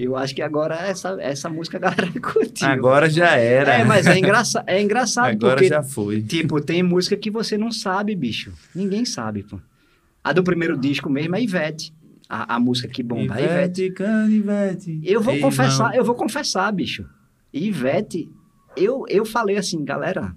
[0.00, 2.68] Eu acho que agora essa, essa música a galera curtiu.
[2.68, 3.74] Agora já era.
[3.74, 6.22] É, mas é, engraça, é engraçado Agora porque já foi.
[6.22, 8.52] Tipo, tem música que você não sabe, bicho.
[8.72, 9.58] Ninguém sabe, pô.
[10.22, 11.92] A do primeiro disco mesmo é Ivete.
[12.28, 13.82] A, a música que bomba, Ivete.
[13.86, 15.00] Ivete, canivete.
[15.02, 17.04] Eu vou Ei, confessar, eu vou confessar, bicho.
[17.52, 18.30] Ivete,
[18.76, 20.32] eu, eu falei assim, galera,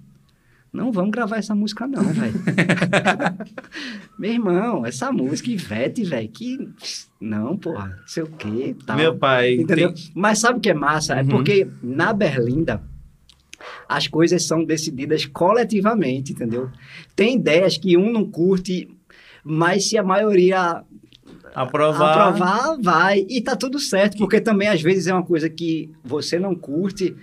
[0.72, 2.34] não vamos gravar essa música não, velho.
[4.18, 6.68] Meu irmão, essa música Ivete, velho, que...
[7.20, 8.96] Não, porra, não sei o quê, tal.
[8.96, 9.54] Meu pai.
[9.54, 9.92] Entendeu?
[9.92, 11.14] tem- Mas sabe o que é massa?
[11.14, 11.28] É Uhum.
[11.28, 12.82] porque na Berlinda,
[13.88, 16.70] as coisas são decididas coletivamente, entendeu?
[17.14, 18.88] Tem ideias que um não curte,
[19.44, 20.82] mas se a maioria
[21.54, 22.28] Aprovar.
[22.28, 23.24] aprovar, vai.
[23.28, 27.14] E tá tudo certo, porque também às vezes é uma coisa que você não curte,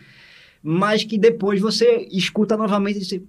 [0.63, 3.21] mas que depois você escuta novamente e diz,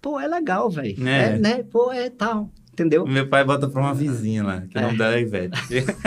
[0.00, 1.08] pô, é legal, velho.
[1.08, 1.34] É.
[1.34, 1.62] É, né?
[1.64, 2.50] Pô, é tal.
[2.72, 3.06] Entendeu?
[3.06, 5.56] Meu pai bota pra uma vizinha lá, que o nome dela é Ivete.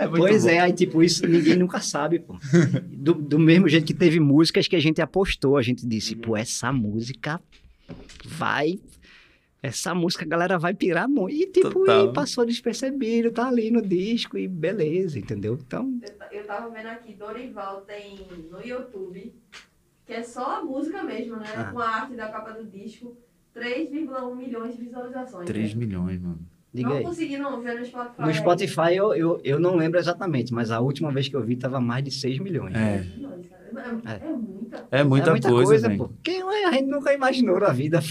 [0.00, 0.50] É pois bom.
[0.50, 2.36] é, aí tipo, isso ninguém nunca sabe, pô.
[2.82, 6.20] Do, do mesmo jeito que teve músicas que a gente apostou, a gente disse, Uhum.
[6.20, 7.40] pô, essa música
[8.24, 8.80] vai.
[9.62, 11.34] Essa música a galera vai pirar muito.
[11.34, 12.06] E tipo, Total.
[12.10, 15.58] e passou despercebido, tá ali no disco e beleza, entendeu?
[15.64, 15.98] Então,
[16.32, 19.32] Eu, eu tava vendo aqui, Dorival tem no YouTube,
[20.06, 21.46] que é só a música mesmo, né?
[21.56, 21.64] Ah.
[21.64, 23.16] Com a arte da capa do disco,
[23.54, 25.46] 3,1 milhões de visualizações.
[25.46, 25.80] 3 né?
[25.84, 26.38] milhões, mano.
[26.72, 27.04] diga não aí.
[27.04, 28.22] consegui não ver no Spotify.
[28.22, 31.56] No Spotify eu, eu, eu não lembro exatamente, mas a última vez que eu vi
[31.56, 32.74] tava mais de 6 milhões.
[32.76, 32.98] É.
[32.98, 33.66] Milhões, cara.
[34.06, 34.86] É, é muita.
[34.90, 36.10] É muita, é muita coisa, coisa, pô.
[36.22, 38.00] Que a gente nunca imaginou na vida.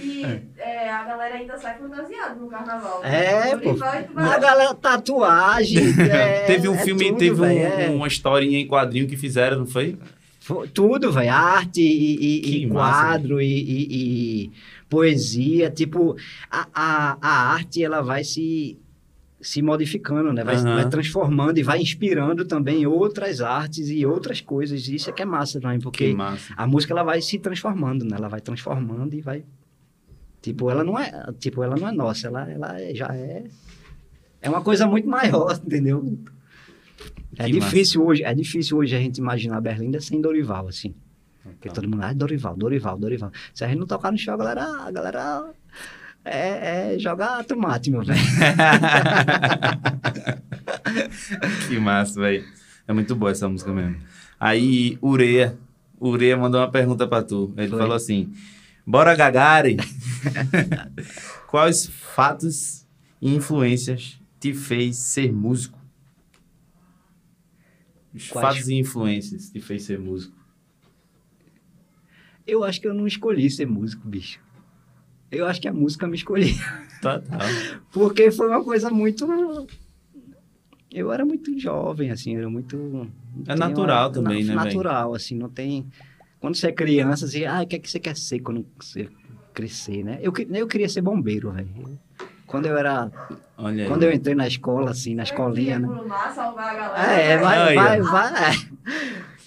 [0.00, 0.22] E
[0.56, 3.04] é, a galera ainda sai fantasiada no carnaval.
[3.04, 3.70] É, pô.
[4.16, 5.82] A galera, tatuagem.
[6.10, 7.88] é- teve um é filme, tudo, teve um- é.
[7.90, 9.98] uma historinha em quadrinho que fizeram, não foi?
[10.72, 11.32] Tudo, velho.
[11.32, 14.52] Arte e, e- e quadro e, e- e
[14.88, 15.70] poesia.
[15.70, 16.16] Tipo,
[16.50, 18.76] a, a, a arte, ela vai se,
[19.40, 20.44] se modificando, né?
[20.44, 20.74] Vai, Aham.
[20.74, 24.86] vai transformando e vai inspirando também outras artes e outras coisas.
[24.88, 26.52] Isso é que é massa também, Que porque massa.
[26.56, 28.16] a música, ela vai se transformando, né?
[28.18, 29.44] Ela vai transformando e vai...
[30.42, 32.26] Tipo, ela não é, tipo, ela não é nossa.
[32.26, 33.44] Ela, ela é- já é...
[34.42, 36.18] É uma coisa muito maior, entendeu?
[37.36, 40.94] É Que difícil hoje, é difícil hoje a gente imaginar a Berlinda sem Dorival, assim.
[41.42, 43.30] Porque todo mundo, ah, Dorival, Dorival, Dorival.
[43.52, 45.50] Se a gente não tocar no show, a galera, a galera
[46.24, 48.20] é, é jogar tomate, meu velho.
[51.68, 52.44] Que massa, velho.
[52.86, 53.96] É muito boa essa música mesmo.
[54.38, 55.56] Aí, Ureia.
[56.00, 57.52] Ureia mandou uma pergunta pra tu.
[57.56, 57.78] Ele Foi.
[57.78, 58.32] falou assim:
[58.86, 59.76] Bora Gagari!
[61.48, 62.86] Quais fatos
[63.20, 65.78] e influências te fez ser músico?
[68.14, 68.56] Os Quais?
[68.56, 70.36] fatos e influências te fez ser músico.
[72.46, 74.38] Eu acho que eu não escolhi ser músico, bicho.
[75.30, 76.54] Eu acho que a música me escolheu.
[77.00, 77.40] Total.
[77.92, 79.26] Porque foi uma coisa muito.
[80.92, 83.10] Eu era muito jovem, assim, era muito.
[83.48, 85.88] É natural também, né, Natural, assim, não tem.
[86.38, 89.08] Quando você é criança, assim, ah, o que é que você quer ser quando você
[89.52, 90.18] crescer, né?
[90.20, 91.98] Eu, eu queria ser bombeiro, velho.
[92.46, 93.10] Quando eu era.
[93.56, 93.88] Olha aí.
[93.88, 95.88] Quando eu entrei na escola, assim, na escolinha, né?
[96.96, 98.04] É, vai, Aí, vai, ó.
[98.04, 98.52] vai.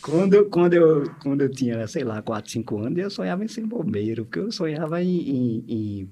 [0.02, 3.66] Quando, quando, eu, quando eu tinha, sei lá, 4, 5 anos, eu sonhava em ser
[3.66, 6.10] bombeiro, porque eu sonhava em, em, em,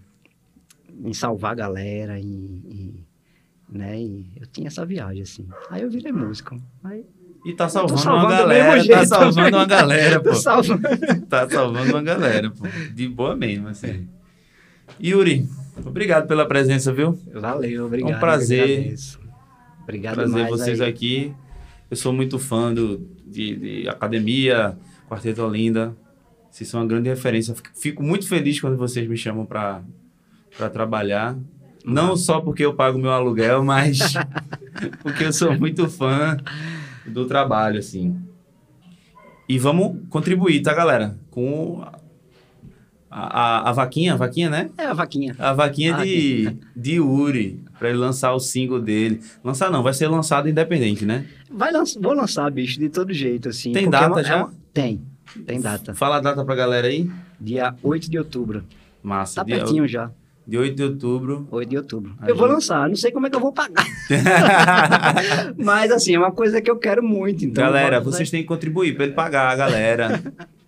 [1.06, 3.06] em salvar a galera, em, em-
[3.70, 3.99] né?
[3.99, 5.48] e eu tinha essa viagem, assim.
[5.70, 6.60] Aí eu virei músico.
[6.84, 7.06] Aí,
[7.45, 9.53] E tá salvando, salvando uma galera, tá salvando também.
[9.53, 10.36] uma galera, pô.
[10.36, 10.82] salvando.
[11.30, 12.66] Tá salvando uma galera, pô.
[12.94, 14.07] De boa mesmo, assim.
[15.02, 15.48] Yuri,
[15.86, 17.18] obrigado pela presença, viu?
[17.34, 18.12] Valeu, obrigado.
[18.14, 18.95] É um prazer.
[19.84, 20.90] Obrigado Prazer vocês aí.
[20.90, 21.34] aqui.
[21.91, 24.76] Eu sou muito fã do, de, de Academia,
[25.07, 25.95] Quarteto Olinda.
[26.49, 27.53] Vocês são uma grande referência.
[27.53, 29.84] Fico- Fico muito feliz quando vocês me chamam para
[30.74, 31.38] trabalhar.
[31.86, 33.99] Não só porque eu pago meu aluguel, mas
[35.03, 36.36] porque eu sou muito fã
[37.06, 38.20] do trabalho, assim.
[39.48, 41.16] E vamos contribuir, tá, galera?
[41.30, 41.86] Com
[43.17, 44.69] a, a, a vaquinha, a vaquinha, né?
[44.77, 45.33] É a vaquinha.
[45.39, 49.21] A vaquinha Ah, de, de Uri, pra ele lançar o single dele.
[49.43, 51.25] Lançar não, vai ser lançado independente, né?
[51.49, 53.71] Vai lanç- vou lançar, bicho, de todo jeito, assim.
[53.71, 54.37] Tem é data uma- é já?
[54.37, 55.01] uma- Tem,
[55.45, 55.93] tem data.
[55.95, 57.09] Fala a data pra galera aí.
[57.39, 58.65] Dia 8 de outubro.
[59.01, 59.35] Massa.
[59.35, 60.11] Tá dia, pertinho já.
[60.45, 61.47] dia 8 de outubro.
[61.51, 62.15] 8 de outubro.
[62.19, 63.85] A eu vou lançar, não sei como é que eu vou pagar.
[65.57, 67.45] Mas assim, é uma coisa que eu quero muito.
[67.45, 70.21] Então galera, vocês têm que contribuir pra ele pagar, a galera.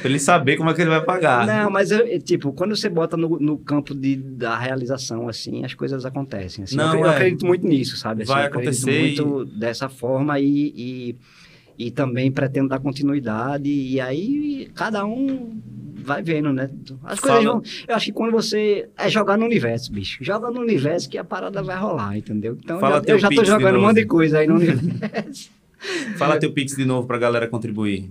[0.00, 1.46] pra ele saber como é que ele vai pagar.
[1.46, 5.64] Não, mas eu, eu, tipo, quando você bota no, no campo de, da realização, assim,
[5.64, 6.64] as coisas acontecem.
[6.64, 6.76] assim.
[6.76, 7.14] Não, eu, eu é.
[7.14, 8.22] acredito muito nisso, sabe?
[8.22, 11.16] Assim, Vai eu acredito acontecer muito dessa forma e, e,
[11.86, 13.70] e também pretendo dar continuidade.
[13.70, 15.60] E aí cada um
[16.02, 16.70] vai vendo, né?
[17.04, 17.54] As coisas Fala.
[17.54, 17.62] vão.
[17.86, 18.88] Eu acho que quando você.
[18.96, 20.22] É jogar no universo, bicho.
[20.24, 22.56] Joga no universo que a parada vai rolar, entendeu?
[22.62, 25.50] Então Fala eu já, eu já tô jogando um monte de coisa aí no universo.
[26.18, 28.10] Fala teu Pix de novo pra galera contribuir.